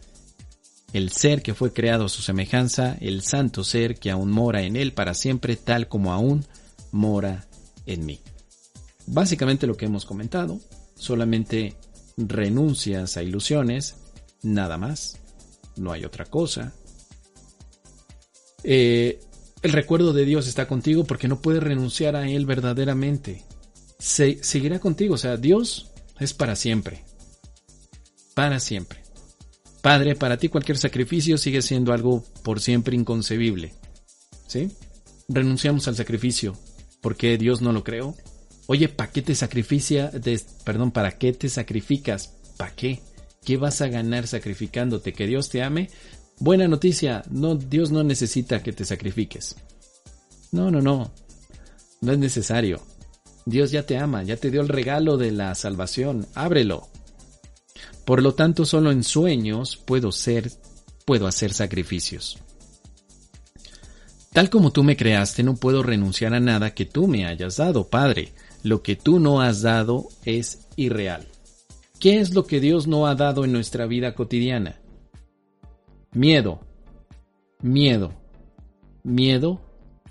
el 0.92 1.10
ser 1.10 1.42
que 1.42 1.54
fue 1.54 1.72
creado 1.72 2.06
a 2.06 2.08
su 2.08 2.22
semejanza, 2.22 2.96
el 3.00 3.22
santo 3.22 3.64
ser 3.64 3.96
que 3.96 4.10
aún 4.10 4.30
mora 4.30 4.62
en 4.62 4.76
él 4.76 4.92
para 4.92 5.14
siempre, 5.14 5.56
tal 5.56 5.88
como 5.88 6.12
aún 6.12 6.44
mora 6.90 7.46
en 7.86 8.04
mí. 8.04 8.20
Básicamente 9.06 9.66
lo 9.66 9.76
que 9.76 9.86
hemos 9.86 10.04
comentado, 10.04 10.60
solamente 10.94 11.76
renuncias 12.16 13.16
a 13.16 13.22
ilusiones, 13.22 13.96
nada 14.42 14.76
más, 14.76 15.18
no 15.76 15.92
hay 15.92 16.04
otra 16.04 16.26
cosa. 16.26 16.72
Eh, 18.64 19.20
el 19.62 19.72
recuerdo 19.72 20.12
de 20.12 20.24
Dios 20.24 20.46
está 20.46 20.68
contigo 20.68 21.04
porque 21.04 21.28
no 21.28 21.40
puedes 21.40 21.62
renunciar 21.62 22.16
a 22.16 22.28
Él 22.28 22.46
verdaderamente. 22.46 23.44
Se, 23.98 24.42
seguirá 24.42 24.78
contigo, 24.78 25.14
o 25.14 25.18
sea, 25.18 25.36
Dios 25.36 25.90
es 26.18 26.34
para 26.34 26.56
siempre. 26.56 27.04
Para 28.34 28.60
siempre. 28.60 29.01
Padre, 29.82 30.14
para 30.14 30.36
ti 30.38 30.48
cualquier 30.48 30.78
sacrificio 30.78 31.36
sigue 31.36 31.60
siendo 31.60 31.92
algo 31.92 32.24
por 32.42 32.60
siempre 32.60 32.96
inconcebible. 32.96 33.74
¿Sí? 34.46 34.70
Renunciamos 35.28 35.88
al 35.88 35.96
sacrificio 35.96 36.56
porque 37.00 37.36
Dios 37.36 37.60
no 37.60 37.72
lo 37.72 37.84
creó. 37.84 38.14
Oye, 38.66 38.88
¿para 38.88 39.10
qué 39.10 39.20
te 39.20 39.34
sacrificia? 39.34 40.10
perdón, 40.64 40.92
¿para 40.92 41.18
qué 41.18 41.32
te 41.32 41.48
sacrificas? 41.48 42.32
¿Para 42.56 42.74
qué? 42.74 43.00
¿Qué 43.44 43.56
vas 43.56 43.82
a 43.82 43.88
ganar 43.88 44.28
sacrificándote? 44.28 45.12
¿Que 45.12 45.26
Dios 45.26 45.50
te 45.50 45.62
ame? 45.62 45.90
Buena 46.38 46.68
noticia, 46.68 47.24
no, 47.28 47.56
Dios 47.56 47.90
no 47.90 48.04
necesita 48.04 48.62
que 48.62 48.72
te 48.72 48.84
sacrifiques. 48.84 49.56
No, 50.52 50.70
no, 50.70 50.80
no. 50.80 51.12
No 52.00 52.12
es 52.12 52.18
necesario. 52.18 52.80
Dios 53.46 53.72
ya 53.72 53.84
te 53.84 53.98
ama, 53.98 54.22
ya 54.22 54.36
te 54.36 54.50
dio 54.50 54.60
el 54.60 54.68
regalo 54.68 55.16
de 55.16 55.32
la 55.32 55.54
salvación. 55.56 56.26
Ábrelo. 56.34 56.91
Por 58.04 58.22
lo 58.22 58.34
tanto, 58.34 58.64
solo 58.64 58.90
en 58.90 59.04
sueños 59.04 59.76
puedo 59.76 60.12
ser, 60.12 60.50
puedo 61.04 61.26
hacer 61.26 61.52
sacrificios. 61.52 62.38
Tal 64.32 64.50
como 64.50 64.72
tú 64.72 64.82
me 64.82 64.96
creaste, 64.96 65.42
no 65.42 65.56
puedo 65.56 65.82
renunciar 65.82 66.34
a 66.34 66.40
nada 66.40 66.74
que 66.74 66.86
tú 66.86 67.06
me 67.06 67.26
hayas 67.26 67.58
dado, 67.58 67.88
Padre 67.88 68.32
lo 68.62 68.82
que 68.82 68.96
tú 68.96 69.18
no 69.18 69.40
has 69.40 69.62
dado 69.62 70.08
es 70.24 70.68
irreal. 70.76 71.26
¿Qué 71.98 72.20
es 72.20 72.34
lo 72.34 72.46
que 72.46 72.60
Dios 72.60 72.86
no 72.86 73.06
ha 73.06 73.14
dado 73.14 73.44
en 73.44 73.52
nuestra 73.52 73.86
vida 73.86 74.14
cotidiana? 74.14 74.80
Miedo, 76.12 76.60
miedo, 77.60 78.12
miedo, 79.02 79.60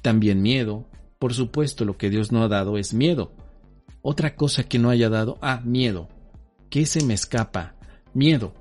también 0.01 0.41
miedo. 0.41 0.85
Por 1.19 1.33
supuesto, 1.33 1.85
lo 1.85 1.97
que 1.97 2.09
Dios 2.09 2.31
no 2.31 2.43
ha 2.43 2.47
dado 2.47 2.77
es 2.77 2.93
miedo. 2.93 3.31
Otra 4.01 4.35
cosa 4.35 4.63
que 4.63 4.79
no 4.79 4.89
haya 4.89 5.09
dado, 5.09 5.37
ah, 5.41 5.61
miedo. 5.63 6.09
¿Qué 6.69 6.85
se 6.85 7.03
me 7.03 7.13
escapa? 7.13 7.75
Miedo. 8.13 8.53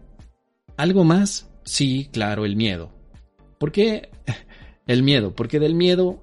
¿Algo 0.77 1.05
más? 1.05 1.49
Sí, 1.65 2.09
claro, 2.13 2.45
el 2.45 2.57
miedo. 2.57 2.91
¿Por 3.59 3.73
qué 3.73 4.11
el 4.87 5.03
miedo? 5.03 5.35
Porque 5.35 5.59
del 5.59 5.75
miedo 5.75 6.23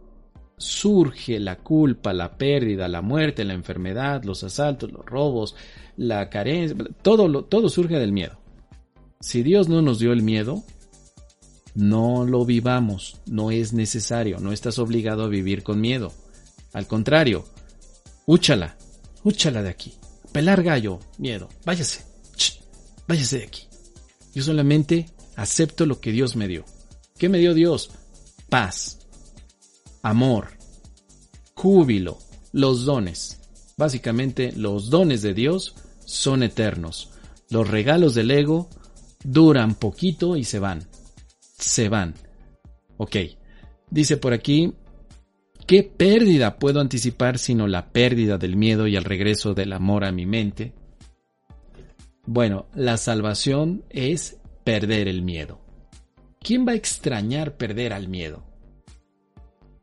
surge 0.57 1.39
la 1.39 1.57
culpa, 1.57 2.13
la 2.13 2.38
pérdida, 2.38 2.88
la 2.88 3.01
muerte, 3.01 3.45
la 3.45 3.53
enfermedad, 3.53 4.23
los 4.23 4.43
asaltos, 4.43 4.91
los 4.91 5.05
robos, 5.05 5.55
la 5.95 6.30
carencia, 6.30 6.75
todo, 7.01 7.45
todo 7.45 7.69
surge 7.69 7.99
del 7.99 8.11
miedo. 8.11 8.39
Si 9.19 9.43
Dios 9.43 9.69
no 9.69 9.82
nos 9.82 9.99
dio 9.99 10.13
el 10.13 10.23
miedo, 10.23 10.63
no 11.75 12.25
lo 12.25 12.43
vivamos, 12.45 13.21
no 13.28 13.51
es 13.51 13.73
necesario, 13.73 14.39
no 14.39 14.51
estás 14.51 14.80
obligado 14.80 15.23
a 15.23 15.28
vivir 15.30 15.61
con 15.61 15.80
miedo. 15.80 16.11
Al 16.73 16.88
contrario, 16.88 17.45
úchala, 18.25 18.75
úchala 19.23 19.61
de 19.61 19.69
aquí. 19.69 19.93
Pelar 20.32 20.63
gallo, 20.63 20.99
miedo, 21.19 21.49
váyase, 21.65 22.07
váyase 23.08 23.39
de 23.39 23.43
aquí. 23.45 23.64
Yo 24.34 24.43
solamente 24.43 25.08
acepto 25.36 25.86
lo 25.86 25.99
que 25.99 26.12
Dios 26.12 26.36
me 26.36 26.47
dio. 26.47 26.66
¿Qué 27.18 27.30
me 27.30 27.39
dio 27.39 27.53
Dios? 27.53 27.89
Paz, 28.49 28.99
amor, 30.01 30.49
júbilo, 31.53 32.20
los 32.51 32.86
dones. 32.86 33.39
Básicamente 33.78 34.51
los 34.55 34.89
dones 34.89 35.22
de 35.22 35.34
Dios 35.34 35.76
son 36.05 36.43
eternos. 36.43 37.10
Los 37.49 37.70
regalos 37.70 38.16
del 38.16 38.32
ego 38.32 38.70
duran 39.24 39.76
poquito 39.76 40.36
y 40.36 40.43
se 40.43 40.60
van. 40.60 40.88
Se 41.58 41.89
van. 41.89 42.16
Ok. 42.97 43.16
Dice 43.89 44.18
por 44.18 44.34
aquí, 44.34 44.74
¿qué 45.66 45.84
pérdida 45.84 46.58
puedo 46.60 46.80
anticipar 46.82 47.38
sino 47.38 47.68
la 47.68 47.91
pérdida 47.91 48.38
del 48.38 48.55
miedo 48.55 48.88
y 48.88 48.95
el 48.95 49.03
regreso 49.03 49.53
del 49.53 49.74
amor 49.74 50.03
a 50.03 50.12
mi 50.12 50.26
mente? 50.26 50.74
Bueno, 52.28 52.65
la 52.75 52.97
salvación 52.97 53.86
es 53.89 54.38
perder 54.65 55.07
el 55.07 55.21
miedo. 55.21 55.61
¿Quién 56.41 56.67
va 56.67 56.73
a 56.73 56.75
extrañar 56.75 57.55
perder 57.55 57.93
al 57.93 58.09
miedo? 58.09 58.43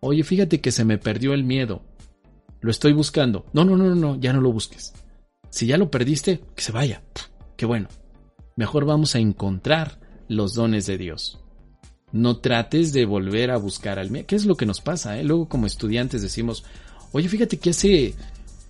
Oye, 0.00 0.22
fíjate 0.24 0.60
que 0.60 0.70
se 0.70 0.84
me 0.84 0.98
perdió 0.98 1.32
el 1.32 1.42
miedo. 1.42 1.82
Lo 2.60 2.70
estoy 2.70 2.92
buscando. 2.92 3.46
No, 3.54 3.64
no, 3.64 3.78
no, 3.78 3.94
no, 3.94 4.20
ya 4.20 4.34
no 4.34 4.42
lo 4.42 4.52
busques. 4.52 4.92
Si 5.48 5.66
ya 5.66 5.78
lo 5.78 5.90
perdiste, 5.90 6.42
que 6.54 6.62
se 6.62 6.70
vaya. 6.70 7.02
Qué 7.56 7.64
bueno. 7.64 7.88
Mejor 8.56 8.84
vamos 8.84 9.14
a 9.14 9.20
encontrar 9.20 9.98
los 10.28 10.52
dones 10.52 10.84
de 10.84 10.98
Dios. 10.98 11.40
No 12.12 12.36
trates 12.36 12.92
de 12.92 13.06
volver 13.06 13.52
a 13.52 13.56
buscar 13.56 13.98
al 13.98 14.10
miedo. 14.10 14.26
¿Qué 14.26 14.36
es 14.36 14.44
lo 14.44 14.56
que 14.56 14.66
nos 14.66 14.82
pasa? 14.82 15.18
Eh? 15.18 15.24
Luego 15.24 15.48
como 15.48 15.66
estudiantes 15.66 16.20
decimos, 16.20 16.62
oye, 17.12 17.26
fíjate 17.26 17.58
que 17.58 17.70
hace, 17.70 18.14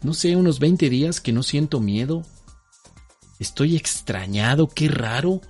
no 0.04 0.14
sé, 0.14 0.36
unos 0.36 0.60
20 0.60 0.88
días 0.88 1.20
que 1.20 1.32
no 1.32 1.42
siento 1.42 1.80
miedo. 1.80 2.22
Estoy 3.44 3.76
extrañado, 3.76 4.68
qué 4.68 4.88
raro. 4.88 5.42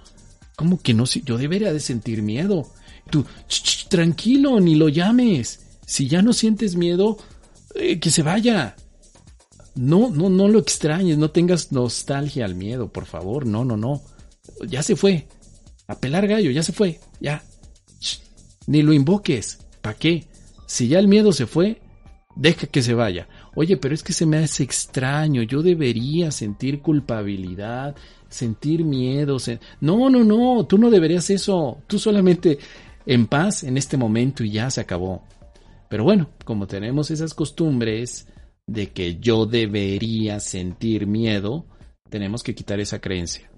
¿Cómo 0.57 0.83
que 0.83 0.95
no? 0.95 1.05
Yo 1.05 1.39
debería 1.39 1.73
de 1.73 1.79
sentir 1.79 2.23
miedo. 2.23 2.67
Tú, 3.09 3.25
tranquilo, 3.89 4.59
ni 4.59 4.75
lo 4.75 4.89
llames. 4.89 5.61
Si 5.87 6.09
ya 6.09 6.21
no 6.21 6.33
sientes 6.33 6.75
miedo, 6.75 7.19
eh, 7.77 8.01
que 8.01 8.11
se 8.11 8.23
vaya. 8.23 8.75
No, 9.77 10.11
no, 10.11 10.29
no 10.29 10.49
lo 10.49 10.59
extrañes, 10.59 11.19
no 11.19 11.31
tengas 11.31 11.71
nostalgia 11.71 12.45
al 12.45 12.57
miedo, 12.57 12.93
por 12.93 13.07
favor. 13.07 13.47
No, 13.47 13.65
no, 13.65 13.77
no. 13.77 14.03
Ya 14.67 14.83
se 14.83 14.97
fue. 14.97 15.29
A 15.87 15.95
pelar 15.95 16.27
gallo, 16.27 16.51
ya 16.51 16.65
se 16.65 16.73
fue, 16.73 16.99
ya. 17.21 17.45
ni 18.67 18.83
lo 18.83 18.93
invoques. 18.93 19.59
¿Para 19.83 19.97
qué? 19.97 20.27
Si 20.67 20.89
ya 20.89 20.99
el 20.99 21.07
miedo 21.07 21.33
se 21.33 21.47
fue, 21.47 21.81
deja 22.35 22.67
que 22.67 22.83
se 22.83 22.95
vaya. 22.95 23.29
Oye, 23.57 23.77
pero 23.77 23.95
es 23.95 24.03
que 24.03 24.13
se 24.13 24.27
me 24.27 24.39
hace 24.39 24.63
extraño, 24.63 25.43
yo 25.43 25.63
debería 25.63 26.31
sentir 26.31 26.81
culpabilidad, 26.81 27.95
sentir 28.29 28.85
miedo. 28.85 29.37
No, 29.81 30.11
no, 30.11 30.25
no, 30.25 30.67
tú 30.67 30.79
no 30.79 30.91
deberías 30.91 31.31
eso. 31.31 31.79
Tú 31.87 31.99
solamente 31.99 32.59
en 33.07 33.27
paz 33.27 33.63
en 33.63 33.77
este 33.77 33.97
momento 33.97 34.45
y 34.45 34.51
ya 34.51 34.71
se 34.71 34.81
acabó. 34.81 35.23
Pero 35.89 36.05
bueno, 36.05 36.31
como 36.45 36.67
tenemos 36.67 37.11
esas 37.11 37.35
costumbres 37.35 38.27
de 38.67 38.91
que 38.91 39.17
yo 39.21 39.47
debería 39.47 40.41
sentir 40.41 41.07
miedo, 41.07 41.67
tenemos 42.09 42.43
que 42.43 42.55
quitar 42.55 42.81
esa 42.81 43.01
creencia. 43.01 43.51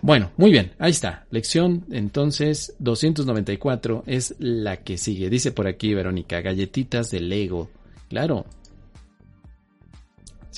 Bueno, 0.00 0.30
muy 0.36 0.52
bien, 0.52 0.72
ahí 0.78 0.92
está. 0.92 1.26
Lección 1.30 1.84
entonces 1.90 2.74
294 2.78 4.04
es 4.06 4.36
la 4.38 4.78
que 4.78 4.96
sigue. 4.96 5.28
Dice 5.28 5.50
por 5.50 5.66
aquí 5.66 5.92
Verónica, 5.92 6.40
galletitas 6.40 7.10
de 7.10 7.20
Lego. 7.20 7.68
Claro. 8.08 8.46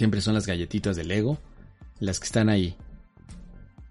Siempre 0.00 0.22
son 0.22 0.32
las 0.32 0.46
galletitas 0.46 0.96
de 0.96 1.04
Lego 1.04 1.36
las 1.98 2.18
que 2.20 2.24
están 2.24 2.48
ahí 2.48 2.74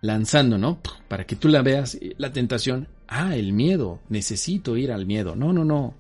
lanzando, 0.01 0.57
¿no? 0.57 0.80
Para 1.07 1.28
que 1.28 1.36
tú 1.36 1.49
la 1.49 1.62
veas, 1.62 1.99
la 2.18 2.34
tentación. 2.34 2.88
Ah, 3.07 3.36
el 3.36 3.53
miedo. 3.53 3.99
Necesito 4.10 4.76
ir 4.76 4.91
al 4.91 5.05
miedo. 5.05 5.36
No, 5.36 5.53
no, 5.53 5.64
no. 5.64 5.93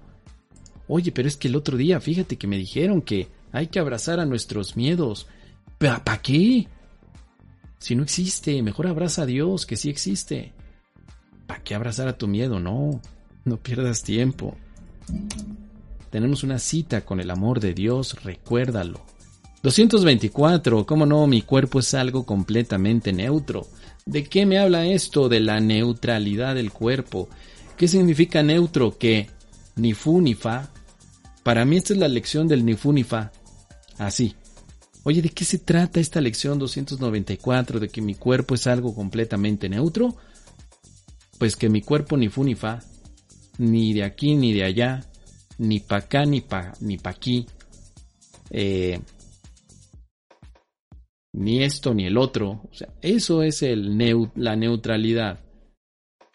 Oye, 0.87 1.11
pero 1.11 1.27
es 1.27 1.37
que 1.37 1.47
el 1.47 1.55
otro 1.55 1.77
día, 1.77 2.01
fíjate 2.01 2.37
que 2.37 2.47
me 2.47 2.57
dijeron 2.57 3.03
que 3.03 3.27
hay 3.51 3.67
que 3.67 3.77
abrazar 3.77 4.19
a 4.19 4.25
nuestros 4.25 4.75
miedos. 4.75 5.27
¿Para 5.77 6.19
qué? 6.23 6.67
Si 7.77 7.95
no 7.95 8.01
existe, 8.01 8.63
mejor 8.63 8.87
abraza 8.87 9.21
a 9.21 9.27
Dios, 9.27 9.67
que 9.67 9.77
sí 9.77 9.91
existe. 9.91 10.53
¿Para 11.45 11.61
qué 11.61 11.75
abrazar 11.75 12.07
a 12.07 12.17
tu 12.17 12.27
miedo? 12.27 12.59
No, 12.59 12.99
no 13.45 13.57
pierdas 13.57 14.01
tiempo. 14.01 14.57
Tenemos 16.09 16.43
una 16.43 16.57
cita 16.57 17.05
con 17.05 17.19
el 17.19 17.29
amor 17.29 17.59
de 17.59 17.75
Dios, 17.75 18.23
recuérdalo. 18.23 19.05
224. 19.63 20.85
¿Cómo 20.85 21.05
no? 21.05 21.27
Mi 21.27 21.41
cuerpo 21.41 21.79
es 21.79 21.93
algo 21.93 22.25
completamente 22.25 23.11
neutro. 23.11 23.67
¿De 24.05 24.23
qué 24.23 24.45
me 24.45 24.57
habla 24.57 24.85
esto 24.85 25.29
de 25.29 25.39
la 25.39 25.59
neutralidad 25.59 26.55
del 26.55 26.71
cuerpo? 26.71 27.29
¿Qué 27.77 27.87
significa 27.87 28.41
neutro? 28.41 28.97
Que 28.97 29.29
ni 29.75 29.93
fu 29.93 30.21
ni 30.21 30.33
fa. 30.33 30.69
Para 31.43 31.65
mí 31.65 31.77
esta 31.77 31.93
es 31.93 31.99
la 31.99 32.07
lección 32.07 32.47
del 32.47 32.65
ni 32.65 32.75
fu 32.75 32.93
ni 32.93 33.03
fa. 33.03 33.31
Así. 33.97 34.35
Oye, 35.03 35.21
¿de 35.21 35.29
qué 35.29 35.45
se 35.45 35.59
trata 35.59 35.99
esta 35.99 36.21
lección 36.21 36.59
294 36.59 37.79
de 37.79 37.89
que 37.89 38.01
mi 38.01 38.15
cuerpo 38.15 38.55
es 38.55 38.67
algo 38.67 38.93
completamente 38.93 39.69
neutro? 39.69 40.15
Pues 41.37 41.55
que 41.55 41.69
mi 41.69 41.81
cuerpo 41.81 42.17
ni 42.17 42.27
fu 42.27 42.43
ni 42.43 42.55
fa, 42.55 42.81
ni 43.57 43.93
de 43.93 44.03
aquí 44.03 44.35
ni 44.35 44.53
de 44.53 44.63
allá, 44.65 45.05
ni 45.57 45.79
pa' 45.79 45.97
acá 45.97 46.25
ni 46.25 46.41
pa' 46.41 46.73
ni 46.81 46.97
pa 46.97 47.11
aquí, 47.11 47.45
eh, 48.49 48.99
ni 51.33 51.63
esto 51.63 51.93
ni 51.93 52.05
el 52.05 52.17
otro. 52.17 52.61
O 52.71 52.73
sea, 52.73 52.89
eso 53.01 53.43
es 53.43 53.63
la 53.63 54.55
neutralidad. 54.55 55.39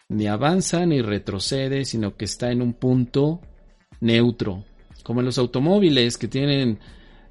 Ni 0.09 0.27
avanza 0.27 0.85
ni 0.85 1.01
retrocede, 1.01 1.85
sino 1.85 2.15
que 2.15 2.25
está 2.25 2.51
en 2.51 2.61
un 2.61 2.73
punto 2.73 3.41
neutro. 4.01 4.63
Como 5.03 5.21
en 5.21 5.25
los 5.25 5.37
automóviles 5.37 6.17
que 6.17 6.27
tienen 6.27 6.79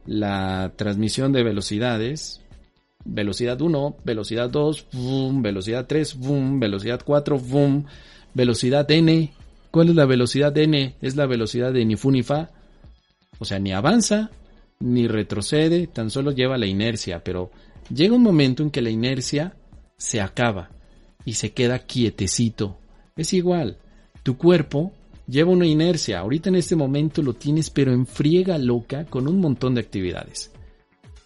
la 0.06 0.72
transmisión 0.76 1.32
de 1.32 1.42
velocidades. 1.42 2.40
Velocidad 3.04 3.60
1, 3.60 3.96
velocidad 4.04 4.48
2, 4.50 4.86
velocidad 5.42 5.86
3, 5.86 6.16
velocidad 6.58 7.02
4, 7.04 7.40
velocidad 8.32 8.90
n. 8.90 9.32
¿Cuál 9.70 9.88
es 9.90 9.94
la 9.94 10.06
velocidad 10.06 10.56
n? 10.56 10.96
Es 11.02 11.14
la 11.16 11.26
velocidad 11.26 11.72
de 11.72 11.84
ni 11.84 11.96
fu 11.96 12.10
ni 12.10 12.22
fa. 12.22 12.50
O 13.38 13.44
sea, 13.44 13.58
ni 13.58 13.72
avanza 13.72 14.30
ni 14.84 15.08
retrocede, 15.08 15.86
tan 15.86 16.10
solo 16.10 16.30
lleva 16.30 16.58
la 16.58 16.66
inercia, 16.66 17.24
pero 17.24 17.50
llega 17.92 18.14
un 18.14 18.22
momento 18.22 18.62
en 18.62 18.70
que 18.70 18.82
la 18.82 18.90
inercia 18.90 19.56
se 19.96 20.20
acaba 20.20 20.68
y 21.24 21.34
se 21.34 21.52
queda 21.52 21.78
quietecito. 21.78 22.76
Es 23.16 23.32
igual, 23.32 23.78
tu 24.22 24.36
cuerpo 24.36 24.92
lleva 25.26 25.52
una 25.52 25.66
inercia, 25.66 26.18
ahorita 26.18 26.50
en 26.50 26.56
este 26.56 26.76
momento 26.76 27.22
lo 27.22 27.32
tienes 27.32 27.70
pero 27.70 27.94
en 27.94 28.06
friega 28.06 28.58
loca 28.58 29.06
con 29.06 29.26
un 29.26 29.40
montón 29.40 29.74
de 29.74 29.80
actividades. 29.80 30.52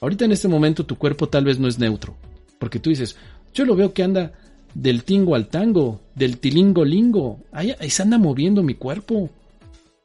Ahorita 0.01 0.25
en 0.25 0.33
este 0.33 0.47
momento 0.47 0.87
tu 0.87 0.97
cuerpo 0.97 1.29
tal 1.29 1.45
vez 1.45 1.59
no 1.59 1.67
es 1.67 1.81
neutro, 1.81 2.17
porque 2.61 2.79
tú 2.79 2.91
dices, 2.91 3.17
yo 3.53 3.65
lo 3.65 3.75
veo 3.75 3.93
que 3.93 4.05
anda 4.05 4.35
del 4.73 5.03
tingo 5.03 5.35
al 5.35 5.49
tango, 5.49 6.01
del 6.15 6.39
tilingo 6.39 6.85
lingo, 6.85 7.41
ahí, 7.51 7.75
se 7.89 8.03
anda 8.03 8.19
moviendo 8.19 8.63
mi 8.63 8.75
cuerpo. 8.75 9.31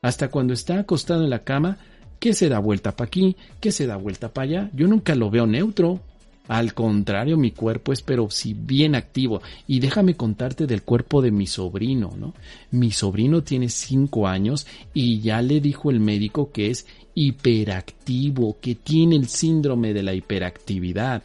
Hasta 0.01 0.29
cuando 0.29 0.53
está 0.53 0.79
acostado 0.79 1.23
en 1.23 1.29
la 1.29 1.43
cama, 1.43 1.77
que 2.23 2.33
se 2.33 2.47
da 2.47 2.59
vuelta 2.59 2.95
para 2.95 3.07
aquí, 3.07 3.35
que 3.59 3.73
se 3.73 3.85
da 3.85 3.97
vuelta 3.97 4.31
para 4.33 4.45
allá. 4.45 4.69
Yo 4.73 4.87
nunca 4.87 5.13
lo 5.13 5.29
veo 5.29 5.45
neutro. 5.45 5.99
Al 6.47 6.73
contrario, 6.73 7.35
mi 7.35 7.51
cuerpo 7.51 7.91
es 7.91 8.01
pero 8.01 8.29
si 8.29 8.53
bien 8.53 8.95
activo. 8.95 9.41
Y 9.67 9.81
déjame 9.81 10.15
contarte 10.15 10.65
del 10.65 10.83
cuerpo 10.83 11.21
de 11.21 11.31
mi 11.31 11.47
sobrino, 11.47 12.13
¿no? 12.17 12.33
Mi 12.71 12.91
sobrino 12.91 13.43
tiene 13.43 13.67
cinco 13.67 14.25
años 14.25 14.65
y 14.93 15.19
ya 15.19 15.41
le 15.41 15.59
dijo 15.59 15.91
el 15.91 15.99
médico 15.99 16.49
que 16.53 16.69
es 16.69 16.87
hiperactivo, 17.13 18.55
que 18.61 18.75
tiene 18.75 19.17
el 19.17 19.27
síndrome 19.27 19.93
de 19.93 20.03
la 20.03 20.13
hiperactividad. 20.13 21.23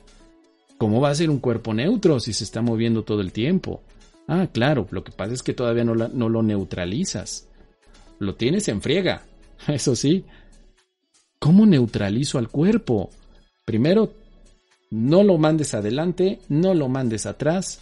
¿Cómo 0.79 1.01
va 1.01 1.11
a 1.11 1.15
ser 1.15 1.31
un 1.31 1.39
cuerpo 1.39 1.75
neutro 1.75 2.19
si 2.19 2.33
se 2.33 2.43
está 2.43 2.61
moviendo 2.61 3.05
todo 3.05 3.21
el 3.21 3.31
tiempo? 3.31 3.83
Ah, 4.27 4.49
claro, 4.53 4.89
lo 4.91 5.05
que 5.05 5.13
pasa 5.13 5.33
es 5.33 5.45
que 5.45 5.55
todavía 5.55 5.85
no, 5.85 5.95
no 5.95 6.29
lo 6.29 6.43
neutralizas. 6.43 7.47
Lo 8.19 8.35
tienes 8.35 8.67
en 8.67 8.83
friega, 8.83 9.23
eso 9.69 9.95
sí, 9.95 10.25
¿Cómo 11.39 11.67
neutralizo 11.67 12.39
al 12.39 12.49
cuerpo? 12.49 13.11
Primero, 13.65 14.13
no 14.91 15.23
lo 15.23 15.39
mandes 15.39 15.75
adelante, 15.75 16.41
no 16.49 16.75
lo 16.75 16.89
mandes 16.89 17.27
atrás, 17.27 17.81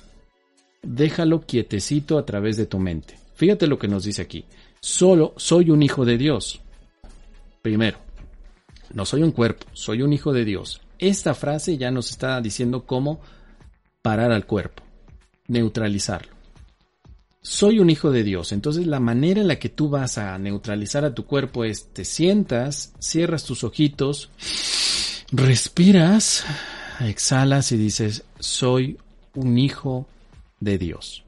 déjalo 0.82 1.42
quietecito 1.42 2.18
a 2.18 2.26
través 2.26 2.57
de 2.57 2.66
tu 2.66 2.78
mente. 2.78 3.18
Fíjate 3.34 3.66
lo 3.66 3.78
que 3.78 3.88
nos 3.88 4.04
dice 4.04 4.22
aquí. 4.22 4.44
Solo 4.80 5.34
soy 5.36 5.70
un 5.70 5.82
hijo 5.82 6.04
de 6.04 6.18
Dios. 6.18 6.61
Primero, 7.62 7.98
no 8.92 9.04
soy 9.04 9.22
un 9.22 9.32
cuerpo, 9.32 9.66
soy 9.72 10.02
un 10.02 10.12
hijo 10.12 10.32
de 10.32 10.44
Dios. 10.44 10.80
Esta 10.98 11.34
frase 11.34 11.76
ya 11.76 11.90
nos 11.90 12.11
está 12.11 12.40
diciendo 12.40 12.84
cómo 12.84 13.20
parar 14.02 14.32
al 14.32 14.46
cuerpo, 14.46 14.82
neutralizarlo 15.48 16.36
soy 17.47 17.78
un 17.78 17.90
hijo 17.90 18.11
de 18.11 18.24
Dios. 18.24 18.51
Entonces 18.51 18.88
la 18.88 18.99
manera 18.99 19.40
en 19.40 19.47
la 19.47 19.61
que 19.61 19.68
tú 19.68 19.88
vas 19.88 20.18
a 20.18 20.36
neutralizar 20.36 21.05
a 21.05 21.14
tu 21.14 21.26
cuerpo 21.26 21.64
es 21.64 21.92
te 21.92 22.05
sientas, 22.05 22.92
cierras 22.99 23.44
tus 23.44 23.62
ojitos, 23.62 24.30
respiras, 25.30 26.44
exhalas 27.01 27.70
y 27.70 27.76
dices, 27.76 28.24
soy 28.40 28.99
un 29.34 29.59
hijo 29.59 30.09
de 30.59 30.76
Dios. 30.76 31.24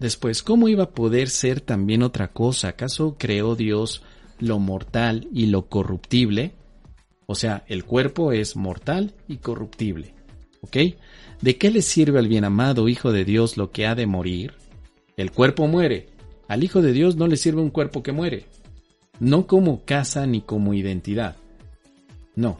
Después, 0.00 0.42
¿cómo 0.42 0.66
iba 0.66 0.82
a 0.84 0.90
poder 0.90 1.30
ser 1.30 1.60
también 1.60 2.02
otra 2.02 2.32
cosa? 2.32 2.68
¿Acaso 2.68 3.14
creó 3.16 3.54
Dios 3.54 4.02
lo 4.40 4.58
mortal 4.58 5.28
y 5.32 5.46
lo 5.46 5.68
corruptible? 5.68 6.54
O 7.26 7.36
sea, 7.36 7.64
el 7.68 7.84
cuerpo 7.84 8.32
es 8.32 8.56
mortal 8.56 9.14
y 9.28 9.36
corruptible. 9.36 10.12
¿Ok? 10.62 10.76
¿De 11.40 11.56
qué 11.56 11.70
le 11.70 11.82
sirve 11.82 12.18
al 12.18 12.26
bien 12.26 12.44
amado 12.44 12.88
Hijo 12.88 13.12
de 13.12 13.24
Dios 13.24 13.56
lo 13.56 13.70
que 13.70 13.86
ha 13.86 13.94
de 13.94 14.06
morir? 14.06 14.54
El 15.16 15.30
cuerpo 15.30 15.66
muere. 15.66 16.08
Al 16.48 16.64
Hijo 16.64 16.82
de 16.82 16.92
Dios 16.92 17.16
no 17.16 17.26
le 17.26 17.36
sirve 17.36 17.60
un 17.60 17.70
cuerpo 17.70 18.02
que 18.02 18.12
muere. 18.12 18.46
No 19.20 19.46
como 19.46 19.84
casa 19.84 20.26
ni 20.26 20.40
como 20.40 20.74
identidad. 20.74 21.36
No. 22.34 22.58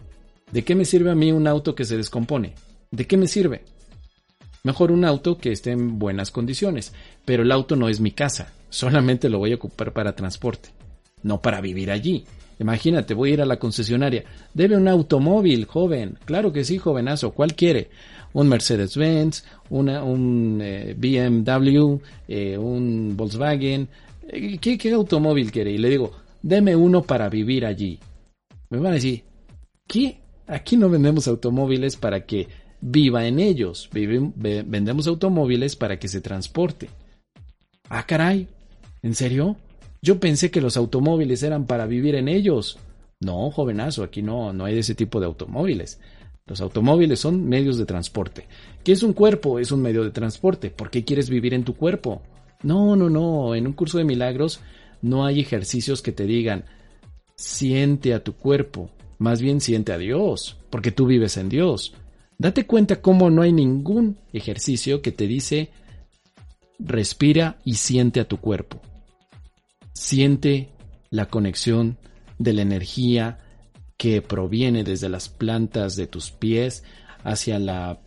¿De 0.51 0.65
qué 0.65 0.75
me 0.75 0.85
sirve 0.85 1.11
a 1.11 1.15
mí 1.15 1.33
un 1.33 1.47
auto 1.47 1.75
que 1.75 1.85
se 1.85 1.97
descompone? 1.97 2.55
¿De 2.91 3.07
qué 3.07 3.17
me 3.17 3.27
sirve? 3.27 3.65
Mejor 4.65 4.93
un 4.93 5.05
auto 5.05 5.39
que 5.39 5.51
esté 5.51 5.71
en 5.73 5.99
buenas 5.99 6.31
condiciones, 6.31 6.93
pero 7.25 7.43
el 7.43 7.51
auto 7.51 7.75
no 7.75 7.89
es 7.89 8.01
mi 8.01 8.13
casa, 8.13 8.53
solamente 8.71 9.29
lo 9.29 9.39
voy 9.39 9.53
a 9.53 9.57
ocupar 9.57 9.93
para 9.93 10.15
transporte, 10.15 10.69
no 11.23 11.41
para 11.43 11.61
vivir 11.61 11.91
allí. 11.91 12.27
Imagínate, 12.63 13.15
voy 13.15 13.31
a 13.31 13.35
ir 13.35 13.43
a 13.43 13.47
la 13.47 13.59
concesionaria. 13.59 14.25
Debe 14.55 14.77
un 14.77 14.89
automóvil, 14.89 15.67
joven. 15.67 16.19
Claro 16.25 16.53
que 16.53 16.65
sí, 16.65 16.79
jovenazo. 16.79 17.33
¿Cuál 17.33 17.55
quiere? 17.55 17.91
un 18.33 18.49
Mercedes-Benz, 18.49 19.45
un 19.71 20.61
eh, 20.63 20.95
BMW, 20.97 21.99
eh, 22.29 22.59
un 22.59 23.17
Volkswagen. 23.17 23.89
Eh, 24.29 24.59
¿Qué, 24.59 24.93
automóvil 24.93 25.51
quiere? 25.51 25.73
Y 25.73 25.79
le 25.79 25.91
digo, 25.91 26.13
deme 26.43 26.75
uno 26.75 27.03
para 27.03 27.29
vivir 27.29 27.67
allí. 27.67 27.99
Me 28.71 28.79
van 28.79 28.93
a 28.93 28.95
decir, 28.95 29.23
¿qué? 29.87 30.21
Aquí 30.47 30.77
no 30.77 30.89
vendemos 30.89 31.29
automóviles 31.29 31.97
para 31.97 32.25
que 32.25 32.49
viva 32.81 33.27
en 33.27 33.39
ellos. 33.39 33.89
vendemos 33.93 35.07
automóviles 35.07 35.77
para 35.77 35.99
que 35.99 36.09
se 36.09 36.21
transporte. 36.21 36.89
Ah, 37.89 38.05
caray. 38.07 38.49
¿En 39.03 39.15
serio? 39.15 39.57
Yo 40.05 40.19
pensé 40.19 40.51
que 40.51 40.61
los 40.61 40.77
automóviles 40.77 41.45
eran 41.45 41.67
para 41.67 41.87
vivir 41.87 42.17
en 42.17 42.27
ellos. 42.27 42.77
No, 43.21 43.53
jovenazo, 43.53 44.03
aquí 44.03 44.21
no, 44.21 44.53
no 44.53 44.65
hay 44.65 44.75
de 44.75 44.81
ese 44.81 44.97
tipo 44.97 45.21
de 45.21 45.27
automóviles. 45.27 46.01
Los 46.45 46.61
automóviles 46.61 47.21
son 47.21 47.49
medios 47.49 47.79
de 47.79 47.87
transporte. 47.87 48.49
¿Qué 48.83 48.91
es 48.91 49.05
un 49.05 49.13
cuerpo? 49.13 49.61
Es 49.61 49.71
un 49.71 49.81
medio 49.81 50.03
de 50.03 50.11
transporte. 50.11 50.71
¿Por 50.71 50.91
qué 50.91 51.05
quieres 51.05 51.31
vivir 51.31 51.55
en 51.55 51.63
tu 51.63 51.77
cuerpo? 51.77 52.21
No, 52.65 52.97
no, 52.97 53.09
no. 53.09 53.55
En 53.55 53.69
un 53.69 53.75
curso 53.75 53.97
de 53.97 54.05
milagros 54.05 54.59
no 55.03 55.25
hay 55.25 55.39
ejercicios 55.39 56.03
que 56.03 56.11
te 56.11 56.27
digan, 56.27 56.65
siente 57.37 58.13
a 58.13 58.25
tu 58.25 58.33
cuerpo. 58.33 58.91
Más 59.19 59.41
bien 59.41 59.61
siente 59.61 59.93
a 59.93 59.99
Dios, 59.99 60.59
porque 60.69 60.91
tú 60.91 61.07
vives 61.07 61.37
en 61.37 61.49
Dios. 61.49 61.95
Date 62.39 62.67
cuenta 62.67 63.01
cómo 63.01 63.31
no 63.31 63.43
hay 63.43 63.53
ningún 63.53 64.19
ejercicio 64.33 65.01
que 65.01 65.13
te 65.13 65.29
dice, 65.29 65.71
respira 66.81 67.61
y 67.65 67.75
siente 67.75 68.19
a 68.19 68.27
tu 68.27 68.39
cuerpo. 68.39 68.81
Siente 69.93 70.71
la 71.11 71.27
conexión 71.27 71.99
de 72.39 72.53
la 72.53 72.63
energía 72.63 73.39
que 73.97 74.23
proviene 74.23 74.85
desde 74.85 75.09
las 75.09 75.29
plantas 75.29 75.97
de 75.97 76.07
tus 76.07 76.31
pies 76.31 76.83
hacia 77.23 77.59
la 77.59 78.01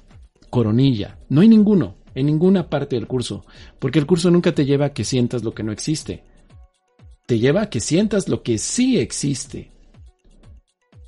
coronilla. 0.49 1.17
No 1.29 1.41
hay 1.41 1.47
ninguno, 1.47 1.95
en 2.15 2.25
ninguna 2.25 2.69
parte 2.69 2.95
del 2.95 3.07
curso, 3.07 3.45
porque 3.79 3.99
el 3.99 4.05
curso 4.05 4.31
nunca 4.31 4.53
te 4.53 4.65
lleva 4.65 4.87
a 4.87 4.93
que 4.93 5.03
sientas 5.03 5.43
lo 5.43 5.53
que 5.53 5.63
no 5.63 5.71
existe. 5.71 6.23
Te 7.25 7.39
lleva 7.39 7.63
a 7.63 7.69
que 7.69 7.79
sientas 7.79 8.27
lo 8.27 8.43
que 8.43 8.57
sí 8.57 8.99
existe. 8.99 9.71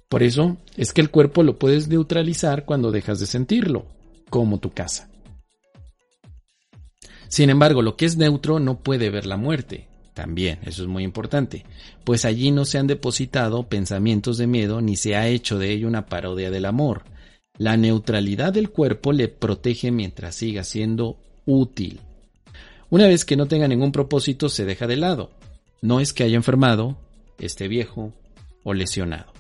Por 0.10 0.24
eso 0.24 0.58
es 0.78 0.94
que 0.94 1.02
el 1.02 1.10
cuerpo 1.10 1.44
lo 1.44 1.60
puedes 1.60 1.88
neutralizar 1.88 2.66
cuando 2.66 2.92
dejas 2.92 3.20
de 3.20 3.26
sentirlo, 3.26 3.86
como 4.30 4.60
tu 4.60 4.72
casa. 4.72 5.10
Sin 7.28 7.50
embargo, 7.50 7.82
lo 7.82 7.98
que 7.98 8.06
es 8.06 8.16
neutro 8.16 8.60
no 8.60 8.80
puede 8.80 9.10
ver 9.10 9.26
la 9.26 9.38
muerte. 9.38 9.88
También, 10.18 10.58
eso 10.64 10.82
es 10.82 10.88
muy 10.88 11.04
importante, 11.04 11.64
pues 12.04 12.26
allí 12.26 12.50
no 12.50 12.66
se 12.66 12.80
han 12.80 12.88
depositado 12.88 13.70
pensamientos 13.70 14.40
de 14.40 14.48
miedo 14.48 14.82
ni 14.82 14.96
se 14.96 15.16
ha 15.16 15.28
hecho 15.28 15.60
de 15.60 15.72
ello 15.72 15.88
una 15.88 16.08
parodia 16.08 16.50
del 16.50 16.66
amor. 16.66 17.04
La 17.60 17.78
neutralidad 17.78 18.52
del 18.52 18.72
cuerpo 18.72 19.14
le 19.14 19.28
protege 19.28 19.92
mientras 19.92 20.34
siga 20.34 20.64
siendo 20.64 21.20
útil. 21.46 22.00
Una 22.90 23.06
vez 23.06 23.26
que 23.26 23.36
no 23.36 23.46
tenga 23.46 23.68
ningún 23.68 23.92
propósito, 23.92 24.50
se 24.50 24.66
deja 24.66 24.88
de 24.88 24.96
lado. 24.96 25.30
No 25.84 26.00
es 26.00 26.14
que 26.14 26.24
haya 26.24 26.36
enfermado, 26.36 26.98
esté 27.38 27.68
viejo 27.68 28.12
o 28.64 28.74
lesionado. 28.74 29.32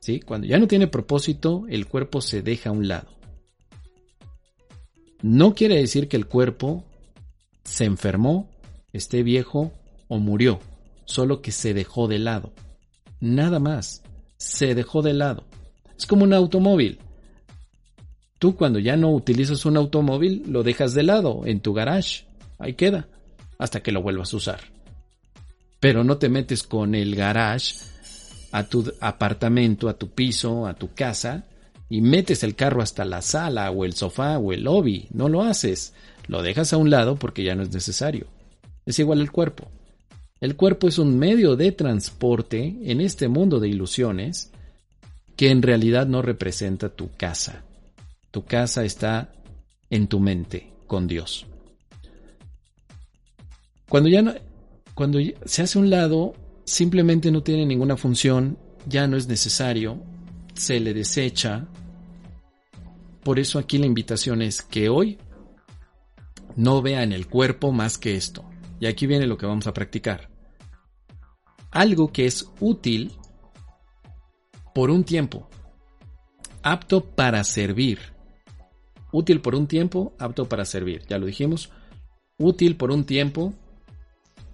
¿Sí? 0.00 0.18
Cuando 0.18 0.48
ya 0.48 0.58
no 0.58 0.66
tiene 0.66 0.88
propósito, 0.88 1.66
el 1.68 1.86
cuerpo 1.86 2.20
se 2.20 2.42
deja 2.42 2.70
a 2.70 2.72
un 2.72 2.88
lado. 2.88 3.12
No 5.22 5.54
quiere 5.54 5.76
decir 5.76 6.08
que 6.08 6.16
el 6.16 6.26
cuerpo 6.26 6.82
se 7.62 7.84
enfermó 7.84 8.51
esté 8.92 9.22
viejo 9.22 9.72
o 10.08 10.18
murió, 10.18 10.60
solo 11.04 11.42
que 11.42 11.52
se 11.52 11.74
dejó 11.74 12.08
de 12.08 12.18
lado. 12.18 12.52
Nada 13.20 13.58
más, 13.58 14.02
se 14.36 14.74
dejó 14.74 15.02
de 15.02 15.14
lado. 15.14 15.44
Es 15.96 16.06
como 16.06 16.24
un 16.24 16.32
automóvil. 16.32 16.98
Tú 18.38 18.56
cuando 18.56 18.80
ya 18.80 18.96
no 18.96 19.12
utilizas 19.12 19.64
un 19.66 19.76
automóvil, 19.76 20.42
lo 20.48 20.62
dejas 20.64 20.94
de 20.94 21.04
lado 21.04 21.42
en 21.44 21.60
tu 21.60 21.72
garage. 21.72 22.24
Ahí 22.58 22.74
queda, 22.74 23.06
hasta 23.58 23.82
que 23.82 23.92
lo 23.92 24.02
vuelvas 24.02 24.32
a 24.32 24.36
usar. 24.36 24.60
Pero 25.78 26.02
no 26.02 26.18
te 26.18 26.28
metes 26.28 26.64
con 26.64 26.94
el 26.94 27.14
garage 27.14 27.76
a 28.50 28.64
tu 28.64 28.92
apartamento, 29.00 29.88
a 29.88 29.94
tu 29.94 30.08
piso, 30.08 30.66
a 30.66 30.74
tu 30.74 30.92
casa, 30.92 31.44
y 31.88 32.00
metes 32.00 32.42
el 32.42 32.54
carro 32.54 32.82
hasta 32.82 33.04
la 33.04 33.22
sala 33.22 33.70
o 33.70 33.84
el 33.84 33.94
sofá 33.94 34.38
o 34.38 34.52
el 34.52 34.64
lobby. 34.64 35.06
No 35.12 35.28
lo 35.28 35.42
haces. 35.42 35.94
Lo 36.26 36.42
dejas 36.42 36.72
a 36.72 36.78
un 36.78 36.90
lado 36.90 37.16
porque 37.16 37.44
ya 37.44 37.54
no 37.54 37.62
es 37.62 37.72
necesario. 37.72 38.26
Es 38.86 38.98
igual 38.98 39.20
el 39.20 39.30
cuerpo. 39.30 39.70
El 40.40 40.56
cuerpo 40.56 40.88
es 40.88 40.98
un 40.98 41.18
medio 41.18 41.54
de 41.54 41.70
transporte 41.72 42.76
en 42.82 43.00
este 43.00 43.28
mundo 43.28 43.60
de 43.60 43.68
ilusiones 43.68 44.50
que 45.36 45.50
en 45.50 45.62
realidad 45.62 46.06
no 46.06 46.20
representa 46.20 46.88
tu 46.88 47.10
casa. 47.16 47.64
Tu 48.30 48.44
casa 48.44 48.84
está 48.84 49.32
en 49.88 50.08
tu 50.08 50.20
mente, 50.20 50.72
con 50.86 51.06
Dios. 51.06 51.46
Cuando 53.88 54.08
ya 54.08 54.22
no, 54.22 54.34
cuando 54.94 55.18
se 55.44 55.62
hace 55.62 55.78
un 55.78 55.90
lado, 55.90 56.34
simplemente 56.64 57.30
no 57.30 57.42
tiene 57.42 57.66
ninguna 57.66 57.96
función, 57.96 58.58
ya 58.86 59.06
no 59.06 59.16
es 59.16 59.28
necesario, 59.28 60.02
se 60.54 60.80
le 60.80 60.94
desecha. 60.94 61.66
Por 63.22 63.38
eso 63.38 63.58
aquí 63.58 63.78
la 63.78 63.86
invitación 63.86 64.42
es 64.42 64.62
que 64.62 64.88
hoy 64.88 65.18
no 66.56 66.82
vea 66.82 67.02
en 67.02 67.12
el 67.12 67.28
cuerpo 67.28 67.72
más 67.72 67.98
que 67.98 68.16
esto. 68.16 68.44
Y 68.82 68.88
aquí 68.88 69.06
viene 69.06 69.28
lo 69.28 69.38
que 69.38 69.46
vamos 69.46 69.68
a 69.68 69.72
practicar. 69.72 70.28
Algo 71.70 72.10
que 72.10 72.26
es 72.26 72.50
útil 72.58 73.12
por 74.74 74.90
un 74.90 75.04
tiempo, 75.04 75.48
apto 76.64 77.04
para 77.04 77.44
servir. 77.44 78.00
Útil 79.12 79.40
por 79.40 79.54
un 79.54 79.68
tiempo, 79.68 80.16
apto 80.18 80.48
para 80.48 80.64
servir. 80.64 81.04
Ya 81.06 81.18
lo 81.18 81.26
dijimos. 81.26 81.70
Útil 82.38 82.76
por 82.76 82.90
un 82.90 83.04
tiempo, 83.04 83.54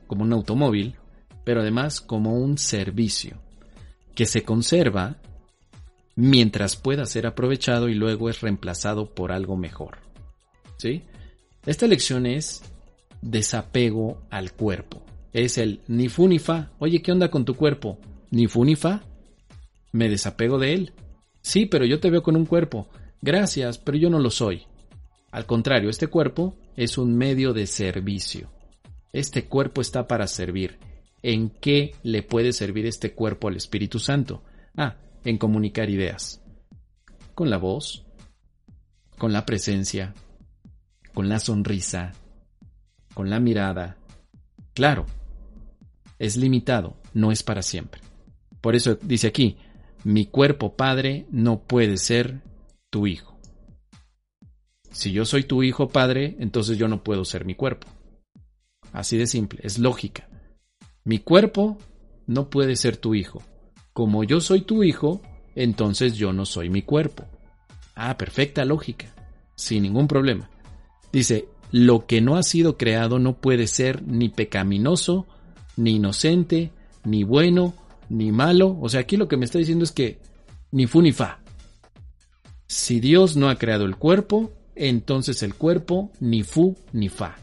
como 0.06 0.24
un 0.24 0.34
automóvil, 0.34 0.96
pero 1.42 1.62
además 1.62 2.02
como 2.02 2.34
un 2.34 2.58
servicio, 2.58 3.40
que 4.14 4.26
se 4.26 4.42
conserva 4.42 5.22
mientras 6.16 6.76
pueda 6.76 7.06
ser 7.06 7.26
aprovechado 7.26 7.88
y 7.88 7.94
luego 7.94 8.28
es 8.28 8.42
reemplazado 8.42 9.14
por 9.14 9.32
algo 9.32 9.56
mejor. 9.56 10.00
¿Sí? 10.76 11.04
Esta 11.64 11.86
lección 11.86 12.26
es 12.26 12.62
desapego 13.22 14.22
al 14.30 14.52
cuerpo. 14.52 15.02
Es 15.32 15.58
el 15.58 15.80
ni 15.88 16.08
fu 16.08 16.28
ni 16.28 16.38
fa. 16.38 16.70
Oye, 16.78 17.02
¿qué 17.02 17.12
onda 17.12 17.30
con 17.30 17.44
tu 17.44 17.54
cuerpo? 17.54 17.98
Ni 18.30 18.46
fu 18.46 18.64
ni 18.64 18.76
fa. 18.76 19.02
Me 19.92 20.08
desapego 20.08 20.58
de 20.58 20.74
él. 20.74 20.92
Sí, 21.42 21.66
pero 21.66 21.84
yo 21.84 22.00
te 22.00 22.10
veo 22.10 22.22
con 22.22 22.36
un 22.36 22.46
cuerpo. 22.46 22.88
Gracias, 23.20 23.78
pero 23.78 23.98
yo 23.98 24.10
no 24.10 24.18
lo 24.18 24.30
soy. 24.30 24.62
Al 25.30 25.46
contrario, 25.46 25.90
este 25.90 26.06
cuerpo 26.06 26.56
es 26.76 26.98
un 26.98 27.16
medio 27.16 27.52
de 27.52 27.66
servicio. 27.66 28.50
Este 29.12 29.46
cuerpo 29.46 29.80
está 29.80 30.06
para 30.06 30.26
servir. 30.26 30.78
¿En 31.22 31.50
qué 31.50 31.94
le 32.02 32.22
puede 32.22 32.52
servir 32.52 32.86
este 32.86 33.12
cuerpo 33.12 33.48
al 33.48 33.56
Espíritu 33.56 33.98
Santo? 33.98 34.42
Ah, 34.76 34.96
en 35.24 35.38
comunicar 35.38 35.90
ideas. 35.90 36.40
Con 37.34 37.50
la 37.50 37.58
voz, 37.58 38.04
con 39.18 39.32
la 39.32 39.44
presencia, 39.44 40.14
con 41.12 41.28
la 41.28 41.40
sonrisa, 41.40 42.12
con 43.18 43.30
la 43.30 43.40
mirada. 43.40 43.96
Claro, 44.74 45.04
es 46.20 46.36
limitado, 46.36 46.98
no 47.14 47.32
es 47.32 47.42
para 47.42 47.62
siempre. 47.62 48.00
Por 48.60 48.76
eso 48.76 48.94
dice 49.02 49.26
aquí, 49.26 49.56
mi 50.04 50.26
cuerpo 50.26 50.76
padre 50.76 51.26
no 51.32 51.64
puede 51.64 51.96
ser 51.96 52.42
tu 52.90 53.08
hijo. 53.08 53.36
Si 54.92 55.10
yo 55.10 55.24
soy 55.24 55.42
tu 55.42 55.64
hijo 55.64 55.88
padre, 55.88 56.36
entonces 56.38 56.78
yo 56.78 56.86
no 56.86 57.02
puedo 57.02 57.24
ser 57.24 57.44
mi 57.44 57.56
cuerpo. 57.56 57.88
Así 58.92 59.16
de 59.16 59.26
simple, 59.26 59.62
es 59.64 59.80
lógica. 59.80 60.28
Mi 61.02 61.18
cuerpo 61.18 61.76
no 62.28 62.50
puede 62.50 62.76
ser 62.76 62.98
tu 62.98 63.16
hijo. 63.16 63.42
Como 63.92 64.22
yo 64.22 64.40
soy 64.40 64.60
tu 64.60 64.84
hijo, 64.84 65.22
entonces 65.56 66.14
yo 66.14 66.32
no 66.32 66.46
soy 66.46 66.70
mi 66.70 66.82
cuerpo. 66.82 67.24
Ah, 67.96 68.16
perfecta 68.16 68.64
lógica, 68.64 69.12
sin 69.56 69.82
ningún 69.82 70.06
problema. 70.06 70.48
Dice, 71.12 71.48
lo 71.70 72.06
que 72.06 72.20
no 72.20 72.36
ha 72.36 72.42
sido 72.42 72.76
creado 72.76 73.18
no 73.18 73.36
puede 73.36 73.66
ser 73.66 74.02
ni 74.02 74.28
pecaminoso, 74.28 75.26
ni 75.76 75.96
inocente, 75.96 76.72
ni 77.04 77.24
bueno, 77.24 77.74
ni 78.08 78.32
malo. 78.32 78.78
O 78.80 78.88
sea, 78.88 79.00
aquí 79.00 79.16
lo 79.16 79.28
que 79.28 79.36
me 79.36 79.44
está 79.44 79.58
diciendo 79.58 79.84
es 79.84 79.92
que 79.92 80.18
ni 80.70 80.86
fu 80.86 81.02
ni 81.02 81.12
fa. 81.12 81.40
Si 82.66 83.00
Dios 83.00 83.36
no 83.36 83.48
ha 83.48 83.56
creado 83.56 83.84
el 83.84 83.96
cuerpo, 83.96 84.52
entonces 84.74 85.42
el 85.42 85.54
cuerpo 85.54 86.10
ni 86.20 86.42
fu 86.42 86.76
ni 86.92 87.08
fa. 87.08 87.36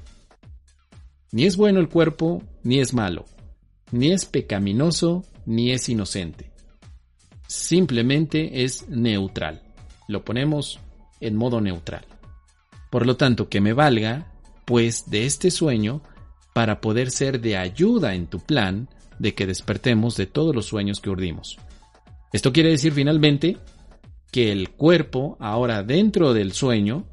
Ni 1.31 1.45
es 1.45 1.57
bueno 1.57 1.79
el 1.79 1.89
cuerpo, 1.89 2.43
ni 2.63 2.79
es 2.79 2.93
malo. 2.93 3.25
Ni 3.91 4.11
es 4.11 4.25
pecaminoso, 4.25 5.25
ni 5.45 5.71
es 5.71 5.89
inocente. 5.89 6.51
Simplemente 7.47 8.63
es 8.63 8.87
neutral. 8.89 9.61
Lo 10.07 10.23
ponemos 10.23 10.79
en 11.19 11.35
modo 11.35 11.61
neutral. 11.61 12.05
Por 12.95 13.05
lo 13.05 13.17
tanto, 13.17 13.49
que 13.49 13.59
me 13.59 13.73
valga, 13.73 14.31
pues, 14.63 15.09
de 15.09 15.25
este 15.25 15.51
sueño 15.51 16.01
para 16.53 16.79
poder 16.79 17.11
ser 17.11 17.41
de 17.41 17.57
ayuda 17.57 18.15
en 18.15 18.27
tu 18.27 18.39
plan 18.39 18.87
de 19.19 19.35
que 19.35 19.45
despertemos 19.45 20.15
de 20.15 20.27
todos 20.27 20.55
los 20.55 20.67
sueños 20.67 21.01
que 21.01 21.09
urdimos. 21.09 21.57
Esto 22.31 22.53
quiere 22.53 22.69
decir 22.69 22.93
finalmente 22.93 23.57
que 24.31 24.49
el 24.49 24.69
cuerpo, 24.69 25.35
ahora 25.41 25.83
dentro 25.83 26.33
del 26.33 26.53
sueño, 26.53 27.05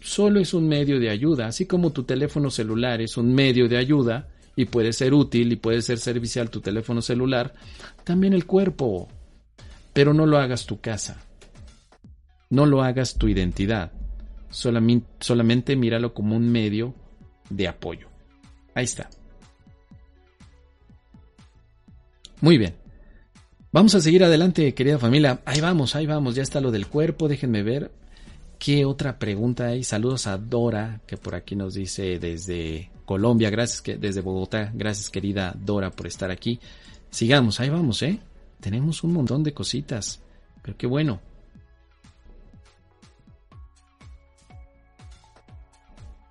solo 0.00 0.40
es 0.40 0.54
un 0.54 0.66
medio 0.66 0.98
de 0.98 1.10
ayuda, 1.10 1.46
así 1.46 1.66
como 1.66 1.92
tu 1.92 2.02
teléfono 2.02 2.50
celular 2.50 3.00
es 3.00 3.16
un 3.16 3.32
medio 3.32 3.68
de 3.68 3.76
ayuda 3.76 4.26
y 4.56 4.64
puede 4.64 4.92
ser 4.92 5.14
útil 5.14 5.52
y 5.52 5.56
puede 5.56 5.82
ser 5.82 5.98
servicial 5.98 6.50
tu 6.50 6.60
teléfono 6.60 7.00
celular, 7.00 7.54
también 8.02 8.32
el 8.32 8.44
cuerpo. 8.44 9.06
Pero 9.92 10.14
no 10.14 10.26
lo 10.26 10.38
hagas 10.38 10.66
tu 10.66 10.80
casa, 10.80 11.22
no 12.50 12.66
lo 12.66 12.82
hagas 12.82 13.14
tu 13.18 13.28
identidad, 13.28 13.92
solamente, 14.52 15.74
míralo 15.74 16.14
como 16.14 16.36
un 16.36 16.50
medio 16.50 16.94
de 17.50 17.66
apoyo. 17.66 18.08
Ahí 18.74 18.84
está. 18.84 19.10
Muy 22.40 22.58
bien. 22.58 22.74
Vamos 23.72 23.94
a 23.94 24.00
seguir 24.00 24.22
adelante, 24.22 24.74
querida 24.74 24.98
familia. 24.98 25.40
Ahí 25.44 25.60
vamos, 25.60 25.96
ahí 25.96 26.06
vamos, 26.06 26.34
ya 26.34 26.42
está 26.42 26.60
lo 26.60 26.70
del 26.70 26.86
cuerpo, 26.86 27.26
déjenme 27.26 27.62
ver. 27.62 27.90
¿Qué 28.58 28.84
otra 28.84 29.18
pregunta 29.18 29.66
hay? 29.66 29.82
Saludos 29.82 30.26
a 30.26 30.38
Dora, 30.38 31.00
que 31.06 31.16
por 31.16 31.34
aquí 31.34 31.56
nos 31.56 31.74
dice 31.74 32.18
desde 32.18 32.90
Colombia, 33.04 33.50
gracias 33.50 33.80
que 33.80 33.96
desde 33.96 34.20
Bogotá, 34.20 34.70
gracias 34.74 35.10
querida 35.10 35.56
Dora 35.58 35.90
por 35.90 36.06
estar 36.06 36.30
aquí. 36.30 36.60
Sigamos, 37.10 37.58
ahí 37.60 37.70
vamos, 37.70 38.02
¿eh? 38.02 38.20
Tenemos 38.60 39.02
un 39.02 39.14
montón 39.14 39.42
de 39.42 39.52
cositas, 39.52 40.20
pero 40.62 40.76
qué 40.76 40.86
bueno. 40.86 41.20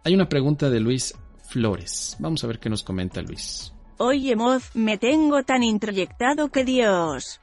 Hay 0.04 0.16
una 0.16 0.28
pregunta 0.28 0.70
de 0.70 0.80
Luis 0.80 1.14
Flores. 1.47 2.16
Vamos 2.20 2.43
a 2.43 2.47
ver 2.47 2.60
qué 2.60 2.70
nos 2.70 2.84
comenta 2.84 3.22
Luis. 3.22 3.74
Oye 3.97 4.36
Moz, 4.36 4.76
me 4.76 4.97
tengo 4.97 5.43
tan 5.43 5.62
introyectado 5.62 6.49
que 6.49 6.66
Dios 6.66 7.39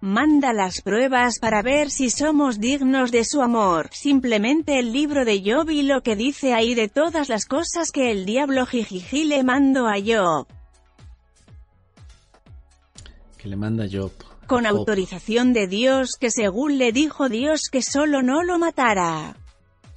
manda 0.00 0.52
las 0.52 0.82
pruebas 0.82 1.38
para 1.40 1.62
ver 1.62 1.90
si 1.90 2.10
somos 2.10 2.60
dignos 2.60 3.10
de 3.10 3.24
su 3.24 3.42
amor. 3.42 3.88
Simplemente 3.92 4.78
el 4.78 4.92
libro 4.92 5.24
de 5.24 5.42
Job 5.44 5.70
y 5.70 5.82
lo 5.82 6.02
que 6.02 6.14
dice 6.14 6.54
ahí 6.54 6.74
de 6.74 6.88
todas 6.88 7.28
las 7.28 7.46
cosas 7.46 7.90
que 7.90 8.12
el 8.12 8.24
diablo 8.24 8.66
jijiji 8.66 9.24
le 9.24 9.42
mandó 9.42 9.88
a 9.88 9.94
Job. 9.94 10.46
Que 13.38 13.48
le 13.48 13.56
manda 13.56 13.86
Job. 13.90 14.12
Con 14.46 14.66
autorización 14.66 15.52
de 15.52 15.66
Dios 15.66 16.12
que 16.20 16.30
según 16.30 16.78
le 16.78 16.92
dijo 16.92 17.28
Dios 17.28 17.62
que 17.72 17.82
solo 17.82 18.22
no 18.22 18.44
lo 18.44 18.60
matara. 18.60 19.34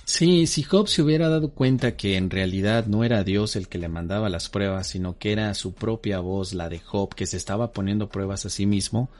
Sí, 0.10 0.48
si 0.48 0.64
Job 0.64 0.88
se 0.88 1.04
hubiera 1.04 1.30
dado 1.30 1.52
cuenta 1.52 1.96
que 1.96 2.18
en 2.18 2.32
realidad 2.32 2.88
no 2.88 3.04
era 3.04 3.24
Dios 3.24 3.56
el 3.56 3.68
que 3.68 3.78
le 3.78 3.90
mandaba 3.90 4.28
las 4.28 4.50
pruebas, 4.50 4.88
sino 4.88 5.20
que 5.20 5.32
era 5.32 5.54
su 5.54 5.76
propia 5.76 6.20
voz, 6.20 6.56
la 6.56 6.68
de 6.68 6.80
Job, 6.80 7.14
que 7.14 7.28
se 7.28 7.38
estaba 7.38 7.74
poniendo 7.74 8.10
pruebas 8.10 8.44
a 8.44 8.50
sí 8.50 8.66
mismo, 8.66 9.12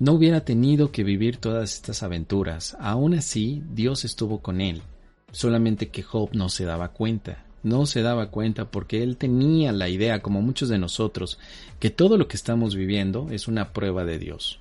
no 0.00 0.14
hubiera 0.14 0.44
tenido 0.44 0.90
que 0.90 1.04
vivir 1.04 1.36
todas 1.36 1.74
estas 1.74 2.02
aventuras. 2.02 2.76
Aún 2.80 3.14
así, 3.14 3.62
Dios 3.70 4.04
estuvo 4.04 4.40
con 4.40 4.60
él, 4.60 4.82
solamente 5.30 5.90
que 5.90 6.02
Job 6.02 6.30
no 6.32 6.48
se 6.48 6.64
daba 6.64 6.88
cuenta. 6.88 7.44
No 7.62 7.86
se 7.86 8.02
daba 8.02 8.32
cuenta 8.32 8.68
porque 8.68 9.04
él 9.04 9.18
tenía 9.18 9.70
la 9.70 9.88
idea, 9.88 10.22
como 10.22 10.42
muchos 10.42 10.68
de 10.68 10.78
nosotros, 10.78 11.38
que 11.78 11.90
todo 11.90 12.18
lo 12.18 12.26
que 12.26 12.36
estamos 12.36 12.74
viviendo 12.74 13.28
es 13.30 13.46
una 13.46 13.72
prueba 13.72 14.04
de 14.04 14.18
Dios. 14.18 14.58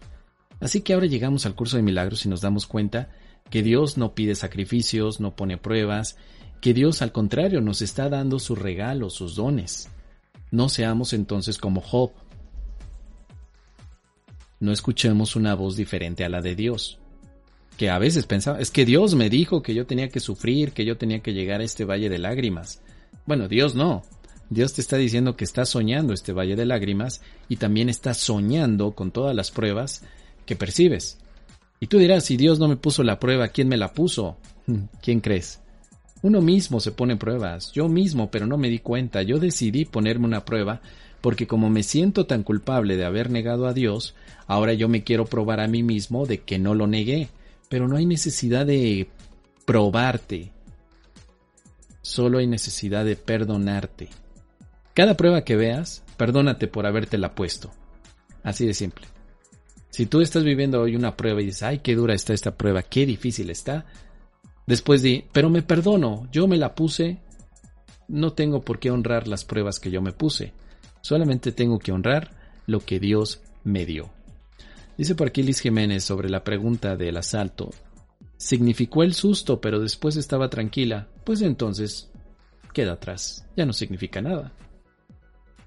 Así 0.59 0.81
que 0.81 0.93
ahora 0.93 1.07
llegamos 1.07 1.47
al 1.47 1.55
curso 1.55 1.75
de 1.75 1.83
milagros 1.83 2.23
y 2.23 2.29
nos 2.29 2.41
damos 2.41 2.67
cuenta 2.67 3.09
que 3.49 3.63
Dios 3.63 3.97
no 3.97 4.15
pide 4.15 4.35
sacrificios, 4.35 5.19
no 5.19 5.35
pone 5.35 5.57
pruebas, 5.57 6.17
que 6.61 6.73
Dios 6.73 7.01
al 7.01 7.11
contrario 7.11 7.61
nos 7.61 7.81
está 7.81 8.09
dando 8.09 8.39
sus 8.39 8.57
regalos, 8.57 9.13
sus 9.13 9.35
dones. 9.35 9.89
No 10.51 10.69
seamos 10.69 11.13
entonces 11.13 11.57
como 11.57 11.81
Job. 11.81 12.11
No 14.59 14.71
escuchemos 14.71 15.35
una 15.35 15.53
voz 15.53 15.75
diferente 15.75 16.23
a 16.23 16.29
la 16.29 16.41
de 16.41 16.55
Dios. 16.55 16.97
Que 17.77 17.89
a 17.89 17.99
veces 17.99 18.25
pensaba, 18.25 18.59
es 18.59 18.71
que 18.71 18.85
Dios 18.85 19.15
me 19.15 19.29
dijo 19.29 19.61
que 19.61 19.73
yo 19.73 19.85
tenía 19.85 20.09
que 20.09 20.21
sufrir, 20.21 20.71
que 20.71 20.85
yo 20.85 20.97
tenía 20.97 21.19
que 21.19 21.33
llegar 21.33 21.61
a 21.61 21.65
este 21.65 21.83
valle 21.83 22.09
de 22.09 22.19
lágrimas. 22.19 22.81
Bueno, 23.25 23.47
Dios 23.47 23.75
no. 23.75 24.03
Dios 24.49 24.73
te 24.73 24.81
está 24.81 24.97
diciendo 24.97 25.35
que 25.35 25.43
está 25.43 25.65
soñando 25.65 26.13
este 26.13 26.31
valle 26.31 26.55
de 26.55 26.65
lágrimas 26.65 27.21
y 27.49 27.57
también 27.57 27.89
está 27.89 28.13
soñando 28.13 28.91
con 28.91 29.11
todas 29.11 29.35
las 29.35 29.51
pruebas 29.51 30.03
que 30.45 30.55
percibes. 30.55 31.17
Y 31.85 31.87
tú 31.87 31.99
dirás, 31.99 32.25
si 32.25 32.35
Dios 32.35 32.57
no 32.57 32.67
me 32.67 32.77
puso 32.77 33.03
la 33.03 33.19
prueba, 33.19 33.49
¿quién 33.49 33.67
me 33.67 33.77
la 33.77 33.93
puso? 33.93 34.37
¿Quién 35.03 35.19
crees? 35.19 35.61
Uno 36.23 36.41
mismo 36.41 36.79
se 36.79 36.91
pone 36.91 37.15
pruebas, 37.15 37.71
yo 37.73 37.87
mismo, 37.87 38.31
pero 38.31 38.47
no 38.47 38.57
me 38.57 38.71
di 38.71 38.79
cuenta, 38.79 39.21
yo 39.21 39.37
decidí 39.37 39.85
ponerme 39.85 40.25
una 40.25 40.45
prueba 40.45 40.81
porque 41.21 41.45
como 41.45 41.69
me 41.69 41.83
siento 41.83 42.25
tan 42.25 42.41
culpable 42.41 42.97
de 42.97 43.05
haber 43.05 43.29
negado 43.29 43.67
a 43.67 43.73
Dios, 43.73 44.15
ahora 44.47 44.73
yo 44.73 44.89
me 44.89 45.03
quiero 45.03 45.25
probar 45.25 45.59
a 45.59 45.67
mí 45.67 45.83
mismo 45.83 46.25
de 46.25 46.39
que 46.39 46.57
no 46.57 46.73
lo 46.73 46.87
negué, 46.87 47.29
pero 47.69 47.87
no 47.87 47.97
hay 47.97 48.07
necesidad 48.07 48.65
de 48.65 49.07
probarte, 49.65 50.49
solo 52.01 52.39
hay 52.39 52.47
necesidad 52.47 53.05
de 53.05 53.15
perdonarte. 53.15 54.09
Cada 54.95 55.15
prueba 55.15 55.43
que 55.43 55.55
veas, 55.55 56.03
perdónate 56.17 56.65
por 56.67 56.87
habértela 56.87 57.35
puesto. 57.35 57.69
Así 58.41 58.65
de 58.65 58.73
simple. 58.73 59.05
Si 59.95 60.07
tú 60.07 60.19
estás 60.19 60.43
viviendo 60.43 60.81
hoy 60.81 60.97
una 60.97 61.15
prueba 61.15 61.41
y 61.41 61.45
dices, 61.45 61.63
ay, 61.63 61.79
qué 61.79 61.95
dura 61.95 62.13
está 62.13 62.33
esta 62.33 62.57
prueba, 62.57 62.83
qué 62.83 63.05
difícil 63.05 63.49
está, 63.49 63.85
después 64.67 65.01
di, 65.01 65.23
pero 65.31 65.49
me 65.49 65.61
perdono, 65.61 66.27
yo 66.33 66.49
me 66.49 66.57
la 66.57 66.75
puse, 66.75 67.21
no 68.09 68.33
tengo 68.33 68.59
por 68.59 68.79
qué 68.79 68.91
honrar 68.91 69.29
las 69.29 69.45
pruebas 69.45 69.79
que 69.79 69.91
yo 69.91 70.01
me 70.01 70.11
puse, 70.11 70.51
solamente 70.99 71.53
tengo 71.53 71.79
que 71.79 71.93
honrar 71.93 72.31
lo 72.65 72.81
que 72.81 72.99
Dios 72.99 73.41
me 73.63 73.85
dio. 73.85 74.09
Dice 74.97 75.15
por 75.15 75.27
aquí 75.27 75.43
Liz 75.43 75.61
Jiménez 75.61 76.03
sobre 76.03 76.29
la 76.29 76.43
pregunta 76.43 76.97
del 76.97 77.15
asalto. 77.15 77.69
Significó 78.35 79.01
el 79.01 79.13
susto, 79.13 79.61
pero 79.61 79.79
después 79.79 80.17
estaba 80.17 80.49
tranquila. 80.49 81.07
Pues 81.23 81.41
entonces, 81.41 82.11
queda 82.73 82.91
atrás. 82.91 83.47
Ya 83.55 83.65
no 83.65 83.71
significa 83.71 84.21
nada. 84.21 84.51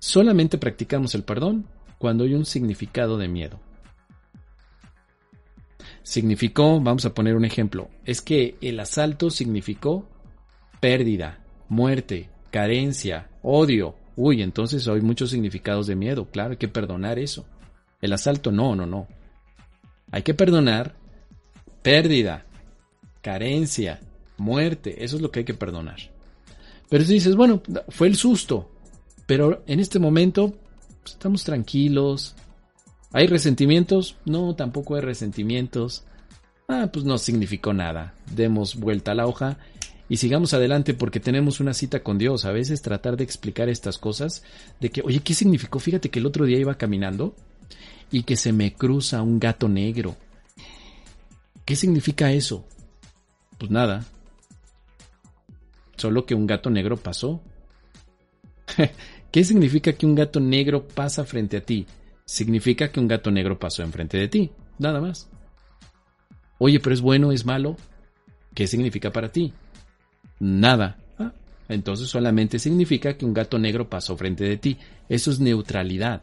Solamente 0.01 0.59
practicamos 0.59 1.15
el 1.15 1.23
perdón 1.23 1.67
cuando 1.97 2.25
hay 2.25 2.35
un 2.35 2.45
significado 2.45 3.17
de 3.17 3.29
miedo 3.29 3.59
significó, 6.09 6.81
vamos 6.81 7.05
a 7.05 7.13
poner 7.13 7.37
un 7.37 7.45
ejemplo, 7.45 7.91
es 8.07 8.23
que 8.23 8.57
el 8.63 8.81
asalto 8.81 9.29
significó 9.29 10.09
pérdida, 10.81 11.45
muerte, 11.69 12.31
carencia, 12.51 13.29
odio. 13.43 13.95
Uy, 14.17 14.41
entonces 14.41 14.89
hay 14.89 15.03
muchos 15.03 15.29
significados 15.29 15.87
de 15.87 15.97
miedo, 15.97 16.27
claro, 16.31 16.53
hay 16.53 16.57
que 16.57 16.67
perdonar 16.67 17.19
eso. 17.19 17.45
El 18.01 18.15
asalto 18.15 18.51
no, 18.51 18.75
no, 18.75 18.87
no. 18.87 19.07
Hay 20.11 20.23
que 20.23 20.33
perdonar 20.33 20.97
pérdida, 21.83 22.47
carencia, 23.21 24.01
muerte, 24.39 25.05
eso 25.05 25.17
es 25.17 25.23
lo 25.23 25.31
que 25.31 25.41
hay 25.41 25.45
que 25.45 25.53
perdonar. 25.53 25.99
Pero 26.89 27.05
si 27.05 27.13
dices, 27.13 27.37
bueno, 27.37 27.63
fue 27.91 28.07
el 28.07 28.17
susto, 28.17 28.71
pero 29.27 29.63
en 29.67 29.79
este 29.79 29.99
momento 29.99 30.55
pues, 31.03 31.13
estamos 31.13 31.45
tranquilos, 31.45 32.35
¿Hay 33.13 33.27
resentimientos? 33.27 34.17
No, 34.25 34.55
tampoco 34.55 34.95
hay 34.95 35.01
resentimientos. 35.01 36.05
Ah, 36.69 36.91
pues 36.93 37.05
no 37.05 37.17
significó 37.19 37.73
nada. 37.73 38.15
Demos 38.35 38.77
vuelta 38.77 39.13
a 39.13 39.15
la 39.15 39.27
hoja 39.27 39.59
y 40.09 40.19
sigamos 40.19 40.53
adelante 40.55 40.95
porque 40.95 41.21
tenemos 41.21 41.61
una 41.61 41.73
cita 41.73 42.03
con 42.03 42.19
Dios. 42.19 42.45
A 42.45 42.53
veces 42.53 42.83
tratar 42.83 43.17
de 43.17 43.25
explicar 43.25 43.69
estas 43.69 43.99
cosas, 43.99 44.43
de 44.81 44.91
que, 44.91 45.01
oye, 45.03 45.21
¿qué 45.21 45.35
significó? 45.35 45.79
Fíjate 45.79 46.11
que 46.11 46.19
el 46.19 46.27
otro 46.27 46.45
día 46.45 46.59
iba 46.59 46.77
caminando 46.77 47.35
y 48.11 48.25
que 48.25 48.37
se 48.37 48.53
me 48.53 48.75
cruza 48.75 49.23
un 49.23 49.39
gato 49.39 49.69
negro. 49.69 50.17
¿Qué 51.65 51.77
significa 51.77 52.33
eso? 52.33 52.67
Pues 53.59 53.71
nada. 53.71 54.05
Solo 55.97 56.27
que 56.27 56.35
un 56.35 56.47
gato 56.47 56.71
negro 56.71 56.97
pasó. 56.97 57.43
¿Qué 59.31 59.45
significa 59.45 59.93
que 59.93 60.07
un 60.07 60.15
gato 60.15 60.41
negro 60.41 60.87
pasa 60.87 61.25
frente 61.25 61.57
a 61.57 61.61
ti? 61.61 61.87
Significa 62.29 62.93
que 62.93 63.01
un 63.01 63.09
gato 63.09 63.31
negro 63.31 63.59
pasó 63.59 63.83
enfrente 63.83 64.19
de 64.19 64.29
ti, 64.29 64.51
nada 64.79 65.01
más. 65.01 65.31
Oye, 66.59 66.79
pero 66.79 66.93
es 66.93 67.01
bueno, 67.01 67.33
es 67.33 67.47
malo. 67.47 67.77
¿Qué 68.55 68.67
significa 68.67 69.11
para 69.11 69.33
ti? 69.33 69.55
Nada. 70.39 70.99
Ah, 71.19 71.33
entonces 71.71 72.07
solamente 72.09 72.59
significa 72.59 73.17
que 73.17 73.25
un 73.25 73.33
gato 73.33 73.59
negro 73.59 73.89
pasó 73.89 74.15
frente 74.15 74.45
de 74.45 74.59
ti. 74.59 74.77
Eso 75.09 75.31
es 75.31 75.41
neutralidad. 75.41 76.23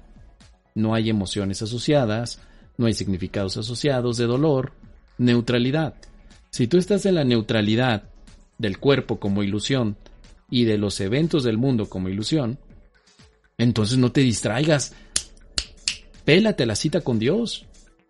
No 0.76 0.94
hay 0.94 1.10
emociones 1.10 1.64
asociadas, 1.64 2.40
no 2.78 2.86
hay 2.86 2.94
significados 2.94 3.58
asociados 3.58 4.18
de 4.18 4.26
dolor. 4.26 4.74
Neutralidad. 5.18 5.96
Si 6.52 6.68
tú 6.68 6.78
estás 6.78 7.08
en 7.08 7.16
la 7.16 7.24
neutralidad 7.24 8.04
del 8.60 8.78
cuerpo 8.78 9.20
como 9.20 9.42
ilusión 9.42 9.98
y 10.52 10.66
de 10.66 10.78
los 10.78 11.00
eventos 11.02 11.44
del 11.44 11.58
mundo 11.58 11.90
como 11.90 12.10
ilusión, 12.10 12.60
entonces 13.58 13.98
no 13.98 14.12
te 14.12 14.22
distraigas 14.22 14.94
pélate 16.26 16.66
la 16.66 16.76
cita 16.76 17.02
con 17.02 17.20
Dios. 17.20 17.66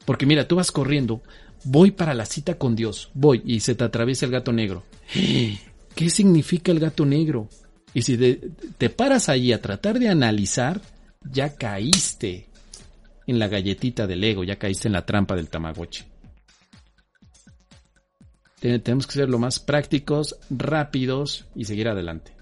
Porque 0.06 0.26
mira, 0.26 0.48
tú 0.48 0.56
vas 0.56 0.72
corriendo, 0.72 1.22
voy 1.64 1.92
para 1.92 2.14
la 2.14 2.26
cita 2.26 2.58
con 2.58 2.76
Dios, 2.76 3.10
voy 3.14 3.42
y 3.46 3.60
se 3.60 3.76
te 3.76 3.84
atraviesa 3.84 4.26
el 4.26 4.32
gato 4.32 4.54
negro. 4.54 4.84
¿Qué 5.96 6.10
significa 6.10 6.72
el 6.72 6.80
gato 6.80 7.06
negro? 7.06 7.50
Y 7.94 8.02
si 8.02 8.18
te, 8.18 8.90
paras 8.90 9.30
ahí 9.30 9.52
a 9.54 9.62
tratar 9.62 10.00
de 10.00 10.10
analizar, 10.10 10.82
ya 11.24 11.56
caíste 11.56 12.50
en 13.26 13.40
la 13.40 13.48
galletita 13.48 14.06
del 14.06 14.24
ego, 14.24 14.44
ya 14.44 14.58
caíste 14.58 14.90
en 14.90 14.94
la 14.94 15.06
trampa 15.06 15.36
del 15.36 15.50
tamagotchi. 15.50 16.04
Tenemos 18.60 19.08
que 19.08 19.14
ser 19.14 19.30
lo 19.30 19.40
más 19.40 19.60
prácticos, 19.60 20.38
rápidos 20.50 21.46
y 21.56 21.66
seguir 21.66 21.88
adelante. 21.88 22.34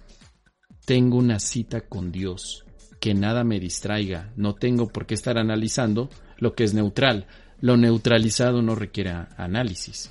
Tengo 0.85 1.17
una 1.17 1.39
cita 1.39 1.81
con 1.81 2.11
Dios 2.11 2.62
que 3.03 3.13
nada 3.13 3.43
me 3.43 3.59
distraiga, 3.59 4.31
no 4.37 4.55
tengo 4.55 4.87
por 4.87 5.05
qué 5.05 5.13
estar 5.13 5.37
analizando 5.37 6.09
lo 6.37 6.55
que 6.55 6.63
es 6.63 6.73
neutral. 6.73 7.27
Lo 7.59 7.75
neutralizado 7.75 8.61
no 8.61 8.75
requiere 8.75 9.11
análisis. 9.35 10.09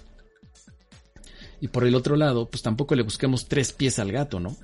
Y 1.59 1.69
por 1.69 1.87
el 1.87 1.95
otro 1.95 2.17
lado, 2.17 2.51
pues 2.51 2.63
tampoco 2.63 2.95
le 2.95 3.03
busquemos 3.03 3.49
tres 3.49 3.73
pies 3.73 3.99
al 3.99 4.13
gato, 4.13 4.41
¿no? 4.41 4.55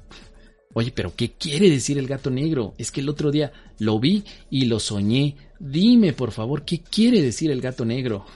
Oye, 0.75 0.93
pero 0.95 1.17
¿qué 1.17 1.33
quiere 1.33 1.71
decir 1.71 1.97
el 1.97 2.07
gato 2.07 2.29
negro? 2.29 2.75
Es 2.77 2.93
que 2.93 3.01
el 3.01 3.09
otro 3.09 3.31
día 3.31 3.51
lo 3.79 3.99
vi 3.99 4.25
y 4.51 4.67
lo 4.67 4.79
soñé. 4.79 5.35
Dime, 5.59 6.13
por 6.13 6.33
favor, 6.33 6.67
¿qué 6.67 6.81
quiere 6.83 7.23
decir 7.23 7.51
el 7.51 7.63
gato 7.63 7.87
negro? 7.87 8.27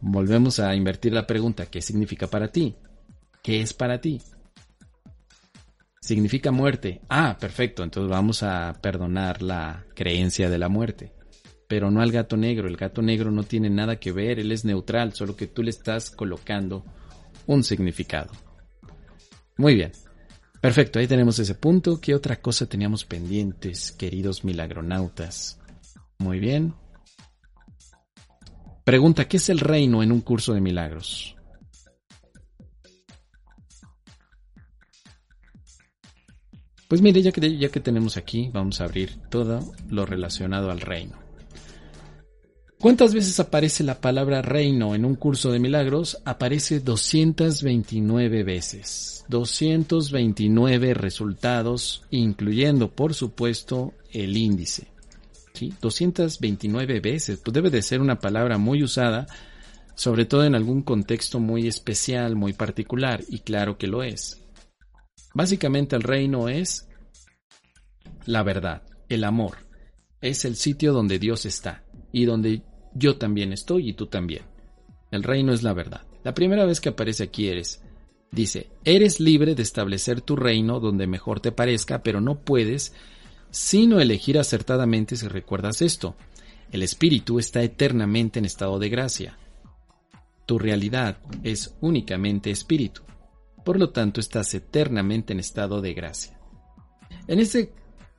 Volvemos 0.00 0.60
a 0.60 0.76
invertir 0.76 1.12
la 1.12 1.26
pregunta. 1.26 1.66
¿Qué 1.66 1.82
significa 1.82 2.28
para 2.28 2.52
ti? 2.52 2.76
¿Qué 3.42 3.62
es 3.62 3.74
para 3.74 4.00
ti? 4.00 4.20
Significa 6.06 6.52
muerte. 6.52 7.00
Ah, 7.08 7.36
perfecto. 7.36 7.82
Entonces 7.82 8.08
vamos 8.08 8.44
a 8.44 8.78
perdonar 8.80 9.42
la 9.42 9.86
creencia 9.92 10.48
de 10.48 10.56
la 10.56 10.68
muerte. 10.68 11.12
Pero 11.66 11.90
no 11.90 12.00
al 12.00 12.12
gato 12.12 12.36
negro. 12.36 12.68
El 12.68 12.76
gato 12.76 13.02
negro 13.02 13.32
no 13.32 13.42
tiene 13.42 13.70
nada 13.70 13.96
que 13.96 14.12
ver. 14.12 14.38
Él 14.38 14.52
es 14.52 14.64
neutral. 14.64 15.14
Solo 15.14 15.34
que 15.34 15.48
tú 15.48 15.64
le 15.64 15.70
estás 15.70 16.12
colocando 16.12 16.84
un 17.48 17.64
significado. 17.64 18.30
Muy 19.56 19.74
bien. 19.74 19.90
Perfecto, 20.60 21.00
ahí 21.00 21.08
tenemos 21.08 21.40
ese 21.40 21.56
punto. 21.56 22.00
¿Qué 22.00 22.14
otra 22.14 22.36
cosa 22.36 22.66
teníamos 22.66 23.04
pendientes, 23.04 23.90
queridos 23.90 24.44
milagronautas? 24.44 25.58
Muy 26.18 26.38
bien. 26.38 26.72
Pregunta, 28.84 29.26
¿qué 29.26 29.38
es 29.38 29.48
el 29.48 29.58
reino 29.58 30.04
en 30.04 30.12
un 30.12 30.20
curso 30.20 30.54
de 30.54 30.60
milagros? 30.60 31.35
Pues 36.88 37.02
mire, 37.02 37.20
ya 37.20 37.32
que, 37.32 37.56
ya 37.58 37.68
que 37.68 37.80
tenemos 37.80 38.16
aquí, 38.16 38.48
vamos 38.52 38.80
a 38.80 38.84
abrir 38.84 39.18
todo 39.28 39.60
lo 39.88 40.06
relacionado 40.06 40.70
al 40.70 40.80
reino. 40.80 41.26
¿Cuántas 42.78 43.14
veces 43.14 43.40
aparece 43.40 43.82
la 43.82 44.00
palabra 44.00 44.42
reino 44.42 44.94
en 44.94 45.04
un 45.04 45.14
curso 45.14 45.50
de 45.50 45.58
milagros? 45.58 46.18
Aparece 46.24 46.80
229 46.80 48.44
veces. 48.44 49.24
229 49.28 50.94
resultados, 50.94 52.04
incluyendo, 52.10 52.90
por 52.90 53.14
supuesto, 53.14 53.94
el 54.12 54.36
índice. 54.36 54.88
229 55.80 57.00
veces. 57.00 57.40
Pues 57.42 57.54
debe 57.54 57.70
de 57.70 57.82
ser 57.82 58.00
una 58.00 58.20
palabra 58.20 58.58
muy 58.58 58.82
usada, 58.82 59.26
sobre 59.94 60.26
todo 60.26 60.44
en 60.44 60.54
algún 60.54 60.82
contexto 60.82 61.40
muy 61.40 61.66
especial, 61.66 62.36
muy 62.36 62.52
particular, 62.52 63.24
y 63.28 63.38
claro 63.38 63.78
que 63.78 63.86
lo 63.86 64.02
es. 64.02 64.42
Básicamente 65.36 65.94
el 65.94 66.02
reino 66.02 66.48
es 66.48 66.88
la 68.24 68.42
verdad, 68.42 68.84
el 69.10 69.22
amor. 69.22 69.58
Es 70.22 70.46
el 70.46 70.56
sitio 70.56 70.94
donde 70.94 71.18
Dios 71.18 71.44
está 71.44 71.84
y 72.10 72.24
donde 72.24 72.62
yo 72.94 73.18
también 73.18 73.52
estoy 73.52 73.90
y 73.90 73.92
tú 73.92 74.06
también. 74.06 74.44
El 75.10 75.22
reino 75.22 75.52
es 75.52 75.62
la 75.62 75.74
verdad. 75.74 76.06
La 76.24 76.32
primera 76.32 76.64
vez 76.64 76.80
que 76.80 76.88
aparece 76.88 77.24
aquí 77.24 77.48
eres, 77.48 77.82
dice, 78.32 78.70
eres 78.82 79.20
libre 79.20 79.54
de 79.54 79.62
establecer 79.62 80.22
tu 80.22 80.36
reino 80.36 80.80
donde 80.80 81.06
mejor 81.06 81.40
te 81.40 81.52
parezca, 81.52 82.02
pero 82.02 82.22
no 82.22 82.40
puedes 82.40 82.94
sino 83.50 84.00
elegir 84.00 84.38
acertadamente 84.38 85.16
si 85.16 85.28
recuerdas 85.28 85.82
esto. 85.82 86.16
El 86.72 86.82
espíritu 86.82 87.38
está 87.38 87.62
eternamente 87.62 88.38
en 88.38 88.46
estado 88.46 88.78
de 88.78 88.88
gracia. 88.88 89.36
Tu 90.46 90.58
realidad 90.58 91.18
es 91.42 91.76
únicamente 91.82 92.50
espíritu. 92.50 93.05
Por 93.66 93.80
lo 93.80 93.90
tanto, 93.90 94.20
estás 94.20 94.54
eternamente 94.54 95.32
en 95.32 95.40
estado 95.40 95.80
de 95.80 95.92
gracia. 95.92 96.38
En 97.26 97.40
ese 97.40 97.72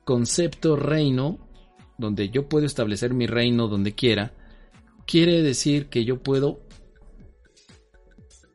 concepto 0.04 0.76
reino, 0.76 1.38
donde 1.96 2.28
yo 2.28 2.50
puedo 2.50 2.66
establecer 2.66 3.14
mi 3.14 3.26
reino 3.26 3.66
donde 3.66 3.94
quiera, 3.94 4.34
quiere 5.06 5.40
decir 5.40 5.88
que 5.88 6.04
yo 6.04 6.22
puedo 6.22 6.60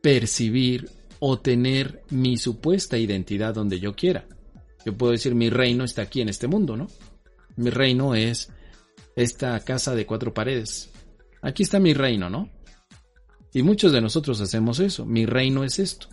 percibir 0.03 0.87
o 1.17 1.39
tener 1.39 2.03
mi 2.11 2.37
supuesta 2.37 2.99
identidad 2.99 3.55
donde 3.55 3.79
yo 3.79 3.95
quiera. 3.95 4.27
Yo 4.85 4.95
puedo 4.95 5.13
decir 5.13 5.33
mi 5.33 5.49
reino 5.49 5.85
está 5.85 6.03
aquí 6.03 6.21
en 6.21 6.29
este 6.29 6.45
mundo, 6.45 6.77
¿no? 6.77 6.85
Mi 7.55 7.71
reino 7.71 8.13
es 8.13 8.51
esta 9.15 9.59
casa 9.61 9.95
de 9.95 10.05
cuatro 10.05 10.31
paredes. 10.31 10.91
Aquí 11.41 11.63
está 11.63 11.79
mi 11.79 11.95
reino, 11.95 12.29
¿no? 12.29 12.51
Y 13.51 13.63
muchos 13.63 13.91
de 13.93 14.01
nosotros 14.01 14.39
hacemos 14.41 14.79
eso. 14.79 15.07
Mi 15.07 15.25
reino 15.25 15.63
es 15.63 15.79
esto. 15.79 16.09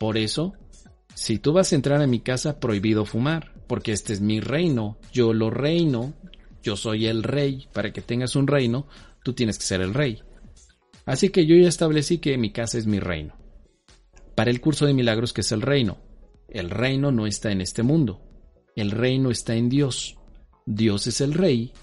Por 0.00 0.16
eso, 0.16 0.54
si 1.14 1.38
tú 1.38 1.52
vas 1.52 1.70
a 1.70 1.76
entrar 1.76 2.00
a 2.00 2.06
mi 2.06 2.20
casa, 2.20 2.58
prohibido 2.58 3.04
fumar, 3.04 3.52
porque 3.66 3.92
este 3.92 4.14
es 4.14 4.22
mi 4.22 4.40
reino. 4.40 4.96
Yo 5.12 5.34
lo 5.34 5.50
reino. 5.50 6.14
Yo 6.62 6.74
soy 6.74 7.06
el 7.06 7.22
rey. 7.22 7.68
Para 7.74 7.92
que 7.92 8.00
tengas 8.00 8.34
un 8.34 8.46
reino, 8.46 8.86
tú 9.22 9.34
tienes 9.34 9.58
que 9.58 9.64
ser 9.64 9.82
el 9.82 9.92
rey. 9.92 10.22
Así 11.04 11.28
que 11.28 11.44
yo 11.44 11.54
ya 11.54 11.68
establecí 11.68 12.16
que 12.16 12.38
mi 12.38 12.50
casa 12.50 12.78
es 12.78 12.86
mi 12.86 12.98
reino. 12.98 13.36
Para 14.34 14.50
el 14.50 14.62
curso 14.62 14.86
de 14.86 14.94
milagros, 14.94 15.34
que 15.34 15.42
es 15.42 15.52
el 15.52 15.60
reino? 15.60 15.98
El 16.48 16.70
reino 16.70 17.12
no 17.12 17.26
está 17.26 17.52
en 17.52 17.60
este 17.60 17.82
mundo. 17.82 18.22
El 18.76 18.92
reino 18.92 19.30
está 19.30 19.54
en 19.54 19.68
Dios. 19.68 20.16
Dios 20.64 21.06
es 21.08 21.20
el 21.20 21.34
rey 21.34 21.74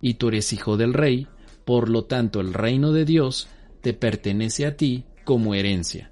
y 0.00 0.14
tú 0.14 0.28
eres 0.28 0.50
hijo 0.54 0.78
del 0.78 0.94
rey, 0.94 1.26
por 1.66 1.90
lo 1.90 2.04
tanto 2.04 2.40
el 2.40 2.54
reino 2.54 2.92
de 2.92 3.04
Dios 3.04 3.48
te 3.82 3.92
pertenece 3.92 4.64
a 4.64 4.78
ti 4.78 5.04
como 5.24 5.54
herencia. 5.54 6.10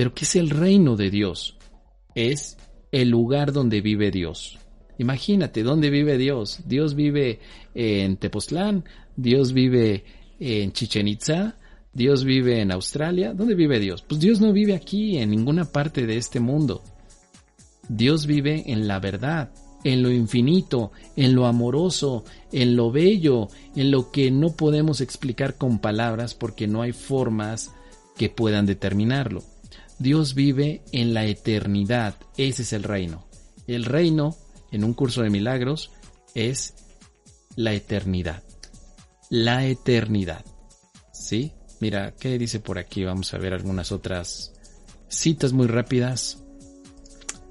Pero 0.00 0.14
¿qué 0.14 0.24
es 0.24 0.34
el 0.36 0.48
reino 0.48 0.96
de 0.96 1.10
Dios? 1.10 1.58
Es 2.14 2.56
el 2.90 3.10
lugar 3.10 3.52
donde 3.52 3.82
vive 3.82 4.10
Dios. 4.10 4.58
Imagínate, 4.96 5.62
¿dónde 5.62 5.90
vive 5.90 6.16
Dios? 6.16 6.60
Dios 6.64 6.94
vive 6.94 7.40
en 7.74 8.16
Tepoztlán, 8.16 8.86
Dios 9.14 9.52
vive 9.52 10.04
en 10.38 10.72
Chichen 10.72 11.06
Itza, 11.06 11.58
Dios 11.92 12.24
vive 12.24 12.62
en 12.62 12.72
Australia. 12.72 13.34
¿Dónde 13.34 13.54
vive 13.54 13.78
Dios? 13.78 14.00
Pues 14.00 14.22
Dios 14.22 14.40
no 14.40 14.54
vive 14.54 14.74
aquí, 14.74 15.18
en 15.18 15.28
ninguna 15.28 15.66
parte 15.66 16.06
de 16.06 16.16
este 16.16 16.40
mundo. 16.40 16.82
Dios 17.86 18.24
vive 18.24 18.72
en 18.72 18.88
la 18.88 19.00
verdad, 19.00 19.52
en 19.84 20.02
lo 20.02 20.10
infinito, 20.10 20.92
en 21.14 21.34
lo 21.34 21.44
amoroso, 21.44 22.24
en 22.52 22.74
lo 22.74 22.90
bello, 22.90 23.48
en 23.76 23.90
lo 23.90 24.10
que 24.10 24.30
no 24.30 24.56
podemos 24.56 25.02
explicar 25.02 25.58
con 25.58 25.78
palabras 25.78 26.32
porque 26.34 26.66
no 26.66 26.80
hay 26.80 26.92
formas 26.92 27.70
que 28.16 28.30
puedan 28.30 28.64
determinarlo. 28.64 29.42
Dios 30.00 30.34
vive 30.34 30.82
en 30.90 31.14
la 31.14 31.26
eternidad, 31.26 32.16
ese 32.36 32.62
es 32.62 32.72
el 32.72 32.82
reino. 32.82 33.28
El 33.68 33.84
reino, 33.84 34.36
en 34.72 34.82
un 34.82 34.94
curso 34.94 35.22
de 35.22 35.30
milagros, 35.30 35.92
es 36.34 36.74
la 37.54 37.72
eternidad 37.74 38.42
la 39.30 39.64
eternidad. 39.64 40.44
¿Sí? 41.12 41.52
Mira, 41.80 42.12
¿qué 42.12 42.36
dice 42.36 42.60
por 42.60 42.78
aquí? 42.78 43.04
Vamos 43.04 43.32
a 43.32 43.38
ver 43.38 43.54
algunas 43.54 43.90
otras 43.92 44.52
citas 45.08 45.54
muy 45.54 45.66
rápidas 45.66 46.42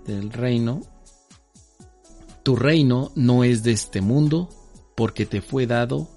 del 0.06 0.32
reino. 0.32 0.82
Tu 2.44 2.56
reino 2.56 3.12
no 3.16 3.44
es 3.44 3.64
de 3.64 3.72
este 3.72 4.02
mundo 4.02 4.50
porque 4.96 5.26
te 5.26 5.42
fue 5.42 5.66
dado 5.66 6.10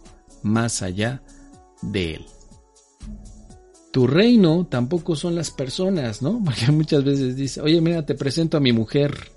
más 0.42 0.82
allá 0.82 1.22
de 1.80 2.16
él. 2.16 2.26
Tu 3.92 4.06
reino 4.06 4.66
tampoco 4.66 5.14
son 5.14 5.34
las 5.34 5.50
personas, 5.50 6.22
¿no? 6.22 6.42
Porque 6.44 6.72
muchas 6.72 7.04
veces 7.04 7.36
dice, 7.36 7.60
oye, 7.60 7.80
mira, 7.80 8.04
te 8.04 8.14
presento 8.14 8.56
a 8.56 8.60
mi 8.60 8.72
mujer. 8.72 9.30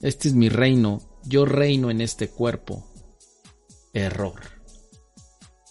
Este 0.00 0.28
es 0.28 0.34
mi 0.34 0.48
reino, 0.48 1.00
yo 1.24 1.44
reino 1.44 1.90
en 1.90 2.00
este 2.00 2.28
cuerpo 2.28 2.86
error. 3.92 4.40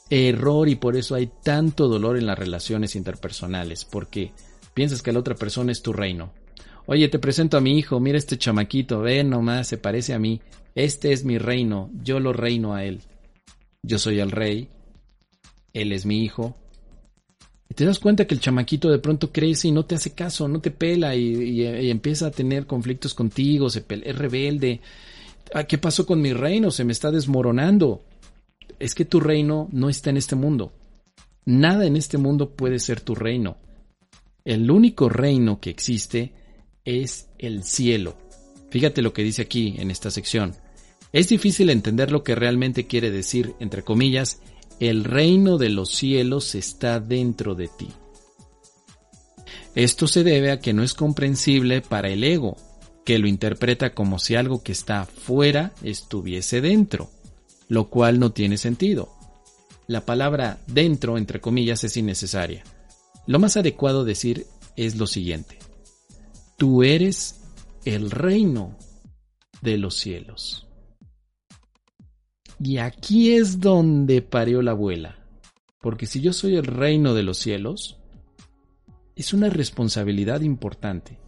Error 0.09 0.67
y 0.67 0.75
por 0.75 0.95
eso 0.95 1.15
hay 1.15 1.31
tanto 1.43 1.87
dolor 1.87 2.17
en 2.17 2.25
las 2.25 2.37
relaciones 2.37 2.95
interpersonales, 2.95 3.85
porque 3.85 4.31
piensas 4.73 5.01
que 5.01 5.11
la 5.11 5.19
otra 5.19 5.35
persona 5.35 5.71
es 5.71 5.81
tu 5.81 5.93
reino. 5.93 6.33
Oye, 6.87 7.07
te 7.07 7.17
presento 7.17 7.57
a 7.57 7.61
mi 7.61 7.77
hijo, 7.77 7.99
mira 7.99 8.17
este 8.17 8.37
chamaquito, 8.37 8.99
ve 8.99 9.23
nomás, 9.23 9.67
se 9.67 9.77
parece 9.77 10.13
a 10.13 10.19
mí. 10.19 10.41
Este 10.75 11.13
es 11.13 11.23
mi 11.23 11.37
reino, 11.37 11.89
yo 12.03 12.19
lo 12.19 12.33
reino 12.33 12.75
a 12.75 12.83
él. 12.83 13.01
Yo 13.81 13.97
soy 13.97 14.19
el 14.19 14.31
rey, 14.31 14.69
él 15.73 15.91
es 15.91 16.05
mi 16.05 16.23
hijo. 16.23 16.55
Y 17.69 17.73
te 17.73 17.85
das 17.85 17.99
cuenta 17.99 18.25
que 18.25 18.35
el 18.35 18.41
chamaquito 18.41 18.89
de 18.89 18.99
pronto 18.99 19.31
crece 19.31 19.69
y 19.69 19.71
no 19.71 19.85
te 19.85 19.95
hace 19.95 20.13
caso, 20.13 20.47
no 20.47 20.61
te 20.61 20.71
pela 20.71 21.15
y, 21.15 21.89
empieza 21.89 22.27
a 22.27 22.31
tener 22.31 22.67
conflictos 22.67 23.13
contigo, 23.13 23.69
se 23.69 23.83
es 23.89 24.17
rebelde. 24.17 24.81
Ah, 25.53 25.63
¿Qué 25.63 25.77
pasó 25.77 26.05
con 26.05 26.21
mi 26.21 26.33
reino? 26.33 26.71
Se 26.71 26.83
me 26.83 26.91
está 26.91 27.11
desmoronando 27.11 28.03
es 28.79 28.95
que 28.95 29.05
tu 29.05 29.19
reino 29.19 29.69
no 29.71 29.89
está 29.89 30.09
en 30.09 30.17
este 30.17 30.35
mundo. 30.35 30.73
Nada 31.45 31.85
en 31.85 31.95
este 31.95 32.17
mundo 32.17 32.51
puede 32.55 32.79
ser 32.79 33.01
tu 33.01 33.15
reino. 33.15 33.57
El 34.43 34.69
único 34.69 35.09
reino 35.09 35.59
que 35.59 35.69
existe 35.69 36.33
es 36.83 37.29
el 37.37 37.63
cielo. 37.63 38.15
Fíjate 38.69 39.01
lo 39.01 39.13
que 39.13 39.23
dice 39.23 39.43
aquí 39.43 39.75
en 39.77 39.91
esta 39.91 40.11
sección. 40.11 40.55
Es 41.13 41.29
difícil 41.29 41.69
entender 41.69 42.11
lo 42.11 42.23
que 42.23 42.35
realmente 42.35 42.87
quiere 42.87 43.09
decir, 43.09 43.53
entre 43.59 43.83
comillas, 43.83 44.41
el 44.79 45.03
reino 45.03 45.57
de 45.57 45.69
los 45.69 45.89
cielos 45.91 46.55
está 46.55 46.99
dentro 46.99 47.55
de 47.55 47.67
ti. 47.67 47.89
Esto 49.73 50.07
se 50.07 50.23
debe 50.23 50.51
a 50.51 50.59
que 50.59 50.73
no 50.73 50.83
es 50.83 50.93
comprensible 50.93 51.81
para 51.81 52.09
el 52.09 52.23
ego, 52.23 52.57
que 53.03 53.19
lo 53.19 53.27
interpreta 53.27 53.93
como 53.93 54.19
si 54.19 54.35
algo 54.35 54.63
que 54.63 54.71
está 54.71 55.05
fuera 55.05 55.73
estuviese 55.83 56.61
dentro 56.61 57.09
lo 57.67 57.89
cual 57.89 58.19
no 58.19 58.31
tiene 58.31 58.57
sentido. 58.57 59.09
La 59.87 60.05
palabra 60.05 60.59
dentro, 60.67 61.17
entre 61.17 61.41
comillas, 61.41 61.83
es 61.83 61.97
innecesaria. 61.97 62.63
Lo 63.27 63.39
más 63.39 63.57
adecuado 63.57 64.03
decir 64.03 64.47
es 64.75 64.95
lo 64.95 65.07
siguiente. 65.07 65.59
Tú 66.57 66.83
eres 66.83 67.41
el 67.85 68.11
reino 68.11 68.77
de 69.61 69.77
los 69.77 69.95
cielos. 69.95 70.64
Y 72.59 72.77
aquí 72.77 73.33
es 73.33 73.59
donde 73.59 74.21
parió 74.21 74.61
la 74.61 74.71
abuela. 74.71 75.19
Porque 75.81 76.05
si 76.05 76.21
yo 76.21 76.33
soy 76.33 76.55
el 76.55 76.65
reino 76.65 77.13
de 77.13 77.23
los 77.23 77.37
cielos, 77.37 77.99
es 79.15 79.33
una 79.33 79.49
responsabilidad 79.49 80.41
importante. 80.41 81.19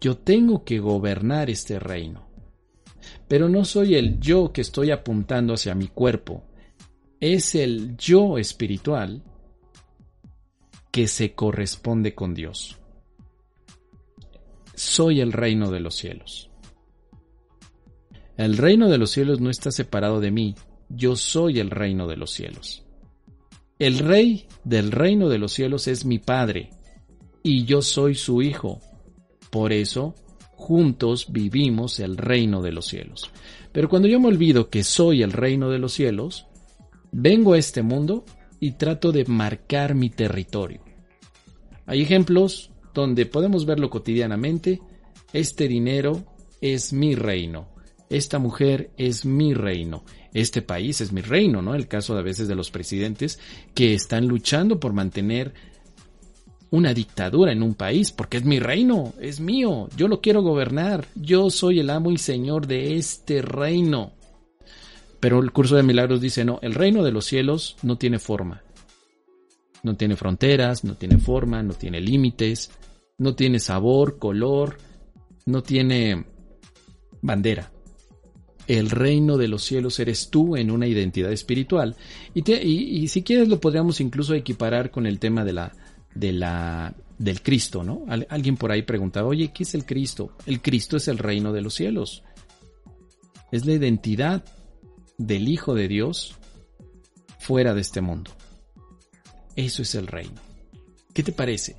Yo 0.00 0.16
tengo 0.16 0.64
que 0.64 0.78
gobernar 0.78 1.50
este 1.50 1.78
reino. 1.78 2.26
Pero 3.28 3.48
no 3.48 3.64
soy 3.64 3.96
el 3.96 4.20
yo 4.20 4.52
que 4.52 4.60
estoy 4.60 4.90
apuntando 4.90 5.54
hacia 5.54 5.74
mi 5.74 5.88
cuerpo. 5.88 6.44
Es 7.20 7.54
el 7.54 7.96
yo 7.96 8.38
espiritual 8.38 9.22
que 10.90 11.08
se 11.08 11.34
corresponde 11.34 12.14
con 12.14 12.34
Dios. 12.34 12.78
Soy 14.74 15.20
el 15.20 15.32
reino 15.32 15.70
de 15.70 15.80
los 15.80 15.96
cielos. 15.96 16.50
El 18.36 18.56
reino 18.56 18.88
de 18.88 18.98
los 18.98 19.10
cielos 19.10 19.40
no 19.40 19.48
está 19.48 19.70
separado 19.70 20.20
de 20.20 20.32
mí, 20.32 20.56
yo 20.88 21.14
soy 21.14 21.60
el 21.60 21.70
reino 21.70 22.08
de 22.08 22.16
los 22.16 22.32
cielos. 22.32 22.84
El 23.78 24.00
rey 24.00 24.48
del 24.64 24.90
reino 24.90 25.28
de 25.28 25.38
los 25.38 25.52
cielos 25.52 25.86
es 25.86 26.04
mi 26.04 26.18
Padre, 26.18 26.70
y 27.44 27.64
yo 27.64 27.80
soy 27.80 28.16
su 28.16 28.42
Hijo. 28.42 28.80
Por 29.50 29.72
eso, 29.72 30.16
juntos 30.56 31.26
vivimos 31.30 32.00
el 32.00 32.16
reino 32.16 32.60
de 32.60 32.72
los 32.72 32.86
cielos. 32.86 33.30
Pero 33.70 33.88
cuando 33.88 34.08
yo 34.08 34.18
me 34.18 34.28
olvido 34.28 34.68
que 34.68 34.82
soy 34.82 35.22
el 35.22 35.32
reino 35.32 35.70
de 35.70 35.78
los 35.78 35.92
cielos, 35.92 36.46
vengo 37.12 37.52
a 37.52 37.58
este 37.58 37.82
mundo 37.82 38.24
y 38.58 38.72
trato 38.72 39.12
de 39.12 39.26
marcar 39.26 39.94
mi 39.94 40.10
territorio. 40.10 40.80
Hay 41.86 42.02
ejemplos 42.02 42.72
donde 42.94 43.26
podemos 43.26 43.64
verlo 43.64 43.90
cotidianamente. 43.90 44.80
Este 45.32 45.68
dinero 45.68 46.24
es 46.60 46.92
mi 46.92 47.14
reino 47.14 47.73
esta 48.10 48.38
mujer 48.38 48.90
es 48.96 49.24
mi 49.24 49.54
reino, 49.54 50.04
este 50.32 50.62
país 50.62 51.00
es 51.00 51.12
mi 51.12 51.20
reino, 51.20 51.62
¿no? 51.62 51.74
El 51.74 51.88
caso 51.88 52.16
a 52.16 52.22
veces 52.22 52.48
de 52.48 52.54
los 52.54 52.70
presidentes 52.70 53.38
que 53.74 53.94
están 53.94 54.26
luchando 54.26 54.78
por 54.80 54.92
mantener 54.92 55.54
una 56.70 56.92
dictadura 56.92 57.52
en 57.52 57.62
un 57.62 57.74
país, 57.74 58.10
porque 58.10 58.38
es 58.38 58.44
mi 58.44 58.58
reino, 58.58 59.14
es 59.20 59.40
mío, 59.40 59.88
yo 59.96 60.08
lo 60.08 60.20
quiero 60.20 60.42
gobernar, 60.42 61.06
yo 61.14 61.50
soy 61.50 61.78
el 61.78 61.90
amo 61.90 62.10
y 62.10 62.18
señor 62.18 62.66
de 62.66 62.96
este 62.96 63.42
reino. 63.42 64.12
Pero 65.20 65.40
el 65.40 65.52
curso 65.52 65.76
de 65.76 65.84
milagros 65.84 66.20
dice, 66.20 66.44
no, 66.44 66.58
el 66.62 66.74
reino 66.74 67.02
de 67.02 67.12
los 67.12 67.24
cielos 67.24 67.76
no 67.82 67.96
tiene 67.96 68.18
forma, 68.18 68.62
no 69.82 69.94
tiene 69.94 70.16
fronteras, 70.16 70.84
no 70.84 70.96
tiene 70.96 71.18
forma, 71.18 71.62
no 71.62 71.74
tiene 71.74 72.00
límites, 72.00 72.70
no 73.18 73.34
tiene 73.34 73.60
sabor, 73.60 74.18
color, 74.18 74.76
no 75.46 75.62
tiene 75.62 76.26
bandera 77.22 77.70
el 78.66 78.90
reino 78.90 79.36
de 79.36 79.48
los 79.48 79.64
cielos 79.64 79.98
eres 79.98 80.30
tú 80.30 80.56
en 80.56 80.70
una 80.70 80.86
identidad 80.86 81.32
espiritual. 81.32 81.96
Y, 82.34 83.08
si 83.08 83.22
quieres 83.22 83.48
lo 83.48 83.60
podríamos 83.60 84.00
incluso 84.00 84.34
equiparar 84.34 84.90
con 84.90 85.06
el 85.06 85.18
tema 85.18 85.44
de 85.44 85.52
la, 85.52 85.72
de 86.14 86.32
la, 86.32 86.94
del 87.18 87.42
Cristo, 87.42 87.84
¿no? 87.84 88.04
alguien 88.28 88.56
por 88.56 88.72
ahí 88.72 88.82
preguntaba, 88.82 89.28
oye, 89.28 89.52
¿qué 89.52 89.64
es 89.64 89.74
el 89.74 89.84
Cristo? 89.84 90.36
El 90.46 90.60
Cristo 90.60 90.96
es 90.96 91.08
el 91.08 91.18
reino 91.18 91.52
de 91.52 91.62
los 91.62 91.74
cielos. 91.74 92.22
Es 93.52 93.66
la 93.66 93.72
identidad 93.72 94.44
del 95.18 95.48
Hijo 95.48 95.74
de 95.74 95.88
Dios 95.88 96.34
fuera 97.38 97.74
de 97.74 97.80
este 97.82 98.00
mundo. 98.00 98.30
Eso 99.54 99.82
es 99.82 99.94
el 99.94 100.06
reino. 100.06 100.40
¿Qué 101.12 101.22
te 101.22 101.32
parece? 101.32 101.76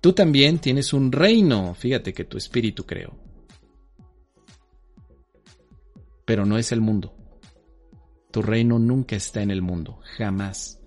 Tú 0.00 0.12
también 0.12 0.58
tienes 0.58 0.92
un 0.92 1.12
reino, 1.12 1.74
fíjate 1.74 2.12
que 2.14 2.24
tu 2.24 2.38
espíritu 2.38 2.84
creó 2.84 3.29
pero 6.30 6.46
no 6.46 6.58
es 6.58 6.70
el 6.70 6.80
mundo. 6.80 7.12
Tu 8.30 8.40
reino 8.40 8.78
nunca 8.78 9.16
está 9.16 9.42
en 9.42 9.50
el 9.50 9.62
mundo, 9.62 9.98
jamás. 10.16 10.80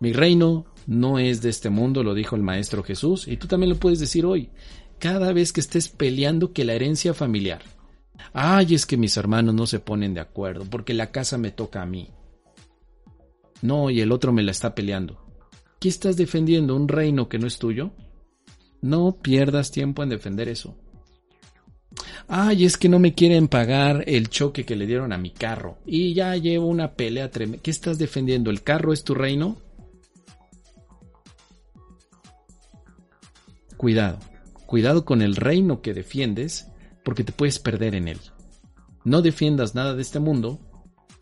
Mi 0.00 0.14
reino 0.14 0.64
no 0.86 1.18
es 1.18 1.42
de 1.42 1.50
este 1.50 1.68
mundo, 1.68 2.02
lo 2.02 2.14
dijo 2.14 2.36
el 2.36 2.42
Maestro 2.42 2.82
Jesús, 2.82 3.28
y 3.28 3.36
tú 3.36 3.46
también 3.46 3.68
lo 3.68 3.76
puedes 3.76 3.98
decir 3.98 4.24
hoy. 4.24 4.48
Cada 4.98 5.34
vez 5.34 5.52
que 5.52 5.60
estés 5.60 5.90
peleando 5.90 6.54
que 6.54 6.64
la 6.64 6.72
herencia 6.72 7.12
familiar. 7.12 7.60
Ay, 8.32 8.74
es 8.74 8.86
que 8.86 8.96
mis 8.96 9.14
hermanos 9.18 9.54
no 9.54 9.66
se 9.66 9.78
ponen 9.78 10.14
de 10.14 10.20
acuerdo, 10.20 10.64
porque 10.64 10.94
la 10.94 11.10
casa 11.10 11.36
me 11.36 11.50
toca 11.50 11.82
a 11.82 11.86
mí. 11.86 12.08
No, 13.60 13.90
y 13.90 14.00
el 14.00 14.10
otro 14.10 14.32
me 14.32 14.42
la 14.42 14.52
está 14.52 14.74
peleando. 14.74 15.22
¿Qué 15.80 15.90
estás 15.90 16.16
defendiendo? 16.16 16.74
¿Un 16.74 16.88
reino 16.88 17.28
que 17.28 17.38
no 17.38 17.46
es 17.46 17.58
tuyo? 17.58 17.90
No 18.80 19.18
pierdas 19.20 19.70
tiempo 19.70 20.02
en 20.02 20.08
defender 20.08 20.48
eso. 20.48 20.78
Ay, 22.28 22.64
es 22.64 22.76
que 22.76 22.88
no 22.88 22.98
me 22.98 23.14
quieren 23.14 23.48
pagar 23.48 24.04
el 24.06 24.28
choque 24.28 24.64
que 24.64 24.76
le 24.76 24.86
dieron 24.86 25.12
a 25.12 25.18
mi 25.18 25.30
carro. 25.30 25.78
Y 25.86 26.14
ya 26.14 26.34
llevo 26.36 26.66
una 26.66 26.92
pelea 26.92 27.30
tremenda. 27.30 27.62
¿Qué 27.62 27.70
estás 27.70 27.98
defendiendo? 27.98 28.50
¿El 28.50 28.62
carro 28.62 28.92
es 28.92 29.04
tu 29.04 29.14
reino? 29.14 29.58
Cuidado. 33.76 34.18
Cuidado 34.66 35.04
con 35.04 35.22
el 35.22 35.36
reino 35.36 35.82
que 35.82 35.92
defiendes 35.92 36.68
porque 37.04 37.24
te 37.24 37.32
puedes 37.32 37.58
perder 37.58 37.94
en 37.94 38.08
él. 38.08 38.20
No 39.04 39.20
defiendas 39.20 39.74
nada 39.74 39.94
de 39.94 40.02
este 40.02 40.20
mundo 40.20 40.60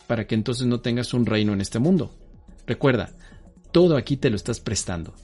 para 0.06 0.26
que 0.26 0.34
entonces 0.34 0.66
no 0.66 0.80
tengas 0.80 1.14
un 1.14 1.26
reino 1.26 1.52
en 1.52 1.60
este 1.60 1.78
mundo. 1.78 2.14
Recuerda, 2.66 3.12
todo 3.72 3.96
aquí 3.96 4.16
te 4.16 4.30
lo 4.30 4.36
estás 4.36 4.60
prestando. 4.60 5.14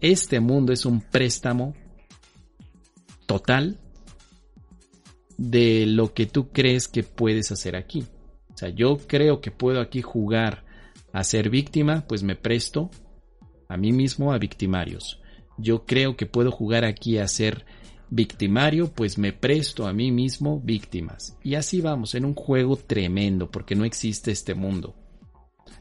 Este 0.00 0.40
mundo 0.40 0.72
es 0.72 0.86
un 0.86 1.00
préstamo 1.00 1.74
total 3.26 3.78
de 5.36 5.86
lo 5.86 6.14
que 6.14 6.26
tú 6.26 6.48
crees 6.48 6.88
que 6.88 7.02
puedes 7.02 7.52
hacer 7.52 7.76
aquí. 7.76 8.04
O 8.54 8.56
sea, 8.56 8.70
yo 8.70 8.98
creo 9.06 9.40
que 9.40 9.50
puedo 9.50 9.80
aquí 9.80 10.02
jugar 10.02 10.64
a 11.12 11.24
ser 11.24 11.50
víctima, 11.50 12.04
pues 12.08 12.22
me 12.22 12.36
presto 12.36 12.90
a 13.68 13.76
mí 13.76 13.92
mismo 13.92 14.32
a 14.32 14.38
victimarios. 14.38 15.20
Yo 15.58 15.84
creo 15.84 16.16
que 16.16 16.26
puedo 16.26 16.50
jugar 16.50 16.84
aquí 16.84 17.18
a 17.18 17.28
ser 17.28 17.64
victimario, 18.08 18.92
pues 18.92 19.18
me 19.18 19.32
presto 19.32 19.86
a 19.86 19.92
mí 19.92 20.10
mismo 20.10 20.60
víctimas. 20.60 21.36
Y 21.42 21.54
así 21.54 21.80
vamos, 21.80 22.14
en 22.14 22.24
un 22.24 22.34
juego 22.34 22.76
tremendo, 22.76 23.50
porque 23.50 23.74
no 23.74 23.84
existe 23.84 24.30
este 24.30 24.54
mundo. 24.54 24.94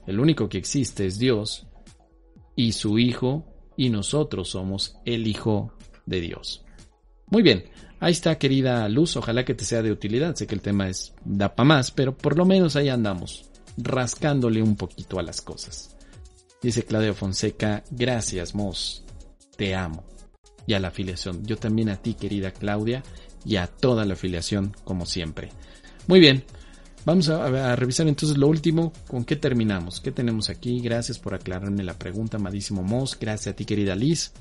El 0.07 0.19
único 0.19 0.49
que 0.49 0.57
existe 0.57 1.05
es 1.05 1.17
Dios 1.17 1.67
y 2.55 2.71
su 2.71 2.99
Hijo, 2.99 3.45
y 3.77 3.89
nosotros 3.89 4.49
somos 4.49 4.97
el 5.05 5.27
Hijo 5.27 5.73
de 6.05 6.21
Dios. 6.21 6.65
Muy 7.27 7.41
bien, 7.41 7.65
Ahí 8.05 8.11
está, 8.11 8.37
querida 8.37 8.87
Luz, 8.87 9.17
ojalá 9.17 9.43
que 9.45 9.55
te 9.55 9.65
sea 9.65 9.81
de 9.81 9.91
utilidad. 9.91 10.35
Sé 10.35 10.45
que 10.45 10.53
el 10.53 10.61
tema 10.61 10.87
es 10.87 11.15
da 11.25 11.55
para 11.55 11.65
más, 11.65 11.89
pero 11.89 12.15
por 12.15 12.37
lo 12.37 12.45
menos 12.45 12.75
ahí 12.75 12.87
andamos, 12.87 13.49
rascándole 13.77 14.61
un 14.61 14.75
poquito 14.75 15.17
a 15.17 15.23
las 15.23 15.41
cosas. 15.41 15.97
Dice 16.61 16.83
Claudio 16.83 17.15
Fonseca, 17.15 17.83
gracias, 17.89 18.53
Mos, 18.53 19.03
te 19.57 19.73
amo. 19.73 20.03
Y 20.67 20.75
a 20.75 20.79
la 20.79 20.89
afiliación, 20.89 21.47
yo 21.47 21.57
también 21.57 21.89
a 21.89 21.95
ti, 21.95 22.13
querida 22.13 22.51
Claudia, 22.51 23.01
y 23.43 23.55
a 23.55 23.65
toda 23.65 24.05
la 24.05 24.13
afiliación, 24.13 24.75
como 24.83 25.07
siempre. 25.07 25.49
Muy 26.05 26.19
bien, 26.19 26.43
vamos 27.05 27.29
a, 27.29 27.71
a 27.71 27.75
revisar 27.75 28.07
entonces 28.07 28.37
lo 28.37 28.47
último, 28.47 28.93
con 29.07 29.25
qué 29.25 29.35
terminamos, 29.35 29.99
qué 29.99 30.11
tenemos 30.11 30.51
aquí. 30.51 30.79
Gracias 30.79 31.17
por 31.17 31.33
aclararme 31.33 31.83
la 31.83 31.97
pregunta, 31.97 32.37
amadísimo 32.37 32.83
Mos. 32.83 33.17
Gracias 33.19 33.53
a 33.53 33.55
ti, 33.55 33.65
querida 33.65 33.95
Liz. 33.95 34.31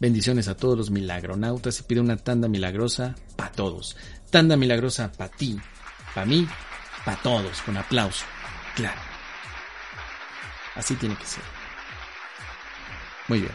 Bendiciones 0.00 0.48
a 0.48 0.56
todos 0.56 0.76
los 0.76 0.90
milagronautas 0.90 1.78
y 1.80 1.82
pide 1.84 2.00
una 2.00 2.16
tanda 2.16 2.48
milagrosa 2.48 3.14
para 3.36 3.52
todos. 3.52 3.96
Tanda 4.30 4.56
milagrosa 4.56 5.12
para 5.12 5.30
ti, 5.30 5.58
para 6.14 6.26
mí, 6.26 6.46
para 7.04 7.22
todos, 7.22 7.62
con 7.62 7.76
aplauso. 7.76 8.24
Claro. 8.74 9.00
Así 10.74 10.96
tiene 10.96 11.16
que 11.16 11.26
ser. 11.26 11.44
Muy 13.28 13.40
bien. 13.40 13.52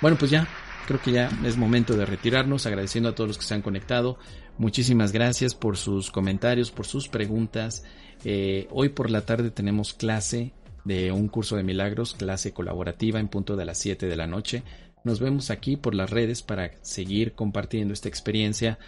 Bueno, 0.00 0.16
pues 0.18 0.30
ya, 0.30 0.48
creo 0.86 1.00
que 1.00 1.12
ya 1.12 1.30
es 1.44 1.56
momento 1.56 1.96
de 1.96 2.06
retirarnos, 2.06 2.66
agradeciendo 2.66 3.10
a 3.10 3.14
todos 3.14 3.28
los 3.28 3.38
que 3.38 3.44
se 3.44 3.54
han 3.54 3.62
conectado. 3.62 4.18
Muchísimas 4.58 5.12
gracias 5.12 5.54
por 5.54 5.76
sus 5.76 6.10
comentarios, 6.10 6.70
por 6.70 6.86
sus 6.86 7.08
preguntas. 7.08 7.84
Eh, 8.24 8.66
hoy 8.70 8.88
por 8.88 9.10
la 9.10 9.22
tarde 9.22 9.50
tenemos 9.50 9.94
clase 9.94 10.52
de 10.84 11.12
un 11.12 11.28
curso 11.28 11.56
de 11.56 11.62
milagros, 11.62 12.14
clase 12.14 12.52
colaborativa 12.52 13.20
en 13.20 13.28
punto 13.28 13.56
de 13.56 13.64
las 13.64 13.78
7 13.78 14.06
de 14.06 14.16
la 14.16 14.26
noche. 14.26 14.62
Nos 15.04 15.20
vemos 15.20 15.50
aquí 15.50 15.76
por 15.76 15.94
las 15.94 16.10
redes 16.10 16.42
para 16.42 16.70
seguir 16.82 17.32
compartiendo 17.32 17.92
esta 17.92 18.08
experiencia 18.08 18.78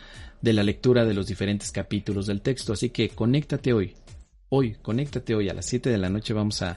de 0.40 0.52
la 0.52 0.62
lectura 0.62 1.04
de 1.04 1.14
los 1.14 1.26
diferentes 1.26 1.72
capítulos 1.72 2.26
del 2.26 2.40
texto. 2.40 2.72
Así 2.72 2.90
que 2.90 3.08
conéctate 3.08 3.72
hoy. 3.72 3.94
Hoy, 4.48 4.76
conéctate 4.80 5.34
hoy 5.34 5.48
a 5.48 5.54
las 5.54 5.66
7 5.66 5.90
de 5.90 5.98
la 5.98 6.10
noche 6.10 6.32
vamos 6.32 6.62
a, 6.62 6.76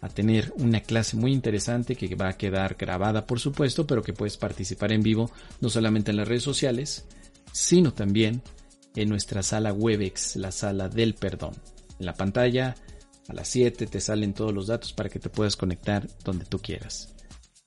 a 0.00 0.08
tener 0.08 0.52
una 0.56 0.80
clase 0.80 1.16
muy 1.16 1.32
interesante 1.32 1.96
que 1.96 2.14
va 2.14 2.28
a 2.28 2.36
quedar 2.38 2.76
grabada, 2.78 3.26
por 3.26 3.40
supuesto, 3.40 3.86
pero 3.86 4.02
que 4.02 4.14
puedes 4.14 4.36
participar 4.36 4.92
en 4.92 5.02
vivo 5.02 5.30
no 5.60 5.68
solamente 5.68 6.10
en 6.10 6.16
las 6.16 6.28
redes 6.28 6.42
sociales, 6.42 7.04
sino 7.52 7.92
también 7.92 8.42
en 8.96 9.08
nuestra 9.08 9.42
sala 9.42 9.72
Webex, 9.72 10.36
la 10.36 10.52
sala 10.52 10.88
del 10.88 11.14
perdón. 11.14 11.54
En 11.98 12.06
la 12.06 12.14
pantalla 12.14 12.74
a 13.28 13.32
las 13.34 13.48
7 13.48 13.86
te 13.86 14.00
salen 14.00 14.32
todos 14.32 14.52
los 14.52 14.66
datos 14.66 14.92
para 14.92 15.08
que 15.08 15.18
te 15.18 15.28
puedas 15.28 15.56
conectar 15.56 16.08
donde 16.24 16.46
tú 16.46 16.58
quieras. 16.58 17.11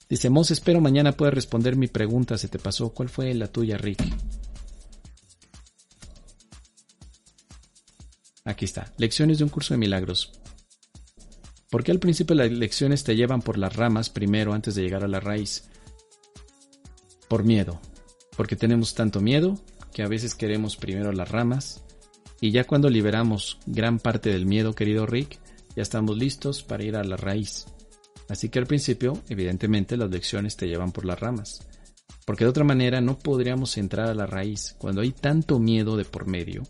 Dice, 0.09 0.29
Mos, 0.29 0.51
espero 0.51 0.81
mañana 0.81 1.13
puedas 1.13 1.33
responder 1.33 1.75
mi 1.75 1.87
pregunta. 1.87 2.37
¿Se 2.37 2.47
te 2.47 2.59
pasó? 2.59 2.89
¿Cuál 2.89 3.09
fue 3.09 3.33
la 3.33 3.47
tuya, 3.47 3.77
Rick? 3.77 4.03
Aquí 8.43 8.65
está. 8.65 8.93
Lecciones 8.97 9.39
de 9.39 9.43
un 9.43 9.49
curso 9.49 9.73
de 9.73 9.79
milagros. 9.79 10.39
¿Por 11.71 11.83
qué 11.83 11.91
al 11.91 11.99
principio 11.99 12.35
las 12.35 12.51
lecciones 12.51 13.03
te 13.03 13.15
llevan 13.15 13.41
por 13.41 13.57
las 13.57 13.75
ramas 13.75 14.09
primero 14.09 14.53
antes 14.53 14.75
de 14.75 14.83
llegar 14.83 15.03
a 15.03 15.07
la 15.07 15.19
raíz? 15.19 15.67
Por 17.27 17.43
miedo. 17.43 17.81
Porque 18.37 18.55
tenemos 18.55 18.93
tanto 18.93 19.19
miedo 19.19 19.59
que 19.91 20.03
a 20.03 20.07
veces 20.07 20.35
queremos 20.35 20.77
primero 20.77 21.11
las 21.11 21.29
ramas 21.29 21.83
y 22.39 22.51
ya 22.51 22.65
cuando 22.65 22.89
liberamos 22.89 23.57
gran 23.65 23.97
parte 23.97 24.29
del 24.29 24.45
miedo, 24.45 24.75
querido 24.75 25.05
Rick, 25.05 25.39
ya 25.75 25.81
estamos 25.81 26.17
listos 26.17 26.61
para 26.63 26.83
ir 26.83 26.95
a 26.95 27.03
la 27.03 27.17
raíz. 27.17 27.65
Así 28.29 28.49
que 28.49 28.59
al 28.59 28.67
principio, 28.67 29.21
evidentemente, 29.29 29.97
las 29.97 30.09
lecciones 30.09 30.57
te 30.57 30.67
llevan 30.67 30.91
por 30.91 31.05
las 31.05 31.19
ramas. 31.19 31.67
Porque 32.25 32.43
de 32.43 32.49
otra 32.49 32.63
manera 32.63 33.01
no 33.01 33.19
podríamos 33.19 33.77
entrar 33.77 34.09
a 34.09 34.15
la 34.15 34.25
raíz. 34.25 34.75
Cuando 34.77 35.01
hay 35.01 35.11
tanto 35.11 35.59
miedo 35.59 35.95
de 35.95 36.05
por 36.05 36.25
medio, 36.25 36.63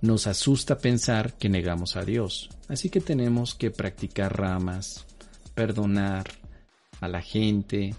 nos 0.00 0.26
asusta 0.26 0.78
pensar 0.78 1.34
que 1.34 1.48
negamos 1.48 1.96
a 1.96 2.04
Dios. 2.04 2.50
Así 2.68 2.88
que 2.90 3.00
tenemos 3.00 3.54
que 3.54 3.70
practicar 3.70 4.38
ramas, 4.38 5.06
perdonar 5.54 6.30
a 7.00 7.08
la 7.08 7.20
gente, 7.22 7.94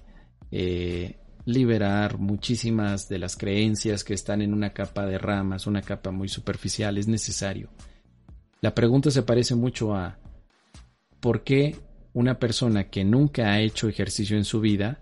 eh, 0.52 1.18
liberar 1.46 2.18
muchísimas 2.18 3.10
de 3.10 3.20
las 3.20 3.36
creencias 3.36 4.04
que 4.04 4.14
están 4.14 4.42
en 4.42 4.54
una 4.54 4.72
capa 4.72 5.06
de 5.06 5.18
ramas, 5.18 5.68
una 5.68 5.82
capa 5.82 6.12
muy 6.12 6.30
superficial, 6.30 6.98
es 6.98 7.08
necesario. 7.08 7.70
La 8.62 8.74
pregunta 8.76 9.12
se 9.12 9.24
parece 9.24 9.56
mucho 9.56 9.96
a 9.96 10.18
¿por 11.20 11.44
qué 11.44 11.76
una 12.14 12.40
persona 12.40 12.90
que 12.90 13.04
nunca 13.04 13.52
ha 13.52 13.62
hecho 13.62 13.88
ejercicio 13.88 14.38
en 14.38 14.46
su 14.46 14.60
vida 14.60 15.02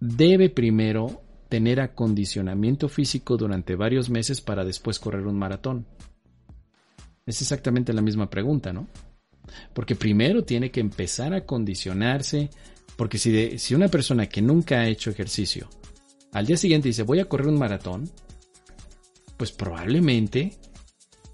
debe 0.00 0.48
primero 0.48 1.22
tener 1.48 1.80
acondicionamiento 1.80 2.88
físico 2.88 3.36
durante 3.36 3.74
varios 3.74 4.10
meses 4.10 4.40
para 4.40 4.64
después 4.64 4.98
correr 4.98 5.26
un 5.26 5.38
maratón? 5.38 5.86
Es 7.26 7.42
exactamente 7.42 7.92
la 7.92 8.02
misma 8.02 8.30
pregunta, 8.30 8.72
¿no? 8.72 8.88
Porque 9.74 9.96
primero 9.96 10.44
tiene 10.44 10.70
que 10.70 10.80
empezar 10.80 11.34
a 11.34 11.44
condicionarse, 11.44 12.50
porque 12.96 13.18
si, 13.18 13.58
si 13.58 13.74
una 13.74 13.88
persona 13.88 14.26
que 14.26 14.42
nunca 14.42 14.80
ha 14.80 14.88
hecho 14.88 15.10
ejercicio 15.10 15.68
al 16.32 16.46
día 16.46 16.56
siguiente 16.56 16.88
dice 16.88 17.02
voy 17.02 17.20
a 17.20 17.28
correr 17.28 17.48
un 17.48 17.58
maratón, 17.58 18.10
pues 19.36 19.52
probablemente, 19.52 20.52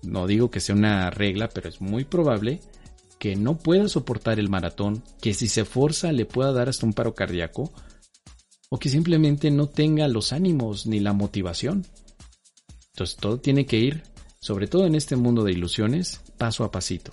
no 0.03 0.27
digo 0.27 0.51
que 0.51 0.61
sea 0.61 0.75
una 0.75 1.11
regla, 1.11 1.49
pero 1.49 1.69
es 1.69 1.81
muy 1.81 2.05
probable 2.05 2.61
que 3.25 3.37
no 3.37 3.57
pueda 3.57 3.89
soportar 3.89 4.39
el 4.39 4.51
maratón, 4.51 5.03
que 5.23 5.33
si 5.33 5.49
se 5.49 5.65
forza 5.65 6.13
le 6.13 6.27
pueda 6.27 6.53
dar 6.53 6.69
hasta 6.69 6.85
un 6.85 6.93
paro 6.93 7.15
cardíaco, 7.15 7.73
o 8.69 8.79
que 8.79 8.91
simplemente 8.91 9.51
no 9.51 9.67
tenga 9.67 10.07
los 10.09 10.35
ánimos 10.35 10.87
ni 10.87 11.01
la 11.01 11.15
motivación. 11.15 11.87
Entonces 12.91 13.17
todo 13.17 13.41
tiene 13.41 13.65
que 13.65 13.79
ir, 13.79 14.03
sobre 14.41 14.67
todo 14.67 14.85
en 14.85 14.95
este 14.95 15.17
mundo 15.17 15.43
de 15.43 15.53
ilusiones, 15.53 16.21
paso 16.37 16.65
a 16.65 16.71
pasito. 16.71 17.13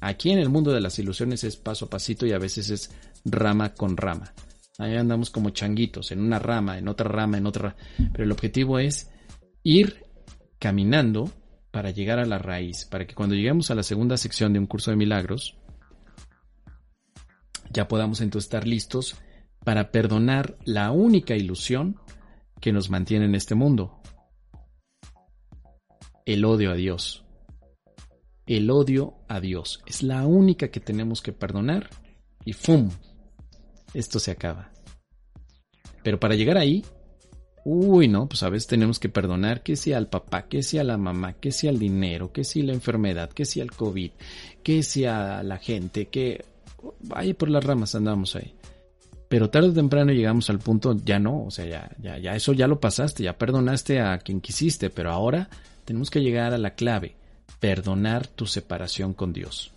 Aquí 0.00 0.30
en 0.30 0.38
el 0.38 0.48
mundo 0.48 0.70
de 0.70 0.80
las 0.80 0.96
ilusiones 1.00 1.42
es 1.42 1.56
paso 1.56 1.86
a 1.86 1.90
pasito 1.90 2.24
y 2.24 2.30
a 2.30 2.38
veces 2.38 2.70
es 2.70 2.92
rama 3.24 3.74
con 3.74 3.96
rama. 3.96 4.32
Ahí 4.78 4.94
andamos 4.94 5.28
como 5.28 5.50
changuitos, 5.50 6.12
en 6.12 6.20
una 6.20 6.38
rama, 6.38 6.78
en 6.78 6.86
otra 6.86 7.08
rama, 7.08 7.36
en 7.36 7.46
otra. 7.48 7.74
Pero 8.12 8.22
el 8.22 8.30
objetivo 8.30 8.78
es 8.78 9.10
ir 9.64 10.04
caminando 10.60 11.32
para 11.70 11.90
llegar 11.90 12.18
a 12.18 12.26
la 12.26 12.38
raíz, 12.38 12.84
para 12.84 13.06
que 13.06 13.14
cuando 13.14 13.34
lleguemos 13.34 13.70
a 13.70 13.74
la 13.74 13.82
segunda 13.82 14.16
sección 14.16 14.52
de 14.52 14.58
un 14.58 14.66
curso 14.66 14.90
de 14.90 14.96
milagros, 14.96 15.56
ya 17.70 17.88
podamos 17.88 18.20
entonces 18.20 18.46
estar 18.46 18.66
listos 18.66 19.16
para 19.64 19.90
perdonar 19.90 20.56
la 20.64 20.90
única 20.90 21.36
ilusión 21.36 21.96
que 22.60 22.72
nos 22.72 22.90
mantiene 22.90 23.26
en 23.26 23.34
este 23.34 23.54
mundo. 23.54 24.00
El 26.24 26.44
odio 26.44 26.70
a 26.70 26.74
Dios. 26.74 27.24
El 28.46 28.70
odio 28.70 29.18
a 29.28 29.40
Dios. 29.40 29.82
Es 29.86 30.02
la 30.02 30.26
única 30.26 30.68
que 30.68 30.80
tenemos 30.80 31.20
que 31.20 31.32
perdonar 31.32 31.90
y 32.44 32.54
¡fum! 32.54 32.90
Esto 33.94 34.18
se 34.18 34.30
acaba. 34.30 34.72
Pero 36.02 36.18
para 36.18 36.34
llegar 36.34 36.56
ahí, 36.56 36.84
uy, 37.70 38.08
no, 38.08 38.26
pues 38.26 38.42
a 38.42 38.48
veces 38.48 38.66
tenemos 38.66 38.98
que 38.98 39.10
perdonar 39.10 39.62
que 39.62 39.76
sea 39.76 39.98
al 39.98 40.08
papá, 40.08 40.48
que 40.48 40.62
sea 40.62 40.80
a 40.80 40.84
la 40.84 40.96
mamá, 40.96 41.34
que 41.34 41.52
sea 41.52 41.70
al 41.70 41.78
dinero, 41.78 42.32
que 42.32 42.42
sea 42.42 42.64
la 42.64 42.72
enfermedad, 42.72 43.28
que 43.30 43.44
sea 43.44 43.62
el 43.62 43.72
COVID, 43.72 44.10
que 44.62 44.82
sea 44.82 45.42
la 45.42 45.58
gente, 45.58 46.06
que 46.06 46.46
vaya 47.00 47.34
por 47.34 47.50
las 47.50 47.62
ramas 47.62 47.94
andamos 47.94 48.36
ahí. 48.36 48.54
Pero 49.28 49.50
tarde 49.50 49.68
o 49.68 49.74
temprano 49.74 50.12
llegamos 50.12 50.48
al 50.48 50.60
punto, 50.60 50.96
ya 51.04 51.18
no, 51.18 51.44
o 51.44 51.50
sea, 51.50 51.66
ya, 51.66 51.90
ya, 52.00 52.16
ya 52.16 52.34
eso 52.34 52.54
ya 52.54 52.66
lo 52.66 52.80
pasaste, 52.80 53.22
ya 53.22 53.36
perdonaste 53.36 54.00
a 54.00 54.16
quien 54.18 54.40
quisiste, 54.40 54.88
pero 54.88 55.12
ahora 55.12 55.50
tenemos 55.84 56.08
que 56.08 56.22
llegar 56.22 56.54
a 56.54 56.58
la 56.58 56.74
clave, 56.74 57.16
perdonar 57.60 58.26
tu 58.28 58.46
separación 58.46 59.12
con 59.12 59.34
Dios. 59.34 59.72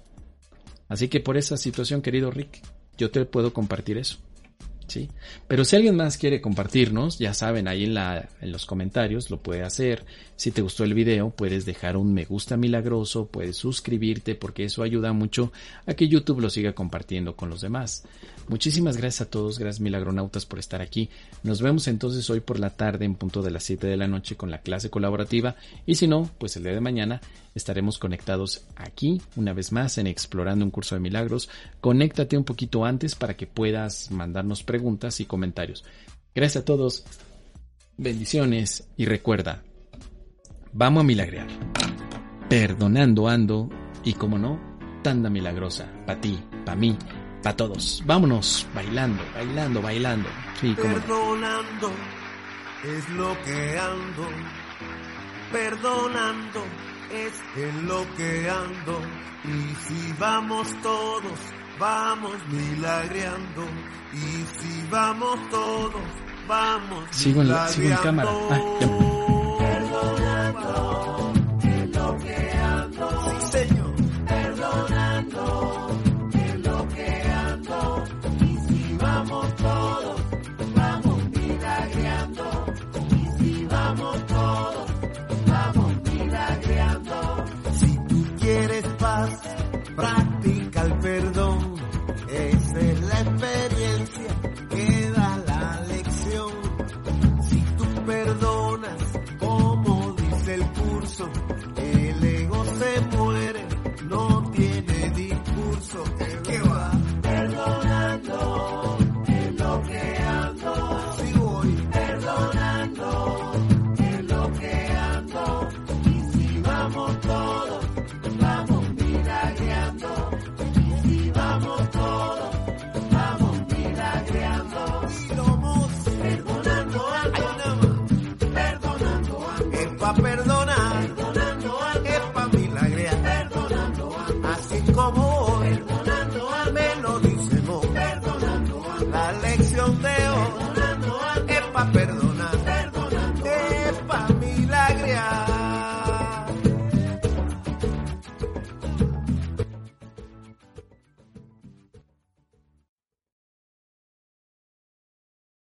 Así 0.87 1.09
que 1.09 1.19
por 1.19 1.35
esa 1.35 1.57
situación, 1.57 2.01
querido 2.01 2.31
Rick, 2.31 2.61
yo 2.97 3.11
te 3.11 3.25
puedo 3.25 3.51
compartir 3.51 3.97
eso. 3.97 4.17
Pero 5.47 5.65
si 5.65 5.75
alguien 5.75 5.95
más 5.95 6.17
quiere 6.17 6.41
compartirnos, 6.41 7.19
ya 7.19 7.33
saben, 7.33 7.67
ahí 7.67 7.85
en, 7.85 7.97
en 7.97 8.51
los 8.51 8.65
comentarios 8.65 9.29
lo 9.29 9.37
puede 9.37 9.63
hacer. 9.63 10.05
Si 10.35 10.51
te 10.51 10.61
gustó 10.61 10.83
el 10.83 10.93
video, 10.93 11.29
puedes 11.29 11.65
dejar 11.65 11.97
un 11.97 12.13
me 12.13 12.25
gusta 12.25 12.57
milagroso, 12.57 13.27
puedes 13.27 13.57
suscribirte 13.57 14.35
porque 14.35 14.65
eso 14.65 14.83
ayuda 14.83 15.13
mucho 15.13 15.51
a 15.85 15.93
que 15.93 16.07
YouTube 16.07 16.41
lo 16.41 16.49
siga 16.49 16.73
compartiendo 16.73 17.35
con 17.35 17.49
los 17.49 17.61
demás. 17.61 18.03
Muchísimas 18.47 18.97
gracias 18.97 19.21
a 19.21 19.29
todos, 19.29 19.59
gracias 19.59 19.81
milagronautas 19.81 20.45
por 20.45 20.59
estar 20.59 20.81
aquí. 20.81 21.09
Nos 21.43 21.61
vemos 21.61 21.87
entonces 21.87 22.29
hoy 22.29 22.39
por 22.39 22.59
la 22.59 22.71
tarde 22.71 23.05
en 23.05 23.15
punto 23.15 23.41
de 23.41 23.51
las 23.51 23.63
7 23.63 23.87
de 23.87 23.97
la 23.97 24.07
noche 24.07 24.35
con 24.35 24.51
la 24.51 24.61
clase 24.61 24.89
colaborativa 24.89 25.55
y 25.85 25.95
si 25.95 26.07
no, 26.07 26.29
pues 26.37 26.57
el 26.57 26.63
día 26.63 26.73
de 26.73 26.81
mañana 26.81 27.21
estaremos 27.53 27.97
conectados 27.99 28.63
aquí 28.75 29.21
una 29.35 29.53
vez 29.53 29.71
más 29.71 29.97
en 29.97 30.07
Explorando 30.07 30.65
un 30.65 30.71
curso 30.71 30.95
de 30.95 31.01
milagros. 31.01 31.49
Conéctate 31.79 32.37
un 32.37 32.43
poquito 32.43 32.83
antes 32.83 33.15
para 33.15 33.35
que 33.35 33.47
puedas 33.47 34.11
mandarnos 34.11 34.63
preguntas 34.63 34.80
y 35.19 35.25
comentarios. 35.25 35.83
Gracias 36.33 36.63
a 36.63 36.65
todos, 36.65 37.03
bendiciones 37.97 38.87
y 38.97 39.05
recuerda, 39.05 39.63
vamos 40.73 41.01
a 41.01 41.05
milagrear. 41.05 41.47
Perdonando 42.49 43.27
ando 43.27 43.69
y 44.03 44.13
como 44.13 44.37
no, 44.37 44.59
tanda 45.03 45.29
milagrosa, 45.29 45.91
para 46.05 46.19
ti, 46.19 46.39
para 46.65 46.75
mí 46.75 46.97
para 47.41 47.55
todos. 47.55 48.03
Vámonos 48.05 48.67
bailando, 48.73 49.23
bailando, 49.33 49.81
bailando. 49.81 50.29
Sí, 50.59 50.73
Perdonando 50.75 51.91
es 52.83 53.09
lo 53.09 53.41
que 53.43 53.79
ando. 53.79 54.27
Perdonando 55.51 56.63
es 57.11 57.83
lo 57.83 58.15
que 58.15 58.49
ando. 58.49 59.01
Y 59.43 59.75
si 59.75 60.13
vamos 60.19 60.67
todos, 60.81 61.39
vamos 61.81 62.33
milagreando. 62.47 63.65
Y 64.13 64.45
si 64.59 64.87
vamos 64.89 65.37
todos, 65.49 66.01
vamos 66.47 67.05
sigo 67.11 67.41
en, 67.41 67.53
sigo 67.69 67.89
en 67.89 67.97
cámara. 67.97 68.29
Ah, 68.31 68.59
Perdonando 68.79 69.10